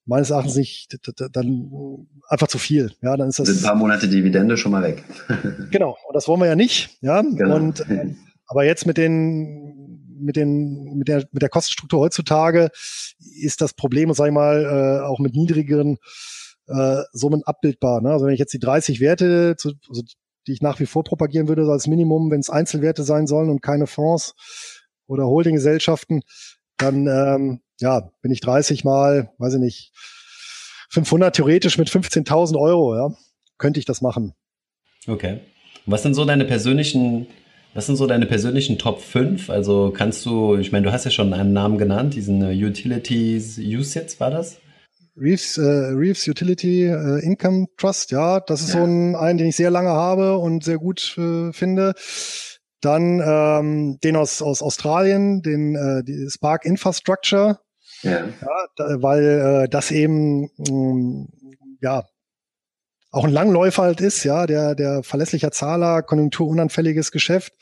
meines 0.05 0.29
Erachtens 0.29 0.55
nicht 0.55 0.99
dann 1.31 2.07
einfach 2.27 2.47
zu 2.47 2.57
viel. 2.57 2.91
Ja, 3.01 3.17
dann 3.17 3.29
ist 3.29 3.39
das 3.39 3.47
sind 3.47 3.57
ein 3.59 3.63
paar 3.63 3.75
Monate 3.75 4.07
Dividende 4.07 4.57
schon 4.57 4.71
mal 4.71 4.83
weg. 4.83 5.03
genau, 5.71 5.97
und 6.07 6.13
das 6.13 6.27
wollen 6.27 6.41
wir 6.41 6.47
ja 6.47 6.55
nicht. 6.55 6.97
Ja, 7.01 7.21
genau. 7.21 7.55
und 7.55 7.81
äh, 7.89 8.13
aber 8.47 8.63
jetzt 8.65 8.85
mit 8.85 8.97
den 8.97 10.05
mit 10.17 10.35
den 10.35 10.95
mit 10.95 11.07
der 11.07 11.25
mit 11.31 11.41
der 11.41 11.49
Kostenstruktur 11.49 11.99
heutzutage 11.99 12.69
ist 13.41 13.61
das 13.61 13.73
Problem, 13.73 14.13
sag 14.13 14.27
ich 14.27 14.33
mal, 14.33 14.63
äh, 14.63 15.05
auch 15.05 15.19
mit 15.19 15.35
niedrigeren 15.35 15.97
äh, 16.67 17.01
Summen 17.11 17.43
abbildbar. 17.43 18.01
Ne? 18.01 18.11
Also 18.11 18.25
wenn 18.25 18.33
ich 18.33 18.39
jetzt 18.39 18.53
die 18.53 18.59
30 18.59 18.99
Werte, 18.99 19.55
zu, 19.57 19.73
also 19.89 20.01
die 20.47 20.53
ich 20.53 20.61
nach 20.61 20.79
wie 20.79 20.85
vor 20.85 21.03
propagieren 21.03 21.47
würde, 21.47 21.63
als 21.69 21.87
Minimum, 21.87 22.31
wenn 22.31 22.39
es 22.39 22.49
Einzelwerte 22.49 23.03
sein 23.03 23.27
sollen 23.27 23.49
und 23.49 23.61
keine 23.61 23.87
Fonds 23.87 24.35
oder 25.07 25.25
Holdinggesellschaften, 25.25 26.21
dann 26.77 27.07
ähm, 27.07 27.61
ja, 27.79 28.11
bin 28.21 28.31
ich 28.31 28.41
30 28.41 28.83
mal, 28.83 29.31
weiß 29.37 29.55
ich 29.55 29.59
nicht, 29.59 29.91
500 30.89 31.35
theoretisch 31.35 31.77
mit 31.77 31.89
15.000 31.89 32.57
Euro, 32.59 32.95
ja, 32.95 33.15
könnte 33.57 33.79
ich 33.79 33.85
das 33.85 34.01
machen. 34.01 34.33
Okay. 35.07 35.39
Was 35.85 36.03
sind 36.03 36.15
so 36.15 36.25
deine 36.25 36.45
persönlichen, 36.45 37.27
was 37.73 37.85
sind 37.85 37.95
so 37.95 38.07
deine 38.07 38.25
persönlichen 38.25 38.77
Top 38.77 39.01
5? 39.01 39.49
Also 39.49 39.93
kannst 39.95 40.25
du, 40.25 40.55
ich 40.55 40.71
meine, 40.71 40.85
du 40.85 40.91
hast 40.91 41.05
ja 41.05 41.11
schon 41.11 41.31
einen 41.33 41.53
Namen 41.53 41.77
genannt, 41.77 42.15
diesen 42.15 42.41
uh, 42.41 42.49
Utilities 42.49 43.57
Usits 43.59 44.19
war 44.19 44.31
das? 44.31 44.57
Reeves, 45.17 45.57
äh, 45.57 45.61
Reeves 45.61 46.27
Utility 46.27 46.85
äh, 46.85 47.23
Income 47.23 47.67
Trust, 47.77 48.11
ja, 48.11 48.39
das 48.39 48.61
ist 48.61 48.73
ja. 48.73 48.81
so 48.81 48.85
ein, 48.85 49.15
einen, 49.15 49.37
den 49.37 49.47
ich 49.47 49.55
sehr 49.55 49.69
lange 49.69 49.89
habe 49.89 50.37
und 50.37 50.63
sehr 50.63 50.77
gut 50.77 51.17
äh, 51.17 51.53
finde. 51.53 51.93
Dann 52.81 53.21
ähm, 53.25 53.97
den 54.03 54.15
aus, 54.15 54.41
aus 54.41 54.61
Australien, 54.61 55.41
den 55.41 55.75
äh, 55.75 56.03
die 56.03 56.29
Spark 56.29 56.65
Infrastructure, 56.65 57.59
ja. 58.01 58.27
ja 58.27 59.01
weil 59.01 59.23
äh, 59.65 59.69
das 59.69 59.91
eben 59.91 60.49
mh, 60.57 60.71
mm, 60.71 61.27
ja 61.81 62.03
auch 63.11 63.23
ein 63.23 63.31
Langläufer 63.31 63.83
halt 63.83 64.01
ist, 64.01 64.23
ja, 64.25 64.45
der 64.45 64.75
der 64.75 65.03
verlässlicher 65.03 65.51
Zahler, 65.51 66.01
konjunkturunanfälliges 66.03 67.11
Geschäft. 67.11 67.53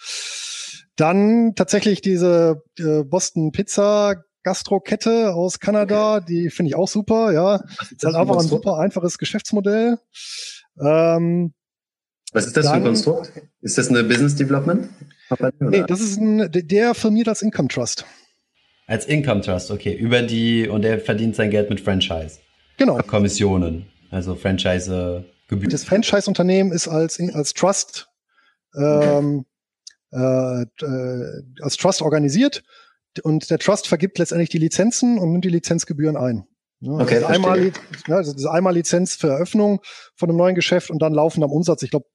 Dann 0.95 1.53
tatsächlich 1.55 2.01
diese 2.01 2.63
äh, 2.79 3.03
Boston 3.03 3.51
Pizza 3.51 4.23
Gastrokette 4.43 5.33
aus 5.33 5.59
Kanada, 5.59 6.17
okay. 6.17 6.25
die 6.27 6.49
finde 6.49 6.69
ich 6.69 6.75
auch 6.75 6.87
super, 6.87 7.31
ja. 7.31 7.63
Ist 7.91 8.03
halt 8.03 8.15
einfach 8.15 8.37
ein 8.37 8.47
super 8.47 8.77
einfaches 8.77 9.17
Geschäftsmodell. 9.17 9.97
Ähm, 10.79 11.53
Was 12.33 12.47
ist 12.47 12.57
das 12.57 12.65
dann, 12.65 12.73
für 12.73 12.77
ein 12.77 12.83
Konstrukt? 12.83 13.31
Ist 13.61 13.77
das 13.77 13.89
eine 13.89 14.03
Business 14.03 14.35
Development? 14.35 14.89
Nee, 15.59 15.83
das 15.87 16.01
ist 16.01 16.19
ein, 16.19 16.51
der 16.51 16.93
firmiert 16.93 17.29
als 17.29 17.41
Income 17.41 17.69
Trust. 17.69 18.05
Als 18.87 19.05
Income 19.05 19.41
Trust, 19.41 19.71
okay. 19.71 19.93
Über 19.93 20.21
die, 20.21 20.67
und 20.67 20.81
der 20.83 20.99
verdient 20.99 21.35
sein 21.35 21.49
Geld 21.49 21.69
mit 21.69 21.79
Franchise. 21.79 22.39
Genau. 22.77 22.97
Kommissionen, 22.99 23.85
also 24.11 24.35
Franchise 24.35 25.25
Gebühren. 25.47 25.71
Das 25.71 25.83
Franchise-Unternehmen 25.83 26.71
ist 26.71 26.87
als, 26.87 27.19
als 27.33 27.53
Trust, 27.53 28.07
ähm, 28.75 29.45
okay. 30.11 30.65
äh, 30.81 30.85
äh, 30.85 31.43
als 31.61 31.77
Trust 31.77 32.01
organisiert 32.01 32.63
und 33.21 33.49
der 33.49 33.59
Trust 33.59 33.87
vergibt 33.87 34.17
letztendlich 34.17 34.49
die 34.49 34.57
Lizenzen 34.57 35.19
und 35.19 35.31
nimmt 35.31 35.45
die 35.45 35.49
Lizenzgebühren 35.49 36.17
ein. 36.17 36.45
Ja, 36.79 36.93
okay, 36.93 37.17
also 37.17 37.27
einmal, 37.27 37.71
ja, 38.07 38.15
also 38.15 38.33
diese 38.33 38.51
einmal 38.51 38.73
Lizenz 38.73 39.15
für 39.15 39.29
Eröffnung 39.29 39.79
von 40.15 40.29
einem 40.29 40.37
neuen 40.37 40.55
Geschäft 40.55 40.89
und 40.89 41.01
dann 41.01 41.13
laufen 41.13 41.43
am 41.43 41.51
Umsatz, 41.51 41.81
ich 41.83 41.91
glaube, 41.91 42.07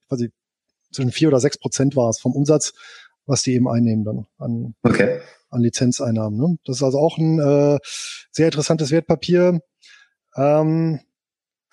zwischen 0.91 1.11
vier 1.11 1.29
oder 1.29 1.39
sechs 1.39 1.57
Prozent 1.57 1.95
war 1.95 2.09
es 2.09 2.19
vom 2.19 2.33
Umsatz, 2.33 2.73
was 3.25 3.41
die 3.41 3.53
eben 3.53 3.67
einnehmen 3.67 4.03
dann 4.03 4.27
an, 4.37 4.75
okay. 4.83 5.21
An 5.49 5.61
Lizenzeinnahmen. 5.61 6.39
Ne? 6.39 6.57
Das 6.65 6.77
ist 6.77 6.83
also 6.83 6.99
auch 6.99 7.17
ein 7.17 7.39
äh, 7.39 7.79
sehr 8.31 8.47
interessantes 8.47 8.91
Wertpapier. 8.91 9.61
Ähm, 10.35 10.99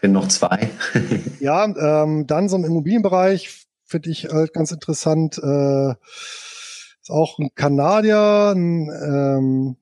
bin 0.00 0.12
noch 0.12 0.28
zwei. 0.28 0.68
ja, 1.40 1.64
ähm, 1.64 2.26
dann 2.26 2.48
so 2.48 2.56
im 2.56 2.64
Immobilienbereich 2.64 3.66
finde 3.84 4.10
ich 4.10 4.28
halt 4.28 4.52
ganz 4.52 4.72
interessant. 4.72 5.38
Äh, 5.38 5.90
ist 5.90 7.10
auch 7.10 7.38
ein 7.38 7.50
Kanadier, 7.54 8.52
ein 8.54 8.90
ähm, 8.90 9.76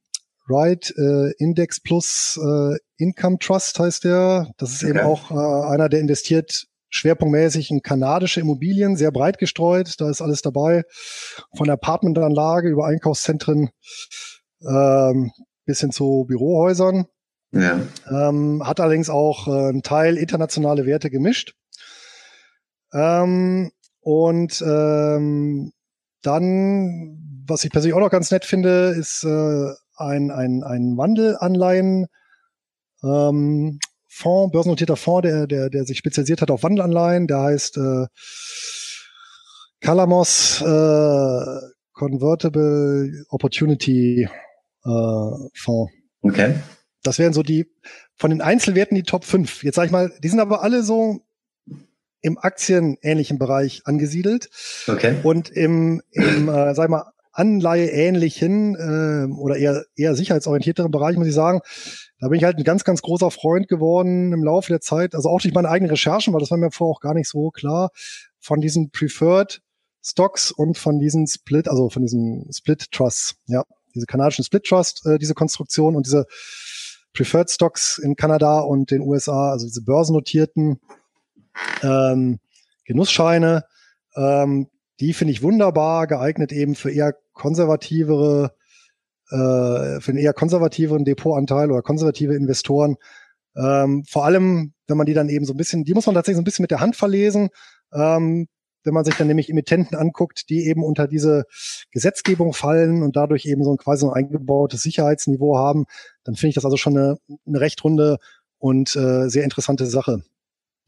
Right 0.47 0.93
äh, 0.97 1.33
Index 1.39 1.81
Plus 1.81 2.39
äh, 2.43 2.77
Income 2.97 3.39
Trust 3.39 3.79
heißt 3.79 4.05
der. 4.05 4.51
Das 4.59 4.73
ist 4.73 4.85
okay. 4.85 4.91
eben 4.91 5.01
auch 5.01 5.31
äh, 5.31 5.73
einer, 5.73 5.89
der 5.89 6.01
investiert 6.01 6.67
schwerpunktmäßig 6.95 7.71
in 7.71 7.83
kanadische 7.83 8.41
Immobilien, 8.41 8.97
sehr 8.97 9.11
breit 9.11 9.39
gestreut. 9.39 10.01
Da 10.01 10.09
ist 10.09 10.23
alles 10.23 10.43
dabei. 10.43 10.85
Von 11.57 11.69
Apartmentanlage 11.69 12.69
über 12.69 12.87
Einkaufszentren 12.87 13.71
ähm, 14.67 15.33
bis 15.65 15.81
hin 15.81 15.91
zu 15.91 16.25
Bürohäusern. 16.27 17.07
Ja. 17.53 17.81
Ähm, 18.11 18.67
hat 18.67 18.81
allerdings 18.81 19.11
auch 19.11 19.47
äh, 19.49 19.69
einen 19.69 19.83
Teil 19.83 20.17
internationale 20.17 20.87
Werte 20.87 21.11
gemischt. 21.11 21.55
Ähm, 22.93 23.71
und 24.01 24.63
ähm, 24.67 25.73
dann, 26.23 27.45
was 27.47 27.65
ich 27.65 27.71
persönlich 27.71 27.95
auch 27.95 28.01
noch 28.01 28.11
ganz 28.11 28.31
nett 28.31 28.45
finde, 28.45 28.95
ist 28.99 29.25
äh, 29.25 29.73
ein, 29.97 30.31
ein, 30.31 30.63
ein 30.65 30.97
Wandelanleihen 30.97 32.07
ähm, 33.03 33.79
Fonds, 34.17 34.53
börsennotierter 34.53 34.97
Fonds, 34.97 35.27
der, 35.27 35.47
der, 35.49 35.71
der 35.71 35.85
sich 35.85 35.99
spezialisiert 35.99 36.41
hat 36.41 36.51
auf 36.51 36.63
Wandelanleihen. 36.63 37.27
Der 37.27 37.41
heißt 37.41 37.77
äh, 37.79 38.07
Calamos 39.81 40.63
äh, 40.63 41.61
Convertible 41.93 43.25
Opportunity 43.29 44.29
äh, 44.85 45.49
Fonds. 45.55 45.93
Okay. 46.23 46.55
Das 47.03 47.19
wären 47.19 47.33
so 47.33 47.43
die 47.43 47.67
von 48.17 48.31
den 48.31 48.41
Einzelwerten 48.41 48.95
die 48.95 49.03
Top 49.03 49.25
5. 49.25 49.65
Jetzt 49.65 49.75
sage 49.75 49.87
ich 49.87 49.93
mal, 49.93 50.13
die 50.23 50.29
sind 50.29 50.39
aber 50.39 50.63
alle 50.63 50.85
so 50.85 51.21
im 52.21 52.39
aktienähnlichen 52.39 53.39
Bereich 53.39 53.83
angesiedelt. 53.85 54.49
Okay. 54.87 55.17
Und 55.25 55.51
im, 55.51 56.03
im 56.13 56.49
äh, 56.49 56.75
sag 56.75 56.85
ich 56.85 56.91
mal, 56.91 57.11
Anleihe-ähnlichen 57.33 58.77
äh, 58.77 59.33
oder 59.35 59.57
eher, 59.57 59.85
eher 59.97 60.15
sicherheitsorientierteren 60.15 60.93
Bereich, 60.93 61.17
muss 61.17 61.27
ich 61.27 61.35
sagen, 61.35 61.61
da 62.25 62.31
bin 62.31 62.39
ich 62.39 62.45
halt 62.45 62.57
ein 62.57 62.65
ganz, 62.65 62.85
ganz 62.85 63.03
großer 63.03 63.31
Freund 63.31 63.69
geworden 63.69 64.33
im 64.33 64.43
Laufe 64.43 64.69
der 64.71 64.81
Zeit, 64.81 65.15
also 65.15 65.29
auch 65.29 65.43
durch 65.43 65.53
meine 65.53 65.69
eigenen 65.69 65.91
Recherchen, 65.91 66.33
weil 66.33 66.41
das 66.41 66.51
war 66.51 66.57
mir 66.57 66.71
vorher 66.71 66.97
auch 66.97 67.01
gar 67.03 67.13
nicht 67.13 67.29
so 67.29 67.51
klar, 67.51 67.91
von 68.39 68.63
diesen 68.63 68.89
Preferred 68.91 69.61
Stocks 70.03 70.51
und 70.51 70.79
von 70.79 70.99
diesen 70.99 71.27
Split, 71.27 71.69
also 71.69 71.91
von 71.91 72.01
diesen 72.01 72.51
Split 72.51 72.91
Trusts, 72.93 73.37
ja, 73.45 73.63
diese 73.95 74.07
kanadischen 74.07 74.43
Split 74.43 74.65
Trust, 74.65 75.05
äh, 75.05 75.19
diese 75.19 75.35
Konstruktion 75.35 75.97
und 75.97 76.07
diese 76.07 76.25
Preferred 77.13 77.51
Stocks 77.51 77.99
in 77.99 78.17
Kanada 78.17 78.61
und 78.61 78.91
den 78.91 79.03
USA, 79.03 79.51
also 79.51 79.67
diese 79.67 79.83
börsennotierten 79.83 80.81
ähm, 81.83 82.41
Genussscheine, 82.87 83.67
ähm, 84.17 84.69
die 84.99 85.13
finde 85.13 85.33
ich 85.33 85.43
wunderbar 85.43 86.07
geeignet 86.07 86.53
eben 86.53 86.75
für 86.75 86.91
eher 86.91 87.15
konservativere, 87.35 88.55
für 89.37 90.11
einen 90.11 90.19
eher 90.19 90.33
konservativeren 90.33 91.05
Depotanteil 91.05 91.71
oder 91.71 91.83
konservative 91.83 92.35
Investoren. 92.35 92.97
Ähm, 93.57 94.05
vor 94.09 94.25
allem, 94.25 94.75
wenn 94.87 94.97
man 94.97 95.07
die 95.07 95.15
dann 95.15 95.29
eben 95.29 95.45
so 95.45 95.55
ein 95.55 95.57
bisschen, 95.57 95.85
die 95.85 95.95
muss 95.95 96.07
man 96.07 96.15
tatsächlich 96.15 96.37
so 96.37 96.43
ein 96.43 96.45
bisschen 96.45 96.63
mit 96.65 96.71
der 96.71 96.81
Hand 96.81 96.97
verlesen. 96.97 97.49
Ähm, 97.93 98.49
wenn 98.85 98.95
man 98.95 99.05
sich 99.05 99.15
dann 99.17 99.27
nämlich 99.27 99.49
Emittenten 99.49 99.97
anguckt, 99.97 100.51
die 100.51 100.67
eben 100.67 100.85
unter 100.85 101.09
diese 101.09 101.45
Gesetzgebung 101.91 102.53
fallen 102.53 103.03
und 103.03 103.17
dadurch 103.17 103.47
eben 103.47 103.65
so 103.65 103.73
ein 103.73 103.79
quasi 103.79 104.07
ein 104.07 104.13
eingebautes 104.13 104.83
Sicherheitsniveau 104.83 105.57
haben, 105.57 105.87
dann 106.23 106.37
finde 106.37 106.51
ich 106.51 106.55
das 106.55 106.65
also 106.65 106.77
schon 106.77 106.97
eine, 106.97 107.17
eine 107.47 107.61
recht 107.61 107.83
runde 107.83 108.19
und 108.59 108.95
äh, 108.95 109.29
sehr 109.29 109.45
interessante 109.45 109.87
Sache. 109.87 110.23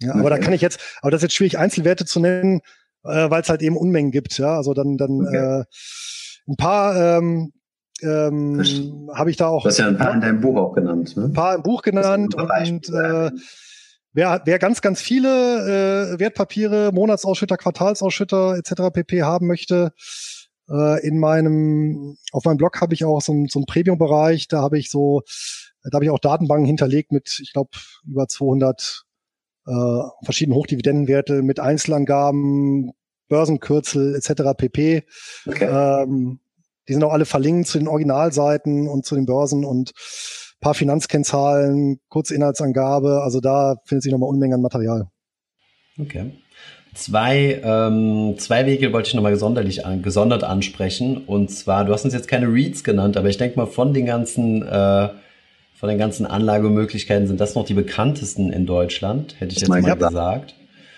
Ja, 0.02 0.10
okay. 0.10 0.20
aber 0.20 0.30
da 0.30 0.38
kann 0.38 0.52
ich 0.52 0.60
jetzt, 0.60 0.78
aber 1.00 1.10
das 1.10 1.20
ist 1.20 1.24
jetzt 1.24 1.34
schwierig, 1.34 1.58
Einzelwerte 1.58 2.04
zu 2.04 2.20
nennen, 2.20 2.60
äh, 3.04 3.30
weil 3.30 3.40
es 3.40 3.48
halt 3.48 3.62
eben 3.62 3.78
Unmengen 3.78 4.10
gibt. 4.10 4.36
Ja, 4.36 4.56
also 4.56 4.74
dann 4.74 4.98
dann 4.98 5.26
okay. 5.26 5.60
äh, 5.60 5.64
ein 6.48 6.56
paar 6.56 7.18
ähm, 7.18 7.52
ähm, 8.02 9.10
habe 9.14 9.30
ich 9.30 9.36
da 9.36 9.48
auch. 9.48 9.62
Du 9.62 9.68
hast 9.68 9.78
ja 9.78 9.88
ein 9.88 9.96
paar 9.96 10.14
in 10.14 10.20
deinem 10.20 10.40
Buch 10.40 10.56
auch 10.56 10.74
genannt. 10.74 11.16
Ne? 11.16 11.24
Ein 11.24 11.32
paar 11.32 11.54
im 11.54 11.62
Buch 11.62 11.82
genannt 11.82 12.34
und 12.34 12.88
äh, 12.88 13.30
wer, 14.12 14.42
wer 14.44 14.58
ganz 14.58 14.82
ganz 14.82 15.00
viele 15.00 16.12
äh, 16.14 16.20
Wertpapiere, 16.20 16.90
Monatsausschütter, 16.92 17.56
Quartalsausschütter 17.56 18.56
etc. 18.56 18.92
pp 18.92 19.22
haben 19.22 19.46
möchte. 19.46 19.92
Äh, 20.68 21.06
in 21.06 21.18
meinem 21.18 22.16
auf 22.32 22.44
meinem 22.44 22.56
Blog 22.56 22.80
habe 22.80 22.94
ich 22.94 23.04
auch 23.04 23.20
so, 23.20 23.32
ein, 23.32 23.46
so 23.48 23.60
einen 23.60 23.66
Premium-Bereich. 23.66 24.48
Da 24.48 24.60
habe 24.60 24.78
ich 24.78 24.90
so, 24.90 25.22
da 25.82 25.96
habe 25.96 26.04
ich 26.04 26.10
auch 26.10 26.18
Datenbanken 26.18 26.66
hinterlegt 26.66 27.12
mit, 27.12 27.38
ich 27.40 27.52
glaube, 27.52 27.70
über 28.06 28.28
200 28.28 29.04
äh, 29.66 30.02
verschiedene 30.22 30.56
Hochdividendenwerte 30.56 31.42
mit 31.42 31.60
Einzelangaben, 31.60 32.92
Börsenkürzel 33.28 34.14
etc. 34.14 34.56
pp. 34.56 35.04
Okay. 35.46 35.64
Ähm, 35.64 36.40
die 36.88 36.92
sind 36.92 37.04
auch 37.04 37.12
alle 37.12 37.24
verlinkt 37.24 37.68
zu 37.68 37.78
den 37.78 37.88
Originalseiten 37.88 38.88
und 38.88 39.04
zu 39.04 39.14
den 39.14 39.26
Börsen 39.26 39.64
und 39.64 39.92
paar 40.60 40.74
Finanzkennzahlen, 40.74 42.00
kurze 42.08 42.34
Inhaltsangabe. 42.34 43.22
Also 43.22 43.40
da 43.40 43.76
findet 43.84 44.04
sich 44.04 44.12
nochmal 44.12 44.28
Unmengen 44.28 44.54
an 44.54 44.62
Material. 44.62 45.08
Okay. 45.98 46.32
Zwei, 46.94 47.60
ähm, 47.62 48.36
zwei 48.38 48.64
Wege 48.64 48.92
wollte 48.92 49.08
ich 49.08 49.14
nochmal 49.14 49.32
gesonderlich 49.32 49.84
an, 49.84 50.00
gesondert 50.02 50.44
ansprechen. 50.44 51.18
Und 51.18 51.50
zwar, 51.50 51.84
du 51.84 51.92
hast 51.92 52.04
uns 52.04 52.14
jetzt 52.14 52.28
keine 52.28 52.46
Reads 52.46 52.84
genannt, 52.84 53.18
aber 53.18 53.28
ich 53.28 53.36
denke 53.36 53.58
mal 53.58 53.66
von 53.66 53.92
den 53.92 54.06
ganzen 54.06 54.62
äh, 54.62 55.08
von 55.76 55.90
den 55.90 55.98
ganzen 55.98 56.24
Anlagemöglichkeiten 56.24 57.26
sind 57.26 57.38
das 57.38 57.54
noch 57.54 57.66
die 57.66 57.74
bekanntesten 57.74 58.50
in 58.50 58.64
Deutschland, 58.64 59.38
hätte 59.38 59.52
ich 59.52 59.60
jetzt 59.60 59.68
mal 59.68 59.82
gesagt. 59.82 60.54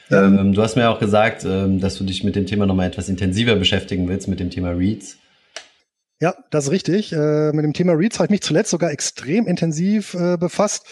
Ja. 0.09 0.25
Ähm, 0.25 0.53
du 0.53 0.63
hast 0.63 0.77
mir 0.77 0.89
auch 0.89 1.01
gesagt, 1.01 1.45
ähm, 1.45 1.81
dass 1.81 1.99
du 1.99 2.05
dich 2.05 2.23
mit 2.23 2.37
dem 2.37 2.47
Thema 2.47 2.65
nochmal 2.65 2.87
etwas 2.87 3.09
intensiver 3.09 3.57
beschäftigen 3.57 4.09
willst, 4.09 4.29
mit 4.29 4.39
dem 4.39 4.51
Thema 4.51 4.71
Reads. 4.71 5.19
Ja, 6.21 6.35
das 6.51 6.65
ist 6.65 6.71
richtig. 6.71 7.13
Äh, 7.13 7.53
mit 7.53 7.65
dem 7.65 7.73
Thema 7.73 7.93
Reads 7.93 8.19
habe 8.19 8.27
ich 8.27 8.31
mich 8.31 8.43
zuletzt 8.43 8.71
sogar 8.71 8.91
extrem 8.91 9.47
intensiv 9.47 10.15
äh, 10.15 10.37
befasst, 10.37 10.85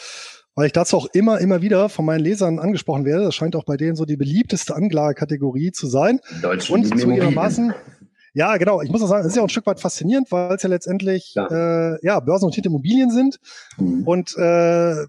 weil 0.55 0.67
ich 0.67 0.73
dazu 0.73 0.97
auch 0.97 1.07
immer, 1.13 1.41
immer 1.41 1.63
wieder 1.63 1.89
von 1.89 2.05
meinen 2.05 2.21
Lesern 2.21 2.59
angesprochen 2.59 3.05
werde. 3.05 3.25
Das 3.25 3.35
scheint 3.35 3.57
auch 3.57 3.65
bei 3.65 3.77
denen 3.77 3.97
so 3.97 4.05
die 4.05 4.17
beliebteste 4.17 4.75
Anlagekategorie 4.77 5.73
zu 5.73 5.89
sein. 5.89 6.21
Deutschland 6.43 6.85
und 6.85 7.01
zugegebenermaßen, 7.01 7.75
ja, 8.37 8.59
genau. 8.59 8.83
Ich 8.83 8.91
muss 8.91 9.03
auch 9.03 9.09
sagen, 9.09 9.23
es 9.23 9.29
ist 9.29 9.37
ja 9.37 9.41
auch 9.41 9.47
ein 9.47 9.51
Stück 9.51 9.67
weit 9.67 9.81
faszinierend, 9.81 10.31
weil 10.31 10.55
es 10.55 10.63
ja 10.63 10.69
letztendlich 10.69 11.33
ja, 11.35 11.47
äh, 11.95 11.99
ja 12.03 12.21
börsennotierte 12.21 12.69
Immobilien 12.69 13.11
sind 13.11 13.39
mhm. 13.79 14.07
und 14.07 14.37
äh, 14.37 15.07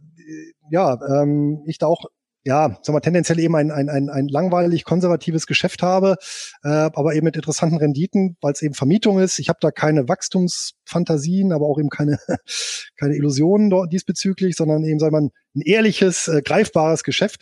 ja, 0.69 0.97
ähm, 1.21 1.62
ich 1.65 1.77
da 1.77 1.88
auch 1.88 2.06
ja, 2.47 2.79
sag 2.81 2.93
mal, 2.93 3.01
tendenziell 3.01 3.39
eben 3.39 3.57
ein, 3.57 3.71
ein, 3.71 3.89
ein, 3.89 4.10
ein 4.10 4.29
langweilig 4.29 4.86
konservatives 4.86 5.47
Geschäft 5.47 5.83
habe, 5.83 6.15
äh, 6.63 6.69
aber 6.69 7.13
eben 7.13 7.25
mit 7.25 7.36
interessanten 7.36 7.75
Renditen, 7.75 8.38
weil 8.39 8.53
es 8.53 8.62
eben 8.62 8.73
Vermietung 8.73 9.19
ist. 9.19 9.38
Ich 9.39 9.49
habe 9.49 9.60
da 9.60 9.69
keine 9.69 10.07
Wachstumsfantasien, 10.07 11.51
aber 11.51 11.65
auch 11.65 11.77
eben 11.77 11.89
keine, 11.89 12.19
keine 12.97 13.15
Illusionen 13.17 13.69
dort 13.69 13.91
diesbezüglich, 13.91 14.55
sondern 14.55 14.86
eben, 14.86 14.97
sag 14.97 15.12
mal, 15.12 15.23
ein 15.23 15.62
ehrliches, 15.62 16.29
äh, 16.29 16.41
greifbares 16.41 17.03
Geschäft. 17.03 17.41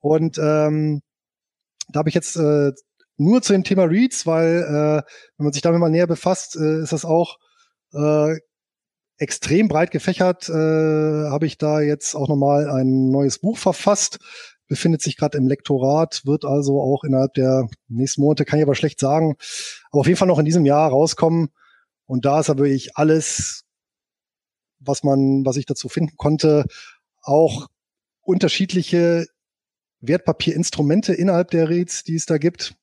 Und 0.00 0.38
ähm, 0.38 1.02
da 1.90 2.00
habe 2.00 2.08
ich 2.08 2.16
jetzt 2.16 2.34
äh, 2.34 2.72
nur 3.18 3.42
zu 3.42 3.52
dem 3.52 3.62
Thema 3.62 3.84
Reads, 3.84 4.26
weil 4.26 4.64
äh, 4.64 5.02
wenn 5.36 5.44
man 5.44 5.52
sich 5.52 5.62
damit 5.62 5.78
mal 5.78 5.88
näher 5.88 6.08
befasst, 6.08 6.56
äh, 6.56 6.82
ist 6.82 6.92
das 6.92 7.04
auch 7.04 7.36
äh, 7.94 8.34
extrem 9.22 9.68
breit 9.68 9.90
gefächert. 9.90 10.48
Äh, 10.48 10.52
Habe 10.52 11.46
ich 11.46 11.56
da 11.56 11.80
jetzt 11.80 12.14
auch 12.14 12.28
nochmal 12.28 12.68
ein 12.68 13.10
neues 13.10 13.38
Buch 13.38 13.56
verfasst 13.56 14.18
befindet 14.72 15.02
sich 15.02 15.18
gerade 15.18 15.36
im 15.36 15.48
Lektorat, 15.48 16.22
wird 16.24 16.46
also 16.46 16.80
auch 16.80 17.04
innerhalb 17.04 17.34
der 17.34 17.68
nächsten 17.88 18.22
Monate, 18.22 18.46
kann 18.46 18.58
ich 18.58 18.62
aber 18.62 18.74
schlecht 18.74 18.98
sagen, 18.98 19.36
aber 19.90 20.00
auf 20.00 20.06
jeden 20.06 20.16
Fall 20.16 20.28
noch 20.28 20.38
in 20.38 20.46
diesem 20.46 20.64
Jahr 20.64 20.88
rauskommen. 20.88 21.50
Und 22.06 22.24
da 22.24 22.40
ist 22.40 22.48
aber 22.48 22.64
wirklich 22.64 22.96
alles, 22.96 23.64
was 24.78 25.04
man, 25.04 25.44
was 25.44 25.58
ich 25.58 25.66
dazu 25.66 25.90
finden 25.90 26.16
konnte, 26.16 26.64
auch 27.20 27.68
unterschiedliche 28.22 29.26
Wertpapierinstrumente 30.00 31.12
innerhalb 31.12 31.50
der 31.50 31.68
REITs, 31.68 32.04
die 32.04 32.16
es 32.16 32.24
da 32.24 32.38
gibt, 32.38 32.74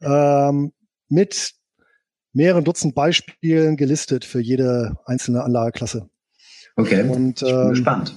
ähm, 0.00 0.72
mit 1.10 1.52
mehreren 2.34 2.64
Dutzend 2.64 2.94
Beispielen 2.94 3.76
gelistet 3.76 4.24
für 4.24 4.40
jede 4.40 4.98
einzelne 5.06 5.42
Anlageklasse. 5.42 6.10
Okay, 6.76 7.02
und, 7.08 7.40
ich 7.40 7.48
bin 7.48 7.60
ähm, 7.60 7.70
gespannt. 7.70 8.14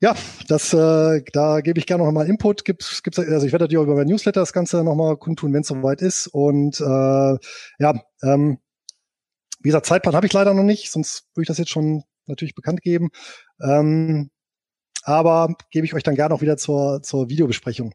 Ja, 0.00 0.16
das, 0.48 0.74
äh, 0.74 1.22
da 1.32 1.60
gebe 1.60 1.78
ich 1.78 1.86
gerne 1.86 2.02
noch 2.02 2.10
mal 2.10 2.26
Input. 2.26 2.64
Gibt's, 2.64 3.04
gibt's, 3.04 3.20
also 3.20 3.46
ich 3.46 3.52
werde 3.52 3.66
auch 3.66 3.84
über 3.84 3.94
mein 3.94 4.08
Newsletter 4.08 4.40
das 4.40 4.52
Ganze 4.52 4.82
noch 4.82 4.96
mal 4.96 5.16
kundtun, 5.16 5.52
wenn 5.52 5.60
es 5.60 5.68
soweit 5.68 6.02
ist. 6.02 6.26
Und 6.26 6.80
äh, 6.80 6.84
ja, 7.78 8.02
ähm, 8.24 8.58
wie 9.60 9.68
gesagt, 9.68 9.86
Zeitplan 9.86 10.16
habe 10.16 10.26
ich 10.26 10.32
leider 10.32 10.54
noch 10.54 10.64
nicht, 10.64 10.90
sonst 10.90 11.28
würde 11.34 11.42
ich 11.42 11.48
das 11.48 11.58
jetzt 11.58 11.70
schon 11.70 12.02
natürlich 12.26 12.56
bekannt 12.56 12.82
geben. 12.82 13.10
Ähm, 13.62 14.30
aber 15.04 15.54
gebe 15.70 15.86
ich 15.86 15.94
euch 15.94 16.02
dann 16.02 16.16
gerne 16.16 16.34
auch 16.34 16.42
wieder 16.42 16.56
zur, 16.56 17.02
zur 17.02 17.28
Videobesprechung. 17.28 17.92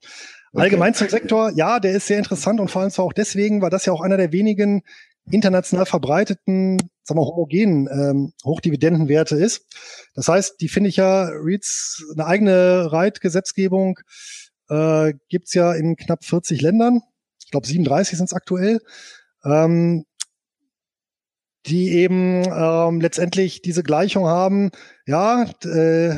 Okay. 0.53 0.63
Allgemein 0.63 0.93
zum 0.93 1.09
Sektor, 1.09 1.51
ja, 1.51 1.79
der 1.79 1.91
ist 1.91 2.07
sehr 2.07 2.17
interessant 2.17 2.59
und 2.59 2.71
vor 2.71 2.81
allem 2.81 2.91
zwar 2.91 3.05
auch 3.05 3.13
deswegen, 3.13 3.61
weil 3.61 3.69
das 3.69 3.85
ja 3.85 3.93
auch 3.93 4.01
einer 4.01 4.17
der 4.17 4.31
wenigen 4.31 4.83
international 5.29 5.85
verbreiteten, 5.85 6.77
sagen 7.03 7.19
wir, 7.19 7.25
homogenen 7.25 7.87
ähm, 7.91 8.33
Hochdividendenwerte 8.45 9.35
ist. 9.35 9.65
Das 10.15 10.27
heißt, 10.27 10.61
die 10.61 10.69
finde 10.69 10.89
ich 10.89 10.97
ja, 10.97 11.27
REITs, 11.29 12.03
eine 12.13 12.25
eigene 12.25 12.91
REIT-Gesetzgebung 12.91 13.99
äh, 14.69 15.13
gibt's 15.29 15.53
ja 15.53 15.73
in 15.73 15.95
knapp 15.95 16.23
40 16.23 16.61
Ländern. 16.61 17.01
Ich 17.43 17.51
glaube 17.51 17.67
37 17.67 18.17
sind 18.17 18.25
es 18.25 18.33
aktuell. 18.33 18.79
Ähm, 19.43 20.05
die 21.65 21.91
eben 21.91 22.43
ähm, 22.45 23.01
letztendlich 23.01 23.61
diese 23.61 23.83
Gleichung 23.83 24.27
haben, 24.27 24.71
ja, 25.05 25.43
äh, 25.65 26.15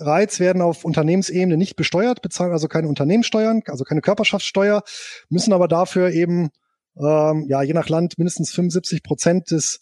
Reiz 0.00 0.40
werden 0.40 0.62
auf 0.62 0.84
Unternehmensebene 0.84 1.56
nicht 1.56 1.76
besteuert, 1.76 2.22
bezahlen 2.22 2.52
also 2.52 2.68
keine 2.68 2.88
Unternehmenssteuern, 2.88 3.62
also 3.66 3.84
keine 3.84 4.00
Körperschaftssteuer, 4.00 4.82
müssen 5.28 5.52
aber 5.52 5.68
dafür 5.68 6.10
eben, 6.10 6.50
ähm, 6.98 7.46
ja, 7.48 7.62
je 7.62 7.74
nach 7.74 7.88
Land 7.88 8.18
mindestens 8.18 8.52
75 8.52 9.02
Prozent 9.02 9.50
des, 9.50 9.80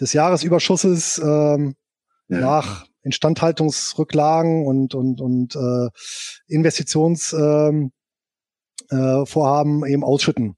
des 0.00 0.12
Jahresüberschusses 0.12 1.18
ähm, 1.18 1.76
ja. 2.28 2.40
nach 2.40 2.86
Instandhaltungsrücklagen 3.02 4.66
und, 4.66 4.94
und, 4.94 5.20
und 5.20 5.56
äh, 5.56 5.88
Investitionsvorhaben 6.46 7.92
ähm, 8.90 9.20
äh, 9.22 9.26
Vorhaben 9.26 9.86
eben 9.86 10.04
ausschütten. 10.04 10.56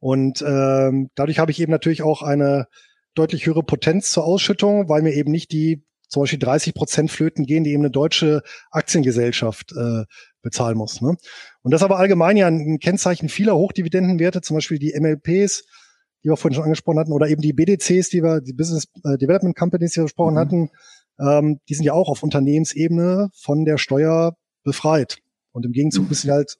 Und 0.00 0.42
ähm, 0.46 1.10
dadurch 1.14 1.38
habe 1.38 1.50
ich 1.50 1.60
eben 1.60 1.72
natürlich 1.72 2.02
auch 2.02 2.22
eine 2.22 2.66
deutlich 3.14 3.46
höhere 3.46 3.62
Potenz 3.62 4.10
zur 4.10 4.24
Ausschüttung, 4.24 4.88
weil 4.88 5.02
mir 5.02 5.14
eben 5.14 5.30
nicht 5.30 5.52
die 5.52 5.84
zum 6.14 6.22
Beispiel 6.22 6.38
30 6.38 6.74
Prozent 6.74 7.10
flöten 7.10 7.44
gehen, 7.44 7.64
die 7.64 7.72
eben 7.72 7.82
eine 7.82 7.90
deutsche 7.90 8.42
Aktiengesellschaft 8.70 9.72
äh, 9.72 10.04
bezahlen 10.42 10.78
muss. 10.78 11.00
Ne? 11.00 11.16
Und 11.62 11.70
das 11.70 11.80
ist 11.80 11.84
aber 11.84 11.98
allgemein 11.98 12.36
ja 12.36 12.46
ein 12.46 12.78
Kennzeichen 12.78 13.28
vieler 13.28 13.56
Hochdividendenwerte, 13.56 14.40
zum 14.40 14.56
Beispiel 14.56 14.78
die 14.78 14.94
MLPs, 14.98 15.64
die 16.22 16.28
wir 16.28 16.36
vorhin 16.36 16.54
schon 16.54 16.64
angesprochen 16.64 17.00
hatten, 17.00 17.12
oder 17.12 17.28
eben 17.28 17.42
die 17.42 17.52
BDCs, 17.52 18.10
die 18.10 18.22
wir, 18.22 18.40
die 18.40 18.52
Business 18.52 18.86
äh, 19.04 19.18
Development 19.18 19.56
Companies, 19.56 19.92
die 19.92 20.00
wir 20.00 20.04
besprochen 20.04 20.34
mhm. 20.34 20.38
hatten, 20.38 20.70
ähm, 21.18 21.60
die 21.68 21.74
sind 21.74 21.84
ja 21.84 21.92
auch 21.92 22.08
auf 22.08 22.22
Unternehmensebene 22.22 23.30
von 23.34 23.64
der 23.64 23.76
Steuer 23.76 24.36
befreit. 24.62 25.18
Und 25.52 25.66
im 25.66 25.72
Gegenzug 25.72 26.04
mhm. 26.04 26.08
müssen 26.10 26.28
sie 26.28 26.32
halt 26.32 26.58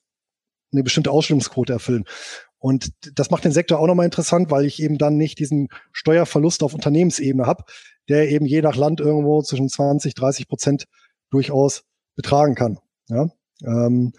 eine 0.72 0.82
bestimmte 0.82 1.12
Ausstellungsquote 1.12 1.72
erfüllen. 1.72 2.04
Und 2.64 2.94
das 3.18 3.30
macht 3.30 3.44
den 3.44 3.52
Sektor 3.52 3.78
auch 3.78 3.86
nochmal 3.86 4.06
interessant, 4.06 4.50
weil 4.50 4.64
ich 4.64 4.82
eben 4.82 4.96
dann 4.96 5.18
nicht 5.18 5.38
diesen 5.38 5.68
Steuerverlust 5.92 6.62
auf 6.62 6.72
Unternehmensebene 6.72 7.46
habe, 7.46 7.64
der 8.08 8.30
eben 8.30 8.46
je 8.46 8.62
nach 8.62 8.74
Land 8.74 9.00
irgendwo 9.00 9.42
zwischen 9.42 9.68
20, 9.68 10.14
30 10.14 10.48
Prozent 10.48 10.86
durchaus 11.28 11.84
betragen 12.16 12.54
kann. 12.54 12.78
Ja? 13.10 13.28
Ähm, 13.66 14.14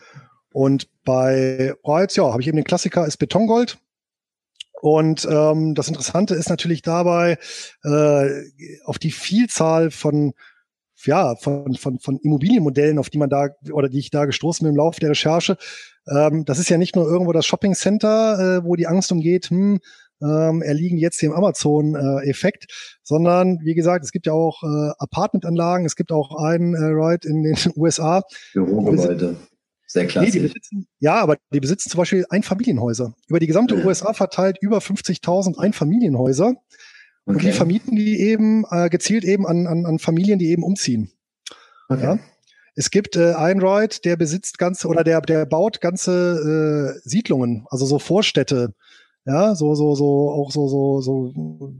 und 0.53 0.89
bei 1.03 1.73
Reutz, 1.83 2.15
ja, 2.17 2.25
habe 2.25 2.39
ich 2.39 2.47
eben 2.47 2.57
den 2.57 2.65
Klassiker 2.65 3.07
ist 3.07 3.17
Betongold. 3.17 3.79
Und 4.79 5.27
ähm, 5.27 5.73
das 5.73 5.87
Interessante 5.87 6.35
ist 6.35 6.49
natürlich 6.49 6.83
dabei, 6.83 7.39
äh, 7.83 8.29
auf 8.83 8.99
die 8.99 9.09
Vielzahl 9.09 9.89
von 9.89 10.35
ja, 11.03 11.35
von, 11.35 11.75
von, 11.75 11.99
von 11.99 12.17
Immobilienmodellen, 12.19 12.99
auf 12.99 13.09
die 13.09 13.17
man 13.17 13.29
da 13.29 13.49
oder 13.71 13.89
die 13.89 13.99
ich 13.99 14.11
da 14.11 14.25
gestoßen 14.25 14.63
bin 14.65 14.73
im 14.73 14.77
Laufe 14.77 14.99
der 14.99 15.09
Recherche. 15.09 15.57
Ähm, 16.07 16.45
das 16.45 16.59
ist 16.59 16.69
ja 16.69 16.77
nicht 16.77 16.95
nur 16.95 17.05
irgendwo 17.05 17.31
das 17.31 17.45
Shopping 17.45 17.73
Center, 17.73 18.59
äh, 18.59 18.63
wo 18.63 18.75
die 18.75 18.87
Angst 18.87 19.11
umgeht, 19.11 19.49
hm, 19.49 19.79
ähm, 20.21 20.61
erliegen 20.61 20.97
jetzt 20.97 21.21
dem 21.21 21.33
Amazon-Effekt, 21.33 22.63
äh, 22.63 22.73
sondern 23.03 23.59
wie 23.61 23.75
gesagt, 23.75 24.05
es 24.05 24.11
gibt 24.11 24.27
ja 24.27 24.33
auch 24.33 24.63
äh, 24.63 24.91
Apartmentanlagen, 24.97 25.85
es 25.85 25.95
gibt 25.95 26.11
auch 26.11 26.35
einen 26.43 26.73
äh, 26.73 26.85
Ride 26.85 27.27
in 27.27 27.43
den 27.43 27.57
USA. 27.75 28.23
Bürogebäude. 28.53 29.35
Sehr 29.87 30.07
klassisch. 30.07 30.33
Nee, 30.33 30.41
besitzen, 30.41 30.87
ja, 30.99 31.15
aber 31.21 31.37
die 31.53 31.59
besitzen 31.59 31.89
zum 31.89 31.99
Beispiel 31.99 32.25
Einfamilienhäuser. 32.29 33.13
Über 33.27 33.39
die 33.39 33.47
gesamte 33.47 33.75
ja. 33.75 33.85
USA 33.85 34.13
verteilt 34.13 34.57
über 34.59 34.79
50.000 34.79 35.57
Einfamilienhäuser. 35.57 36.47
Okay. 36.47 36.57
Und 37.25 37.43
die 37.43 37.51
vermieten 37.51 37.95
die 37.95 38.19
eben 38.19 38.65
äh, 38.69 38.89
gezielt 38.89 39.23
eben 39.23 39.45
an, 39.45 39.67
an, 39.67 39.85
an 39.85 39.99
Familien, 39.99 40.39
die 40.39 40.49
eben 40.49 40.63
umziehen. 40.63 41.11
Okay. 41.87 42.03
Ja? 42.03 42.19
Es 42.75 42.91
gibt 42.91 43.15
äh, 43.15 43.33
Einride, 43.33 43.97
der 44.03 44.17
besitzt 44.17 44.57
ganze 44.57 44.87
oder 44.87 45.03
der 45.03 45.21
der 45.21 45.45
baut 45.45 45.81
ganze 45.81 46.95
äh, 46.95 47.07
Siedlungen, 47.07 47.65
also 47.69 47.85
so 47.85 47.99
Vorstädte, 47.99 48.73
ja, 49.25 49.55
so, 49.55 49.73
so, 49.73 49.95
so, 49.95 50.29
auch 50.31 50.51
so, 50.51 50.67
so, 50.67 51.01
so, 51.01 51.73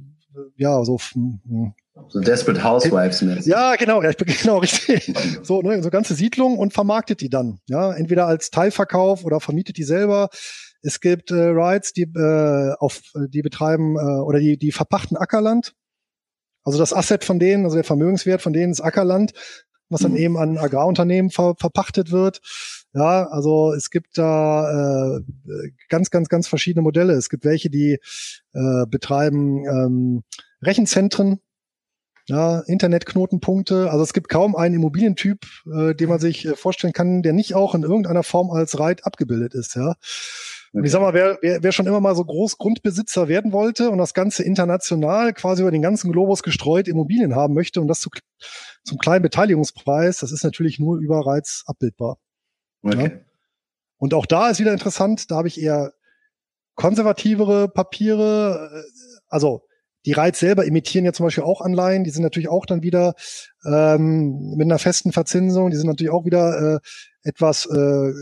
ja, 0.58 0.84
so. 0.84 0.98
Hm. 1.14 1.74
So 2.10 2.20
Desperate 2.20 2.62
Housewives 2.62 3.22
mäßig. 3.22 3.46
Ja, 3.46 3.76
genau, 3.78 4.02
ja, 4.04 4.10
ich 4.10 4.18
bin 4.18 4.28
genau 4.42 4.58
richtig. 4.58 5.14
So, 5.44 5.62
ne, 5.62 5.82
so 5.82 5.90
ganze 5.90 6.14
Siedlung 6.14 6.58
und 6.58 6.74
vermarktet 6.74 7.22
die 7.22 7.30
dann. 7.30 7.60
Ja, 7.68 7.94
entweder 7.94 8.28
als 8.28 8.50
Teilverkauf 8.50 9.24
oder 9.24 9.40
vermietet 9.40 9.78
die 9.78 9.84
selber. 9.84 10.30
Es 10.82 11.00
gibt 11.00 11.32
äh, 11.32 11.36
Rides, 11.36 11.94
die 11.94 12.04
äh, 12.04 12.74
auf, 12.80 13.02
die 13.30 13.42
betreiben 13.42 13.96
äh, 13.96 14.22
oder 14.22 14.40
die, 14.40 14.58
die 14.58 14.74
verpachten 14.74 15.16
Ackerland. 15.16 15.74
Also 16.64 16.80
das 16.80 16.94
Asset 16.94 17.24
von 17.24 17.40
denen, 17.40 17.64
also 17.64 17.76
der 17.76 17.86
Vermögenswert 17.86 18.42
von 18.42 18.52
denen 18.52 18.72
ist 18.72 18.82
Ackerland, 18.82 19.32
was 19.90 20.02
dann 20.02 20.12
mhm. 20.12 20.18
eben 20.18 20.38
an 20.38 20.58
Agrarunternehmen 20.58 21.32
ver, 21.32 21.56
verpachtet 21.58 22.12
wird. 22.12 22.42
Ja, 22.94 23.28
also 23.28 23.74
es 23.74 23.90
gibt 23.90 24.18
da 24.18 25.18
äh, 25.18 25.22
ganz, 25.90 26.12
ganz, 26.12 26.30
ganz 26.30 26.48
verschiedene 26.48 26.82
Modelle. 26.82 27.14
Es 27.14 27.30
gibt 27.30 27.44
welche, 27.44 27.70
die 27.70 28.00
äh, 28.54 28.86
betreiben 28.88 29.66
ähm, 29.66 30.24
Rechenzentren, 30.62 31.42
ja, 32.28 32.62
Internetknotenpunkte. 32.62 33.92
Also 33.92 34.04
es 34.04 34.14
gibt 34.14 34.30
kaum 34.30 34.56
einen 34.56 34.76
Immobilientyp, 34.76 35.46
äh, 35.72 35.94
den 35.94 36.10
man 36.10 36.20
sich 36.20 36.46
äh, 36.46 36.56
vorstellen 36.56 36.94
kann, 36.94 37.22
der 37.22 37.34
nicht 37.34 37.54
auch 37.54 37.76
in 37.76 37.84
irgendeiner 37.84 38.24
Form 38.24 38.50
als 38.50 38.80
Reit 38.80 39.06
abgebildet 39.06 39.54
ist. 39.54 39.76
Ja. 39.76 39.96
Ich 40.84 40.92
sag 40.92 41.02
mal, 41.02 41.14
wer, 41.14 41.38
wer, 41.42 41.64
wer 41.64 41.72
schon 41.72 41.88
immer 41.88 42.02
mal 42.02 42.16
so 42.16 42.26
groß 42.26 42.58
Grundbesitzer 42.58 43.28
werden 43.28 43.54
wollte 43.54 43.90
und 43.90 43.98
das 43.98 44.14
Ganze 44.14 44.44
international 44.44 45.34
quasi 45.34 45.62
über 45.62 45.72
den 45.72 45.82
ganzen 45.82 46.12
Globus 46.12 46.44
gestreut 46.44 46.88
Immobilien 46.88 47.36
haben 47.36 47.54
möchte 47.54 47.80
und 47.80 47.88
das 47.88 48.02
zu, 48.02 48.10
zum 48.84 48.98
kleinen 48.98 49.22
Beteiligungspreis, 49.22 50.18
das 50.18 50.32
ist 50.32 50.44
natürlich 50.44 50.80
nur 50.80 50.98
über 50.98 51.26
Reiz 51.26 51.64
abbildbar. 51.66 52.18
Okay. 52.84 53.04
Ja? 53.04 53.20
Und 53.98 54.14
auch 54.14 54.26
da 54.26 54.50
ist 54.50 54.60
wieder 54.60 54.74
interessant, 54.74 55.32
da 55.32 55.38
habe 55.38 55.48
ich 55.48 55.62
eher 55.62 55.94
konservativere 56.76 57.70
Papiere, 57.70 58.70
äh, 58.74 59.20
also 59.28 59.62
die 60.06 60.12
Reiz 60.14 60.40
selber 60.40 60.66
imitieren 60.66 61.06
ja 61.06 61.14
zum 61.14 61.26
Beispiel 61.26 61.44
auch 61.44 61.62
Anleihen, 61.62 62.04
die 62.04 62.12
sind 62.12 62.24
natürlich 62.24 62.50
auch 62.50 62.66
dann 62.66 62.84
wieder 62.84 63.16
ähm, 63.66 64.56
mit 64.56 64.66
einer 64.66 64.80
festen 64.80 65.12
Verzinsung, 65.12 65.72
die 65.72 65.78
sind 65.78 65.88
natürlich 65.88 66.12
auch 66.12 66.26
wieder 66.26 66.76
äh, 66.76 66.80
etwas, 67.24 67.66
äh, 67.66 68.14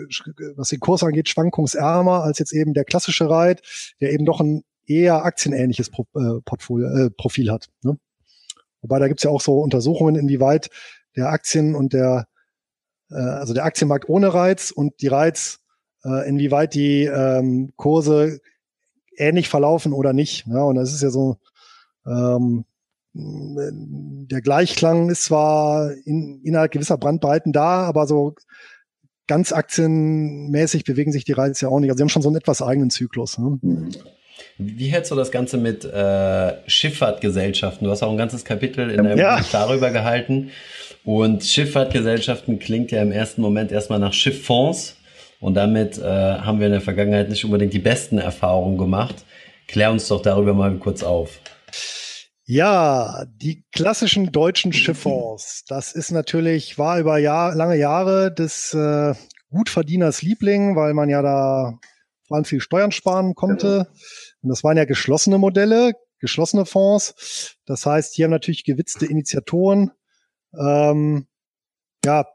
was 0.56 0.69
den 0.69 0.80
Kurs 0.80 1.04
angeht, 1.04 1.30
schwankungsärmer 1.30 2.24
als 2.24 2.39
jetzt 2.39 2.54
eben 2.54 2.74
der 2.74 2.86
klassische 2.86 3.30
Reit, 3.30 3.62
der 4.00 4.13
eben 4.13 4.26
doch 4.26 4.39
ein 4.39 4.63
eher 4.86 5.26
aktienähnliches 5.26 5.89
Pro, 5.89 6.06
äh, 6.15 6.41
Portfolio, 6.46 6.88
äh, 6.88 7.10
Profil 7.10 7.52
hat. 7.52 7.69
Ne? 7.84 7.98
Wobei 8.82 9.00
da 9.00 9.08
gibt's 9.08 9.24
ja 9.24 9.30
auch 9.30 9.41
so 9.41 9.60
Untersuchungen, 9.60 10.15
inwieweit 10.15 10.69
der 11.15 11.30
Aktien 11.30 11.76
und 11.76 11.93
der 11.93 12.28
äh, 13.13 13.15
also 13.15 13.54
der 13.54 13.65
Aktienmarkt 13.65 14.10
ohne 14.10 14.34
Reiz 14.34 14.72
und 14.72 15.02
die 15.02 15.08
Reiz, 15.08 15.60
äh, 16.04 16.28
inwieweit 16.28 16.74
die 16.74 17.06
ähm, 17.06 17.74
Kurse 17.76 18.39
ähnlich 19.15 19.50
verlaufen 19.50 19.93
oder 19.93 20.13
nicht. 20.13 20.46
Ja, 20.48 20.63
und 20.63 20.76
das 20.76 20.93
ist 20.93 21.04
ja 21.04 21.10
so, 21.10 21.38
ähm, 22.05 22.65
der 23.15 24.41
Gleichklang 24.41 25.09
ist 25.09 25.25
zwar 25.25 25.91
in, 26.05 26.41
innerhalb 26.43 26.71
gewisser 26.71 26.97
Brandbreiten 26.97 27.53
da, 27.53 27.83
aber 27.83 28.07
so 28.07 28.35
ganz 29.27 29.53
aktienmäßig 29.53 30.83
bewegen 30.83 31.11
sich 31.11 31.23
die 31.23 31.33
Reiz 31.33 31.61
ja 31.61 31.69
auch 31.69 31.79
nicht. 31.79 31.89
Also 31.89 31.97
sie 31.97 32.03
haben 32.03 32.09
schon 32.09 32.21
so 32.23 32.29
einen 32.29 32.37
etwas 32.37 32.61
eigenen 32.61 32.89
Zyklus. 32.89 33.37
Ne? 33.37 33.59
Wie 34.57 34.87
hältst 34.87 35.11
du 35.11 35.15
das 35.15 35.31
Ganze 35.31 35.57
mit 35.57 35.85
äh, 35.85 36.53
Schifffahrtgesellschaften? 36.67 37.85
Du 37.85 37.91
hast 37.91 38.03
auch 38.03 38.11
ein 38.11 38.17
ganzes 38.17 38.45
Kapitel 38.45 38.89
in 38.89 39.03
deinem 39.03 39.17
ja. 39.17 39.37
Buch 39.37 39.47
darüber 39.51 39.91
gehalten. 39.91 40.49
Und 41.03 41.43
Schifffahrtgesellschaften 41.43 42.59
klingt 42.59 42.91
ja 42.91 43.01
im 43.01 43.11
ersten 43.11 43.41
Moment 43.41 43.71
erstmal 43.71 43.99
nach 43.99 44.13
Schifffonds. 44.13 44.97
Und 45.39 45.55
damit 45.55 45.97
äh, 45.97 46.03
haben 46.03 46.59
wir 46.59 46.67
in 46.67 46.73
der 46.73 46.81
Vergangenheit 46.81 47.29
nicht 47.29 47.43
unbedingt 47.45 47.73
die 47.73 47.79
besten 47.79 48.17
Erfahrungen 48.17 48.77
gemacht. 48.77 49.25
Klär 49.67 49.91
uns 49.91 50.07
doch 50.07 50.21
darüber 50.21 50.53
mal 50.53 50.73
kurz 50.77 51.03
auf. 51.03 51.39
Ja, 52.45 53.25
die 53.25 53.63
klassischen 53.71 54.34
deutschen 54.34 54.73
Schifffonds, 54.73 55.63
das 55.67 55.93
ist 55.93 56.12
natürlich, 56.12 56.77
war 56.77 56.99
über 56.99 57.17
Jahr, 57.17 57.56
lange 57.56 57.77
Jahre 57.77 58.34
des 58.34 58.73
äh, 58.73 59.13
Gutverdieners 59.49 60.21
Liebling, 60.21 60.75
weil 60.75 60.93
man 60.93 61.08
ja 61.08 61.21
da 61.21 61.79
vor 62.27 62.36
allem 62.36 62.45
viel 62.45 62.60
Steuern 62.60 62.91
sparen 62.91 63.34
konnte. 63.34 63.88
Und 64.41 64.49
das 64.49 64.63
waren 64.63 64.75
ja 64.75 64.84
geschlossene 64.84 65.38
Modelle, 65.38 65.93
geschlossene 66.19 66.65
Fonds. 66.65 67.56
Das 67.65 67.86
heißt, 67.86 68.13
hier 68.13 68.25
haben 68.25 68.32
natürlich 68.32 68.65
gewitzte 68.65 69.06
Initiatoren, 69.06 69.91
ähm, 70.58 71.27
ja, 72.03 72.25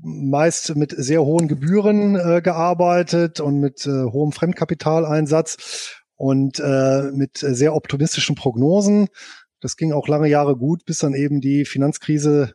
meist 0.00 0.76
mit 0.76 0.94
sehr 0.96 1.24
hohen 1.24 1.48
Gebühren 1.48 2.14
äh, 2.14 2.40
gearbeitet 2.42 3.40
und 3.40 3.58
mit 3.58 3.84
äh, 3.86 4.04
hohem 4.04 4.30
Fremdkapitaleinsatz 4.30 5.96
und 6.14 6.60
äh, 6.60 7.10
mit 7.12 7.38
sehr 7.38 7.74
optimistischen 7.74 8.36
Prognosen. 8.36 9.08
Das 9.60 9.76
ging 9.76 9.92
auch 9.92 10.08
lange 10.08 10.28
Jahre 10.28 10.56
gut, 10.56 10.84
bis 10.84 10.98
dann 10.98 11.14
eben 11.14 11.40
die 11.40 11.64
Finanzkrise 11.64 12.54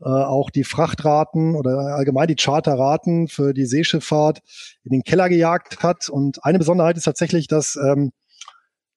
äh, 0.00 0.08
auch 0.08 0.50
die 0.50 0.64
Frachtraten 0.64 1.54
oder 1.54 1.94
allgemein 1.94 2.28
die 2.28 2.36
Charterraten 2.36 3.28
für 3.28 3.52
die 3.52 3.66
Seeschifffahrt 3.66 4.40
in 4.82 4.92
den 4.92 5.02
Keller 5.02 5.28
gejagt 5.28 5.82
hat. 5.82 6.08
Und 6.08 6.44
eine 6.44 6.58
Besonderheit 6.58 6.96
ist 6.96 7.04
tatsächlich, 7.04 7.48
dass, 7.48 7.76
ähm, 7.76 8.12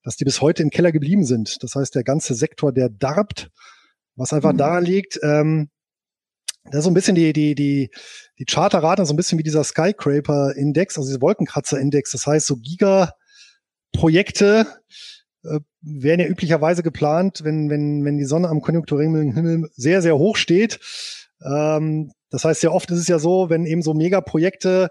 dass 0.03 0.15
die 0.15 0.23
bis 0.23 0.39
heute 0.39 0.63
im 0.63 0.69
Keller 0.69 0.93
geblieben 0.93 1.25
sind. 1.25 1.61
Das 1.61 1.75
heißt, 1.75 1.95
der 1.95 2.03
ganze 2.03 2.35
Sektor, 2.35 2.71
der 2.71 2.89
darbt, 2.89 3.49
was 4.15 4.31
einfach 4.31 4.53
mhm. 4.53 4.57
daran 4.57 4.85
liegt, 4.85 5.19
ähm, 5.23 5.69
das 6.65 6.75
ist 6.75 6.83
so 6.85 6.91
ein 6.91 6.93
bisschen 6.93 7.15
die, 7.15 7.33
die, 7.33 7.55
die, 7.55 7.89
die 8.39 8.45
Charterraten, 8.45 9.05
so 9.05 9.13
ein 9.13 9.17
bisschen 9.17 9.37
wie 9.37 9.43
dieser 9.43 9.65
Skyscraper-Index, 9.65 10.97
also 10.97 11.09
dieser 11.09 11.21
Wolkenkratzer-Index. 11.21 12.11
Das 12.11 12.25
heißt, 12.25 12.47
so 12.47 12.55
Giga-Projekte, 12.55 14.65
äh, 15.43 15.59
werden 15.81 16.21
ja 16.21 16.27
üblicherweise 16.27 16.83
geplant, 16.83 17.41
wenn, 17.43 17.69
wenn, 17.69 18.03
wenn 18.05 18.17
die 18.17 18.25
Sonne 18.25 18.49
am 18.49 18.61
konjunkturellen 18.61 19.33
Himmel 19.33 19.69
sehr, 19.75 20.01
sehr 20.01 20.17
hoch 20.17 20.37
steht. 20.37 20.79
Ähm, 21.45 22.11
das 22.29 22.45
heißt, 22.45 22.61
sehr 22.61 22.73
oft 22.73 22.89
ist 22.91 22.99
es 22.99 23.07
ja 23.07 23.19
so, 23.19 23.49
wenn 23.49 23.65
eben 23.65 23.81
so 23.81 23.93
Megaprojekte 23.93 24.89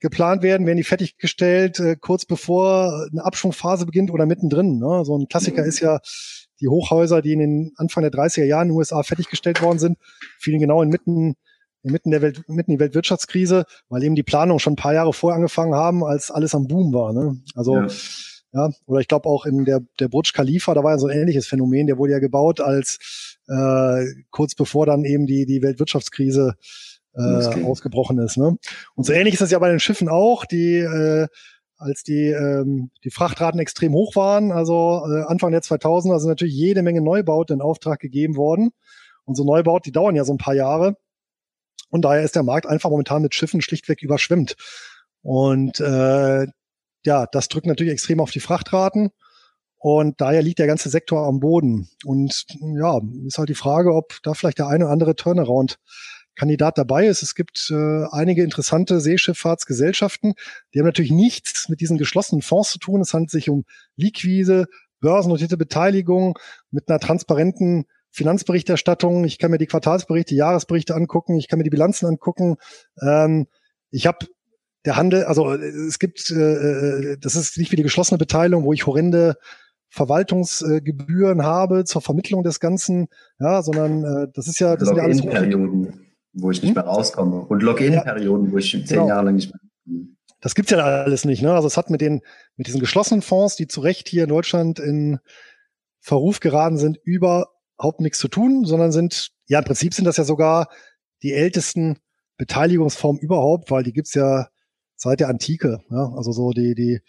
geplant 0.00 0.42
werden, 0.42 0.66
werden 0.66 0.76
die 0.76 0.84
fertiggestellt, 0.84 1.78
äh, 1.80 1.96
kurz 1.96 2.26
bevor 2.26 3.06
eine 3.10 3.24
Abschwungphase 3.24 3.86
beginnt 3.86 4.10
oder 4.10 4.26
mittendrin. 4.26 4.78
Ne? 4.78 5.04
So 5.04 5.16
ein 5.16 5.28
Klassiker 5.28 5.64
ist 5.64 5.80
ja 5.80 6.00
die 6.60 6.68
Hochhäuser, 6.68 7.22
die 7.22 7.32
in 7.32 7.38
den 7.38 7.72
Anfang 7.76 8.02
der 8.02 8.12
30er 8.12 8.44
Jahren 8.44 8.68
in 8.68 8.72
den 8.74 8.78
USA 8.78 9.02
fertiggestellt 9.02 9.62
worden 9.62 9.78
sind, 9.78 9.98
fielen 10.38 10.60
genau 10.60 10.82
inmitten 10.82 11.36
inmitten 11.84 12.10
der 12.10 12.22
Welt, 12.22 12.48
mitten 12.48 12.70
in 12.70 12.76
die 12.76 12.80
Weltwirtschaftskrise, 12.80 13.64
weil 13.88 14.02
eben 14.04 14.14
die 14.14 14.22
Planung 14.22 14.58
schon 14.58 14.74
ein 14.74 14.76
paar 14.76 14.94
Jahre 14.94 15.12
vorher 15.12 15.36
angefangen 15.36 15.74
haben, 15.74 16.04
als 16.04 16.30
alles 16.30 16.54
am 16.54 16.68
Boom 16.68 16.92
war. 16.92 17.12
Ne? 17.12 17.40
Also 17.54 17.76
ja. 17.76 17.86
Ja, 18.52 18.70
oder 18.86 19.00
ich 19.00 19.08
glaube 19.08 19.28
auch 19.28 19.46
in 19.46 19.64
der, 19.64 19.80
der 19.98 20.08
Burj 20.08 20.32
Khalifa, 20.34 20.74
da 20.74 20.84
war 20.84 20.92
ja 20.92 20.98
so 20.98 21.06
ein 21.06 21.18
ähnliches 21.18 21.46
Phänomen, 21.46 21.86
der 21.86 21.96
wurde 21.96 22.12
ja 22.12 22.18
gebaut 22.18 22.60
als 22.60 23.38
äh, 23.48 24.04
kurz 24.30 24.54
bevor 24.54 24.84
dann 24.84 25.04
eben 25.04 25.26
die, 25.26 25.46
die 25.46 25.62
Weltwirtschaftskrise 25.62 26.54
äh, 27.14 27.64
ausgebrochen 27.64 28.18
ist. 28.18 28.36
Ne? 28.36 28.56
Und 28.94 29.06
so 29.06 29.12
ähnlich 29.12 29.34
ist 29.34 29.40
das 29.40 29.50
ja 29.50 29.58
bei 29.58 29.70
den 29.70 29.80
Schiffen 29.80 30.08
auch, 30.08 30.44
die 30.44 30.76
äh, 30.76 31.28
als 31.78 32.02
die, 32.02 32.28
ähm, 32.28 32.90
die 33.04 33.10
Frachtraten 33.10 33.58
extrem 33.58 33.92
hoch 33.92 34.14
waren, 34.16 34.52
also 34.52 35.04
äh, 35.08 35.22
Anfang 35.22 35.50
der 35.50 35.62
2000er 35.62 36.20
sind 36.20 36.28
natürlich 36.28 36.54
jede 36.54 36.82
Menge 36.82 37.00
Neubauten 37.00 37.54
in 37.56 37.62
Auftrag 37.62 37.98
gegeben 37.98 38.36
worden. 38.36 38.70
Und 39.24 39.36
so 39.36 39.44
Neubauten, 39.44 39.84
die 39.84 39.92
dauern 39.92 40.14
ja 40.14 40.24
so 40.24 40.32
ein 40.32 40.38
paar 40.38 40.54
Jahre. 40.54 40.96
Und 41.90 42.04
daher 42.04 42.22
ist 42.22 42.36
der 42.36 42.42
Markt 42.42 42.66
einfach 42.66 42.90
momentan 42.90 43.22
mit 43.22 43.34
Schiffen 43.34 43.60
schlichtweg 43.60 44.02
überschwemmt. 44.02 44.56
Und 45.22 45.80
äh, 45.80 46.46
ja, 47.04 47.26
das 47.26 47.48
drückt 47.48 47.66
natürlich 47.66 47.92
extrem 47.92 48.20
auf 48.20 48.30
die 48.30 48.40
Frachtraten. 48.40 49.10
Und 49.78 50.20
daher 50.20 50.42
liegt 50.42 50.60
der 50.60 50.68
ganze 50.68 50.88
Sektor 50.90 51.26
am 51.26 51.40
Boden. 51.40 51.88
Und 52.04 52.46
ja, 52.60 53.00
ist 53.26 53.38
halt 53.38 53.48
die 53.48 53.54
Frage, 53.54 53.92
ob 53.94 54.20
da 54.22 54.32
vielleicht 54.32 54.58
der 54.58 54.68
eine 54.68 54.84
oder 54.84 54.92
andere 54.92 55.16
Turnaround-Kandidat 55.16 56.78
dabei 56.78 57.06
ist. 57.08 57.24
Es 57.24 57.34
gibt 57.34 57.68
äh, 57.70 58.04
einige 58.12 58.44
interessante 58.44 59.00
Seeschifffahrtsgesellschaften, 59.00 60.34
die 60.72 60.78
haben 60.78 60.86
natürlich 60.86 61.10
nichts 61.10 61.68
mit 61.68 61.80
diesen 61.80 61.98
geschlossenen 61.98 62.42
Fonds 62.42 62.70
zu 62.70 62.78
tun. 62.78 63.00
Es 63.00 63.12
handelt 63.12 63.32
sich 63.32 63.50
um 63.50 63.64
liquide, 63.96 64.66
börsennotierte 65.00 65.56
Beteiligung 65.56 66.38
mit 66.70 66.88
einer 66.88 67.00
transparenten 67.00 67.86
Finanzberichterstattung. 68.12 69.24
Ich 69.24 69.38
kann 69.38 69.50
mir 69.50 69.58
die 69.58 69.66
Quartalsberichte, 69.66 70.36
Jahresberichte 70.36 70.94
angucken, 70.94 71.38
ich 71.38 71.48
kann 71.48 71.58
mir 71.58 71.64
die 71.64 71.70
Bilanzen 71.70 72.06
angucken. 72.06 72.56
Ähm, 73.00 73.48
ich 73.90 74.06
habe 74.06 74.26
der 74.84 74.96
Handel, 74.96 75.24
also 75.24 75.52
es 75.52 75.98
gibt, 75.98 76.30
äh, 76.30 77.12
äh, 77.12 77.16
das 77.18 77.36
ist 77.36 77.56
nicht 77.58 77.72
wie 77.72 77.76
die 77.76 77.82
geschlossene 77.82 78.18
Beteiligung, 78.18 78.64
wo 78.64 78.72
ich 78.72 78.86
horrende 78.86 79.36
Verwaltungsgebühren 79.90 81.40
äh, 81.40 81.44
habe 81.44 81.84
zur 81.84 82.02
Vermittlung 82.02 82.42
des 82.42 82.60
Ganzen, 82.60 83.08
ja, 83.38 83.62
sondern 83.62 84.04
äh, 84.04 84.28
das 84.34 84.48
ist 84.48 84.58
ja, 84.58 84.76
das 84.76 84.88
sind 84.88 84.96
ja 84.96 85.04
alles 85.04 85.22
Perioden, 85.22 86.06
wo 86.32 86.50
ich 86.50 86.62
nicht 86.62 86.70
hm? 86.70 86.82
mehr 86.82 86.84
rauskomme 86.84 87.40
und 87.40 87.62
Login-Perioden, 87.62 88.46
ja. 88.46 88.52
wo 88.52 88.58
ich 88.58 88.70
zehn 88.70 88.86
genau. 88.86 89.08
Jahre 89.08 89.26
lang 89.26 89.34
nicht 89.36 89.52
mehr. 89.52 90.06
Das 90.40 90.56
gibt's 90.56 90.72
ja 90.72 90.78
alles 90.78 91.24
nicht, 91.24 91.42
ne? 91.42 91.52
Also 91.52 91.68
es 91.68 91.76
hat 91.76 91.90
mit 91.90 92.00
den 92.00 92.22
mit 92.56 92.66
diesen 92.66 92.80
geschlossenen 92.80 93.22
Fonds, 93.22 93.54
die 93.54 93.68
zu 93.68 93.80
Recht 93.80 94.08
hier 94.08 94.24
in 94.24 94.30
Deutschland 94.30 94.80
in 94.80 95.20
Verruf 96.00 96.40
geraten 96.40 96.78
sind, 96.78 96.98
überhaupt 97.04 98.00
nichts 98.00 98.18
zu 98.18 98.26
tun, 98.26 98.64
sondern 98.64 98.90
sind, 98.90 99.30
ja, 99.46 99.60
im 99.60 99.64
Prinzip 99.64 99.94
sind 99.94 100.04
das 100.04 100.16
ja 100.16 100.24
sogar 100.24 100.68
die 101.22 101.32
ältesten 101.32 101.98
Beteiligungsformen 102.38 103.20
überhaupt, 103.20 103.70
weil 103.70 103.84
die 103.84 103.92
gibt's 103.92 104.14
ja 104.14 104.48
seit 105.02 105.20
der 105.20 105.28
Antike. 105.28 105.80
Ja? 105.90 106.12
Also 106.16 106.32
so 106.32 106.50
die, 106.50 106.74
die 106.74 107.00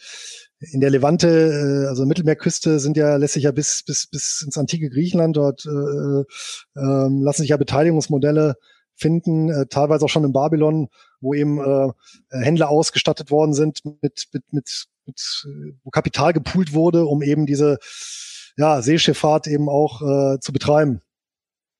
in 0.60 0.82
der 0.82 0.90
Levante, 0.90 1.28
äh, 1.28 1.88
also 1.88 2.06
Mittelmeerküste 2.06 2.80
sind 2.80 2.98
ja, 2.98 3.16
lässt 3.18 3.36
sich 3.36 3.44
ja 3.44 3.52
bis, 3.52 3.84
bis, 3.84 4.08
bis 4.08 4.42
ins 4.44 4.58
antike 4.58 4.90
Griechenland, 4.90 5.38
dort 5.38 5.66
äh, 5.66 5.70
äh, 5.70 6.24
lassen 6.76 7.42
sich 7.42 7.50
ja 7.50 7.58
Beteiligungsmodelle 7.58 8.56
finden, 8.96 9.50
äh, 9.50 9.68
teilweise 9.68 10.06
auch 10.06 10.10
schon 10.10 10.24
in 10.24 10.34
Babylon, 10.34 10.90
wo 11.22 11.34
eben 11.34 11.60
äh, 11.60 11.92
Händler 12.32 12.70
ausgestattet 12.70 13.32
worden 13.32 13.54
sind 13.54 13.86
mit, 13.86 14.28
mit, 14.32 14.44
mit, 14.52 14.86
mit 15.06 15.48
wo 15.84 15.90
Kapital 15.90 16.34
gepoolt 16.34 16.74
wurde, 16.74 17.06
um 17.06 17.22
eben 17.22 17.46
diese 17.46 17.78
ja, 18.58 18.82
Seeschifffahrt 18.82 19.48
eben 19.48 19.70
auch 19.70 20.02
äh, 20.02 20.40
zu 20.40 20.54
betreiben. 20.54 21.02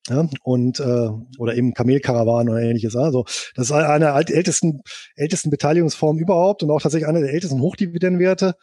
Ja, 0.10 0.28
und 0.44 0.82
äh, 0.82 1.10
oder 1.38 1.56
eben 1.56 1.74
Kamelkarawan 1.74 2.50
oder 2.50 2.60
ähnliches. 2.60 2.96
Also 2.96 3.24
das 3.56 3.68
ist 3.68 3.72
eine 3.72 4.06
der 4.06 4.36
ältesten 4.36 4.82
ältesten 5.16 5.50
Beteiligungsformen 5.50 6.22
überhaupt 6.22 6.62
und 6.62 6.72
auch 6.72 6.82
tatsächlich 6.82 7.08
eine 7.08 7.22
der 7.22 7.34
ältesten 7.34 7.62
Hochdividendenwerte. 7.62 8.56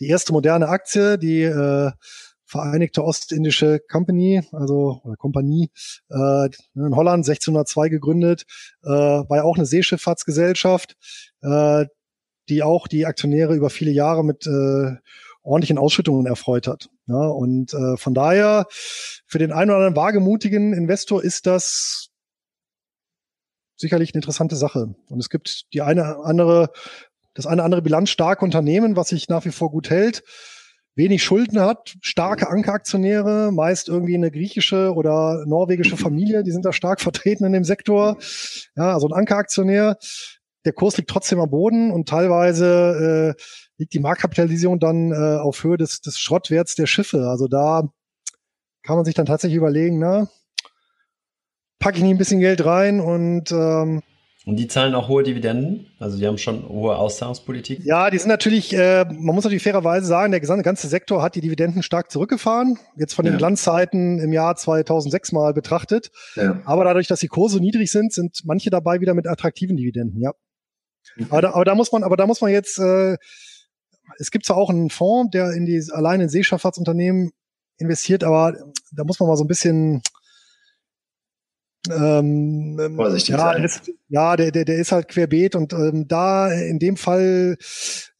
Die 0.00 0.08
erste 0.08 0.32
moderne 0.32 0.68
Aktie, 0.68 1.18
die 1.18 1.42
äh, 1.42 1.90
Vereinigte 2.50 3.04
Ostindische 3.04 3.78
Company, 3.90 4.42
also 4.52 5.02
oder 5.04 5.16
Kompanie 5.16 5.70
äh, 6.08 6.46
in 6.74 6.96
Holland 6.96 7.28
1602 7.28 7.90
gegründet, 7.90 8.44
äh, 8.82 8.88
war 8.88 9.36
ja 9.36 9.42
auch 9.42 9.56
eine 9.56 9.66
Seeschifffahrtsgesellschaft, 9.66 10.96
äh, 11.42 11.84
die 12.48 12.62
auch 12.62 12.88
die 12.88 13.04
Aktionäre 13.04 13.54
über 13.54 13.68
viele 13.68 13.90
Jahre 13.90 14.24
mit 14.24 14.46
äh, 14.46 14.96
ordentlichen 15.42 15.76
Ausschüttungen 15.76 16.24
erfreut 16.24 16.68
hat. 16.68 16.88
Ja, 17.08 17.26
und 17.26 17.72
äh, 17.72 17.96
von 17.96 18.12
daher, 18.12 18.66
für 19.26 19.38
den 19.38 19.50
einen 19.50 19.70
oder 19.70 19.78
anderen 19.78 19.96
wagemutigen 19.96 20.74
Investor 20.74 21.24
ist 21.24 21.46
das 21.46 22.10
sicherlich 23.76 24.10
eine 24.10 24.18
interessante 24.18 24.56
Sache. 24.56 24.94
Und 25.08 25.18
es 25.18 25.30
gibt 25.30 25.72
die 25.72 25.80
eine 25.80 26.18
andere, 26.24 26.70
das 27.32 27.46
eine 27.46 27.62
andere 27.62 27.80
bilanzstarke 27.80 28.44
Unternehmen, 28.44 28.94
was 28.94 29.08
sich 29.08 29.28
nach 29.30 29.46
wie 29.46 29.50
vor 29.50 29.70
gut 29.70 29.88
hält, 29.88 30.22
wenig 30.96 31.22
Schulden 31.22 31.60
hat, 31.60 31.96
starke 32.02 32.50
Ankeraktionäre, 32.50 33.52
meist 33.52 33.88
irgendwie 33.88 34.16
eine 34.16 34.30
griechische 34.30 34.92
oder 34.92 35.44
norwegische 35.46 35.96
Familie, 35.96 36.42
die 36.42 36.50
sind 36.50 36.66
da 36.66 36.74
stark 36.74 37.00
vertreten 37.00 37.44
in 37.44 37.52
dem 37.52 37.64
Sektor. 37.64 38.18
Ja, 38.76 38.92
also 38.92 39.08
ein 39.08 39.14
Ankeraktionär. 39.14 39.96
Der 40.66 40.72
Kurs 40.74 40.98
liegt 40.98 41.08
trotzdem 41.08 41.40
am 41.40 41.48
Boden 41.48 41.90
und 41.90 42.08
teilweise 42.08 43.36
äh, 43.38 43.42
liegt 43.78 43.94
die 43.94 44.00
Marktkapitalisierung 44.00 44.78
dann 44.78 45.12
äh, 45.12 45.38
auf 45.38 45.62
Höhe 45.64 45.76
des, 45.76 46.00
des 46.00 46.18
Schrottwerts 46.18 46.74
der 46.74 46.86
Schiffe. 46.86 47.28
Also 47.28 47.48
da 47.48 47.88
kann 48.82 48.96
man 48.96 49.04
sich 49.04 49.14
dann 49.14 49.26
tatsächlich 49.26 49.56
überlegen, 49.56 49.98
na, 49.98 50.28
packe 51.78 51.98
ich 51.98 52.02
nicht 52.02 52.12
ein 52.12 52.18
bisschen 52.18 52.40
Geld 52.40 52.64
rein 52.64 53.00
und 53.00 53.52
ähm, 53.52 54.02
und 54.46 54.56
die 54.56 54.66
zahlen 54.66 54.94
auch 54.94 55.08
hohe 55.08 55.22
Dividenden? 55.22 55.88
Also 55.98 56.16
die 56.16 56.26
haben 56.26 56.38
schon 56.38 56.66
hohe 56.66 56.96
Auszahlungspolitik? 56.96 57.84
Ja, 57.84 58.08
die 58.08 58.16
sind 58.16 58.30
natürlich, 58.30 58.72
äh, 58.72 59.04
man 59.04 59.34
muss 59.34 59.44
natürlich 59.44 59.62
fairerweise 59.62 60.06
sagen, 60.06 60.30
der 60.30 60.40
gesamte 60.40 60.62
ganze 60.62 60.88
Sektor 60.88 61.22
hat 61.22 61.34
die 61.34 61.42
Dividenden 61.42 61.82
stark 61.82 62.10
zurückgefahren. 62.10 62.78
Jetzt 62.96 63.12
von 63.12 63.26
den 63.26 63.34
ja. 63.34 63.38
Glanzzeiten 63.38 64.18
im 64.18 64.32
Jahr 64.32 64.56
2006 64.56 65.32
mal 65.32 65.52
betrachtet. 65.52 66.10
Ja. 66.34 66.62
Aber 66.64 66.84
dadurch, 66.84 67.08
dass 67.08 67.20
die 67.20 67.28
Kurse 67.28 67.60
niedrig 67.60 67.90
sind, 67.90 68.14
sind 68.14 68.40
manche 68.44 68.70
dabei 68.70 69.00
wieder 69.00 69.12
mit 69.12 69.26
attraktiven 69.26 69.76
Dividenden, 69.76 70.22
ja. 70.22 70.32
Mhm. 71.16 71.26
Aber, 71.28 71.42
da, 71.42 71.52
aber 71.52 71.64
da 71.66 71.74
muss 71.74 71.92
man, 71.92 72.02
aber 72.02 72.16
da 72.16 72.26
muss 72.26 72.40
man 72.40 72.50
jetzt 72.50 72.78
äh, 72.78 73.18
es 74.18 74.30
gibt 74.30 74.44
zwar 74.44 74.56
auch 74.56 74.70
einen 74.70 74.90
Fonds, 74.90 75.30
der 75.30 75.52
in 75.52 75.64
die 75.64 75.82
allein 75.92 76.20
in 76.20 76.28
Seeschifffahrtsunternehmen 76.28 77.30
investiert, 77.78 78.24
aber 78.24 78.56
da 78.92 79.04
muss 79.04 79.18
man 79.20 79.28
mal 79.28 79.36
so 79.36 79.44
ein 79.44 79.48
bisschen 79.48 80.02
ähm, 81.90 82.92
Vorsichtig 82.96 83.30
ja, 83.30 83.38
sein. 83.38 83.64
Ist, 83.64 83.90
ja, 84.08 84.36
der, 84.36 84.50
der, 84.50 84.64
der 84.64 84.76
ist 84.76 84.92
halt 84.92 85.08
querbeet 85.08 85.54
und 85.54 85.72
ähm, 85.72 86.06
da 86.08 86.52
in 86.52 86.78
dem 86.78 86.96
Fall, 86.96 87.56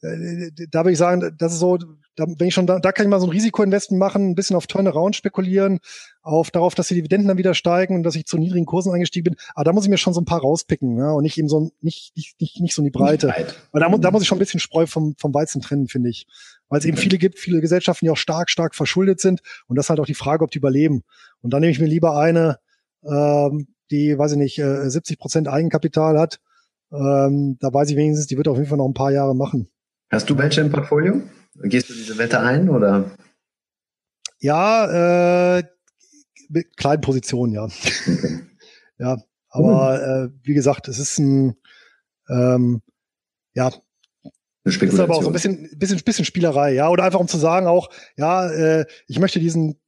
äh, 0.01 0.51
da 0.71 0.79
würde 0.79 0.91
ich 0.91 0.97
sagen, 0.97 1.35
das 1.37 1.53
ist 1.53 1.59
so, 1.59 1.77
da, 2.19 2.25
wenn 2.37 2.47
ich 2.47 2.53
schon, 2.53 2.67
da, 2.67 2.79
da 2.79 2.91
kann 2.91 3.05
ich 3.05 3.09
mal 3.09 3.19
so 3.19 3.27
ein 3.27 3.31
Risikoinvestment 3.31 3.99
machen, 3.99 4.29
ein 4.29 4.35
bisschen 4.35 4.55
auf 4.55 4.67
Turnaround 4.67 5.15
spekulieren, 5.15 5.79
auf 6.21 6.51
darauf, 6.51 6.75
dass 6.75 6.89
die 6.89 6.95
Dividenden 6.95 7.27
dann 7.27 7.37
wieder 7.37 7.53
steigen 7.53 7.95
und 7.95 8.03
dass 8.03 8.15
ich 8.15 8.25
zu 8.25 8.37
niedrigen 8.37 8.65
Kursen 8.65 8.93
eingestiegen 8.93 9.23
bin. 9.23 9.35
Aber 9.55 9.63
da 9.63 9.73
muss 9.73 9.85
ich 9.85 9.89
mir 9.89 9.97
schon 9.97 10.13
so 10.13 10.21
ein 10.21 10.25
paar 10.25 10.41
rauspicken, 10.41 10.97
ja, 10.97 11.11
und 11.11 11.23
nicht 11.23 11.37
eben 11.37 11.47
so 11.47 11.71
nicht 11.81 12.15
nicht 12.15 12.39
nicht, 12.39 12.59
nicht 12.59 12.75
so 12.75 12.81
in 12.81 12.85
die 12.85 12.91
Breite. 12.91 13.33
Weil 13.71 13.81
da, 13.81 13.89
da 13.97 14.11
muss 14.11 14.21
ich 14.21 14.27
schon 14.27 14.37
ein 14.37 14.39
bisschen 14.39 14.59
Spreu 14.59 14.85
vom 14.85 15.15
vom 15.17 15.33
Weizen 15.33 15.61
trennen, 15.61 15.87
finde 15.87 16.09
ich, 16.09 16.27
weil 16.67 16.79
es 16.79 16.85
eben 16.85 16.97
viele 16.97 17.17
gibt, 17.17 17.39
viele 17.39 17.61
Gesellschaften, 17.61 18.05
die 18.05 18.09
auch 18.09 18.17
stark 18.17 18.49
stark 18.49 18.75
verschuldet 18.75 19.21
sind 19.21 19.41
und 19.67 19.75
das 19.77 19.85
ist 19.85 19.89
halt 19.89 19.99
auch 19.99 20.05
die 20.05 20.13
Frage, 20.13 20.43
ob 20.43 20.51
die 20.51 20.57
überleben. 20.57 21.03
Und 21.41 21.53
dann 21.53 21.61
nehme 21.61 21.71
ich 21.71 21.79
mir 21.79 21.87
lieber 21.87 22.17
eine 22.17 22.59
ähm, 23.03 23.67
die, 23.91 24.17
weiß 24.17 24.33
ich 24.33 24.37
nicht, 24.37 24.59
äh, 24.59 24.89
70 24.89 25.17
Prozent 25.17 25.47
Eigenkapital 25.47 26.19
hat, 26.19 26.39
ähm, 26.91 27.57
da 27.59 27.73
weiß 27.73 27.89
ich 27.89 27.95
wenigstens, 27.95 28.27
die 28.27 28.37
wird 28.37 28.47
auf 28.47 28.57
jeden 28.57 28.69
Fall 28.69 28.77
noch 28.77 28.87
ein 28.87 28.93
paar 28.93 29.11
Jahre 29.11 29.35
machen. 29.35 29.69
Hast 30.11 30.29
du 30.29 30.37
welche 30.37 30.61
im 30.61 30.71
Portfolio? 30.71 31.21
Gehst 31.63 31.89
du 31.89 31.93
diese 31.93 32.17
Wette 32.17 32.39
ein 32.39 32.69
oder? 32.69 33.11
Ja, 34.39 35.57
äh, 35.57 35.63
mit 36.49 36.77
kleinen 36.77 37.01
Positionen, 37.01 37.53
ja. 37.53 37.65
Okay. 37.65 38.39
ja, 38.97 39.17
aber 39.49 40.01
äh, 40.01 40.29
wie 40.43 40.53
gesagt, 40.53 40.87
es 40.87 40.99
ist 40.99 41.19
ein, 41.19 41.55
ähm, 42.29 42.81
ja, 43.53 43.71
das 44.63 44.75
ist 44.75 44.99
aber 44.99 45.15
auch 45.15 45.23
so 45.23 45.29
ein 45.29 45.33
bisschen, 45.33 45.69
bisschen, 45.77 45.99
bisschen 45.99 46.25
Spielerei, 46.25 46.73
ja, 46.73 46.89
oder 46.89 47.03
einfach 47.03 47.19
um 47.19 47.27
zu 47.27 47.37
sagen 47.37 47.67
auch, 47.67 47.89
ja, 48.17 48.49
äh, 48.49 48.85
ich 49.07 49.19
möchte 49.19 49.39
diesen 49.39 49.79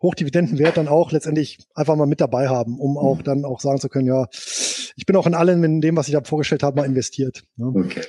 Hochdividendenwert 0.00 0.76
dann 0.76 0.88
auch 0.88 1.12
letztendlich 1.12 1.58
einfach 1.74 1.96
mal 1.96 2.06
mit 2.06 2.20
dabei 2.20 2.48
haben, 2.48 2.78
um 2.78 2.98
auch 2.98 3.18
mhm. 3.18 3.24
dann 3.24 3.44
auch 3.44 3.60
sagen 3.60 3.80
zu 3.80 3.88
können, 3.88 4.06
ja, 4.06 4.26
ich 4.96 5.06
bin 5.06 5.16
auch 5.16 5.26
in 5.26 5.34
allem 5.34 5.64
in 5.64 5.80
dem, 5.80 5.96
was 5.96 6.08
ich 6.08 6.14
da 6.14 6.22
vorgestellt 6.22 6.62
habe, 6.62 6.76
mal 6.76 6.86
investiert. 6.86 7.44
Ne? 7.56 7.66
Okay. 7.66 8.02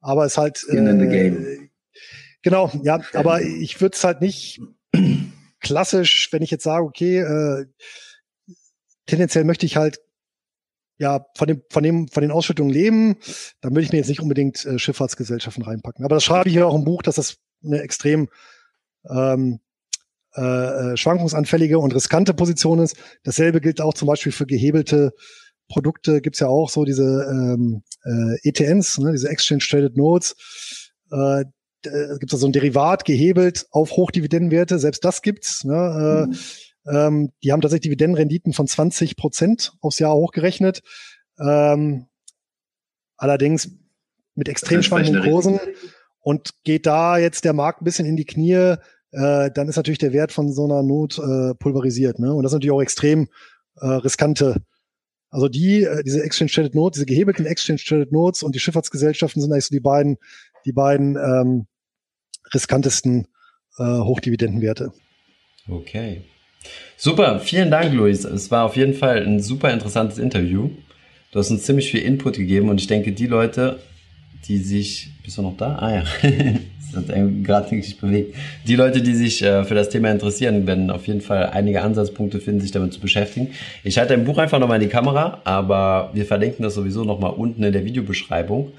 Aber 0.00 0.24
es 0.24 0.38
halt 0.38 0.64
äh, 0.68 1.68
genau, 2.42 2.70
ja, 2.82 3.00
aber 3.14 3.42
ich 3.42 3.80
würde 3.80 3.96
es 3.96 4.04
halt 4.04 4.20
nicht 4.20 4.60
klassisch, 5.60 6.28
wenn 6.32 6.42
ich 6.42 6.50
jetzt 6.50 6.64
sage, 6.64 6.84
okay, 6.84 7.18
äh, 7.18 7.66
tendenziell 9.06 9.44
möchte 9.44 9.66
ich 9.66 9.76
halt 9.76 10.00
ja 10.98 11.26
von 11.36 11.48
dem 11.48 11.62
von 11.70 11.82
dem 11.82 12.08
von 12.08 12.22
den 12.22 12.30
Ausschüttungen 12.30 12.72
leben, 12.72 13.16
dann 13.60 13.72
würde 13.72 13.82
ich 13.82 13.92
mir 13.92 13.98
jetzt 13.98 14.08
nicht 14.08 14.20
unbedingt 14.20 14.64
äh, 14.64 14.78
Schifffahrtsgesellschaften 14.78 15.64
reinpacken. 15.64 16.04
Aber 16.04 16.16
das 16.16 16.24
schreibe 16.24 16.48
ich 16.48 16.54
ja 16.54 16.66
auch 16.66 16.74
im 16.74 16.84
Buch, 16.84 17.02
dass 17.02 17.16
das 17.16 17.38
eine 17.64 17.80
extrem 17.80 18.28
ähm, 19.08 19.60
äh, 20.36 20.92
äh, 20.92 20.96
schwankungsanfällige 20.96 21.78
und 21.78 21.94
riskante 21.94 22.34
Position 22.34 22.78
ist. 22.78 22.96
Dasselbe 23.24 23.60
gilt 23.60 23.80
auch 23.80 23.94
zum 23.94 24.06
Beispiel 24.06 24.32
für 24.32 24.46
gehebelte 24.46 25.12
Produkte. 25.68 26.20
Gibt's 26.20 26.40
ja 26.40 26.46
auch 26.46 26.70
so 26.70 26.84
diese 26.84 27.26
ähm, 27.28 27.82
äh, 28.04 28.48
ETNs, 28.48 28.98
ne, 28.98 29.12
diese 29.12 29.28
Exchange 29.28 29.64
Traded 29.68 29.96
Notes. 29.96 30.36
Äh, 31.10 31.46
gibt 31.82 32.32
es 32.32 32.40
so 32.40 32.46
ein 32.46 32.52
Derivat 32.52 33.04
gehebelt 33.04 33.66
auf 33.70 33.92
Hochdividendenwerte. 33.92 34.78
Selbst 34.78 35.04
das 35.04 35.22
gibt's. 35.22 35.64
Ne? 35.64 36.26
Mhm. 36.26 36.32
Äh, 36.32 36.36
ähm, 36.90 37.32
die 37.42 37.52
haben 37.52 37.60
tatsächlich 37.60 37.90
Dividendenrenditen 37.90 38.52
von 38.52 38.66
20 38.66 39.16
Prozent 39.16 39.72
aufs 39.80 39.98
Jahr 39.98 40.14
hochgerechnet. 40.14 40.82
Ähm, 41.38 42.06
allerdings 43.16 43.70
mit 44.34 44.48
extrem 44.48 44.82
schwankenden 44.82 45.22
Kursen. 45.22 45.60
Und 46.20 46.50
geht 46.64 46.86
da 46.86 47.18
jetzt 47.18 47.44
der 47.44 47.54
Markt 47.54 47.80
ein 47.80 47.84
bisschen 47.84 48.06
in 48.06 48.16
die 48.16 48.26
Knie, 48.26 48.76
äh, 49.12 49.50
dann 49.50 49.68
ist 49.68 49.76
natürlich 49.76 49.98
der 49.98 50.12
Wert 50.12 50.32
von 50.32 50.52
so 50.52 50.64
einer 50.64 50.82
Not 50.82 51.18
äh, 51.18 51.54
pulverisiert. 51.54 52.18
Ne? 52.18 52.32
Und 52.32 52.42
das 52.42 52.52
ist 52.52 52.56
natürlich 52.56 52.72
auch 52.72 52.82
extrem 52.82 53.28
äh, 53.76 53.86
riskante. 53.86 54.62
Also 55.30 55.48
die, 55.48 55.84
äh, 55.84 56.02
diese 56.02 56.22
Exchange 56.22 56.50
Traded 56.50 56.74
Notes, 56.74 56.96
diese 56.96 57.06
gehebelten 57.06 57.46
Exchange 57.46 57.80
Traded 57.86 58.12
Notes 58.12 58.42
und 58.42 58.54
die 58.54 58.60
Schifffahrtsgesellschaften 58.60 59.40
sind 59.40 59.52
eigentlich 59.52 59.66
so 59.66 59.74
die 59.74 59.80
beiden, 59.80 60.18
die 60.64 60.72
beiden 60.72 61.16
ähm, 61.16 61.66
riskantesten 62.54 63.26
äh, 63.78 63.82
Hochdividendenwerte. 63.84 64.92
Okay. 65.68 66.22
Super, 66.96 67.40
vielen 67.40 67.70
Dank, 67.70 67.92
Luis. 67.94 68.24
Es 68.24 68.50
war 68.50 68.64
auf 68.64 68.76
jeden 68.76 68.94
Fall 68.94 69.22
ein 69.24 69.40
super 69.40 69.72
interessantes 69.72 70.18
Interview. 70.18 70.70
Du 71.32 71.38
hast 71.38 71.50
uns 71.50 71.64
ziemlich 71.64 71.90
viel 71.90 72.02
Input 72.02 72.36
gegeben 72.36 72.68
und 72.68 72.80
ich 72.80 72.86
denke, 72.86 73.12
die 73.12 73.26
Leute, 73.26 73.80
die 74.46 74.58
sich. 74.58 75.10
Bist 75.22 75.38
du 75.38 75.42
noch 75.42 75.56
da? 75.56 75.76
Ah 75.76 75.94
ja. 75.94 76.04
gerade 77.42 77.74
nicht 77.74 78.00
bewegt. 78.00 78.34
Die 78.66 78.74
Leute, 78.74 79.00
die 79.00 79.14
sich 79.14 79.42
äh, 79.42 79.64
für 79.64 79.74
das 79.74 79.90
Thema 79.90 80.10
interessieren, 80.10 80.66
werden 80.66 80.90
auf 80.90 81.06
jeden 81.06 81.20
Fall 81.20 81.46
einige 81.46 81.82
Ansatzpunkte 81.82 82.40
finden, 82.40 82.60
sich 82.60 82.72
damit 82.72 82.92
zu 82.92 83.00
beschäftigen. 83.00 83.48
Ich 83.84 83.98
halte 83.98 84.14
dein 84.14 84.24
Buch 84.24 84.38
einfach 84.38 84.58
nochmal 84.58 84.82
in 84.82 84.88
die 84.88 84.92
Kamera, 84.92 85.40
aber 85.44 86.10
wir 86.14 86.26
verlinken 86.26 86.62
das 86.62 86.74
sowieso 86.74 87.04
nochmal 87.04 87.32
unten 87.32 87.62
in 87.62 87.72
der 87.72 87.84
Videobeschreibung. 87.84 88.72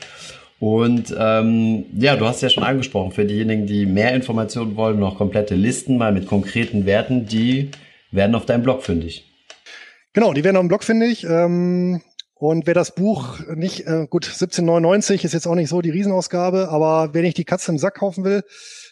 Und 0.62 1.12
ähm, 1.18 1.86
ja, 1.98 2.16
du 2.16 2.28
hast 2.28 2.42
ja 2.42 2.50
schon 2.50 2.62
angesprochen, 2.62 3.12
für 3.12 3.26
diejenigen, 3.26 3.66
die 3.66 3.88
mehr 3.88 4.14
Informationen 4.14 4.76
wollen, 4.76 5.00
noch 5.00 5.18
komplette 5.18 5.56
Listen 5.56 5.98
mal 5.98 6.12
mit 6.12 6.28
konkreten 6.28 6.86
Werten, 6.86 7.26
die 7.26 7.72
werden 8.12 8.36
auf 8.36 8.46
deinem 8.46 8.62
Blog 8.62 8.84
fündig. 8.84 9.26
Genau, 10.14 10.34
die 10.34 10.44
werden 10.44 10.58
auf 10.58 10.62
dem 10.62 10.68
Blog 10.68 10.84
fündig. 10.84 11.24
Ähm, 11.24 12.04
und 12.36 12.68
wer 12.68 12.76
das 12.76 12.94
Buch 12.94 13.40
nicht, 13.56 13.88
äh, 13.88 14.06
gut, 14.08 14.26
1799 14.26 15.26
ist 15.26 15.34
jetzt 15.34 15.48
auch 15.48 15.56
nicht 15.56 15.70
so 15.70 15.82
die 15.82 15.90
Riesenausgabe, 15.90 16.70
aber 16.70 17.16
wenn 17.16 17.26
ich 17.26 17.34
die 17.34 17.44
Katze 17.44 17.72
im 17.72 17.80
Sack 17.80 17.96
kaufen 17.96 18.24
will, 18.24 18.44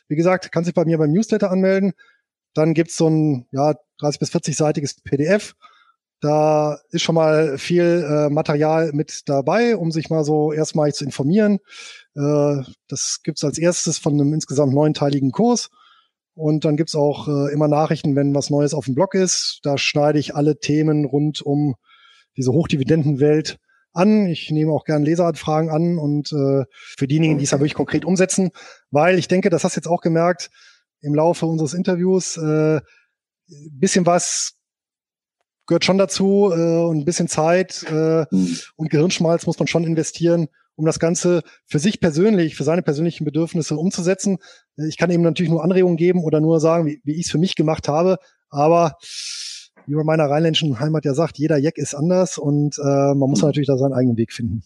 wie 0.07 0.15
gesagt, 0.15 0.51
kann 0.51 0.63
sich 0.63 0.73
bei 0.73 0.85
mir 0.85 0.97
beim 0.97 1.11
Newsletter 1.11 1.51
anmelden. 1.51 1.93
Dann 2.55 2.73
gibt's 2.73 2.97
so 2.97 3.07
ein 3.07 3.45
ja, 3.51 3.75
30 3.99 4.19
bis 4.19 4.31
40-seitiges 4.33 5.03
PDF. 5.03 5.53
Da 6.21 6.79
ist 6.91 7.03
schon 7.03 7.15
mal 7.15 7.57
viel 7.57 8.05
äh, 8.05 8.29
Material 8.29 8.91
mit 8.93 9.21
dabei, 9.27 9.77
um 9.77 9.91
sich 9.91 10.09
mal 10.09 10.23
so 10.23 10.51
erstmal 10.51 10.93
zu 10.93 11.05
informieren. 11.05 11.59
Äh, 12.15 12.63
das 12.87 13.19
gibt's 13.23 13.43
als 13.43 13.57
erstes 13.57 13.97
von 13.97 14.13
einem 14.13 14.33
insgesamt 14.33 14.73
neunteiligen 14.73 15.31
Kurs. 15.31 15.69
Und 16.35 16.65
dann 16.65 16.77
gibt's 16.77 16.95
auch 16.95 17.27
äh, 17.27 17.53
immer 17.53 17.67
Nachrichten, 17.67 18.15
wenn 18.15 18.35
was 18.35 18.49
Neues 18.49 18.73
auf 18.73 18.85
dem 18.85 18.95
Blog 18.95 19.13
ist. 19.13 19.59
Da 19.63 19.77
schneide 19.77 20.19
ich 20.19 20.35
alle 20.35 20.59
Themen 20.59 21.05
rund 21.05 21.41
um 21.41 21.75
diese 22.37 22.51
Hochdividendenwelt 22.51 23.57
an. 23.93 24.27
Ich 24.27 24.51
nehme 24.51 24.71
auch 24.71 24.85
gern 24.85 25.03
Leseranfragen 25.03 25.69
an 25.69 25.97
und 25.97 26.31
äh, 26.31 26.65
für 26.97 27.07
diejenigen, 27.07 27.37
die 27.37 27.43
es 27.43 27.51
ja 27.51 27.59
wirklich 27.59 27.73
konkret 27.73 28.05
umsetzen, 28.05 28.51
weil 28.91 29.19
ich 29.19 29.27
denke, 29.27 29.49
das 29.49 29.63
hast 29.63 29.75
du 29.75 29.79
jetzt 29.79 29.87
auch 29.87 30.01
gemerkt 30.01 30.49
im 31.01 31.15
Laufe 31.15 31.45
unseres 31.45 31.73
Interviews, 31.73 32.37
äh, 32.37 32.81
bisschen 33.71 34.05
was 34.05 34.58
gehört 35.69 35.85
schon 35.85 35.99
dazu 35.99 36.51
äh, 36.51 36.83
und 36.83 36.97
ein 36.97 37.05
bisschen 37.05 37.27
Zeit 37.27 37.85
äh, 37.89 38.25
mhm. 38.29 38.57
und 38.75 38.89
Gehirnschmalz 38.89 39.45
muss 39.45 39.59
man 39.59 39.67
schon 39.67 39.85
investieren, 39.85 40.47
um 40.75 40.85
das 40.85 40.99
Ganze 40.99 41.43
für 41.65 41.79
sich 41.79 41.99
persönlich, 41.99 42.55
für 42.55 42.63
seine 42.63 42.81
persönlichen 42.81 43.23
Bedürfnisse 43.23 43.77
umzusetzen. 43.77 44.39
Ich 44.75 44.97
kann 44.97 45.11
eben 45.11 45.23
natürlich 45.23 45.51
nur 45.51 45.63
Anregungen 45.63 45.95
geben 45.95 46.23
oder 46.23 46.41
nur 46.41 46.59
sagen, 46.59 46.87
wie, 46.87 46.99
wie 47.03 47.13
ich 47.13 47.27
es 47.27 47.31
für 47.31 47.37
mich 47.37 47.55
gemacht 47.55 47.87
habe, 47.87 48.17
aber 48.49 48.97
wie 49.85 49.93
man 49.95 50.05
meiner 50.05 50.25
rheinländischen 50.25 50.79
Heimat 50.79 51.05
ja 51.05 51.13
sagt, 51.13 51.37
jeder 51.37 51.57
Jack 51.57 51.77
ist 51.77 51.93
anders 51.93 52.37
und 52.37 52.77
äh, 52.79 52.81
man 52.83 53.29
muss 53.29 53.41
natürlich 53.41 53.67
da 53.67 53.77
seinen 53.77 53.93
eigenen 53.93 54.17
Weg 54.17 54.33
finden. 54.33 54.63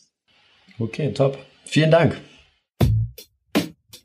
Okay, 0.80 1.12
top. 1.14 1.38
Vielen 1.66 1.92
Dank. 1.92 2.16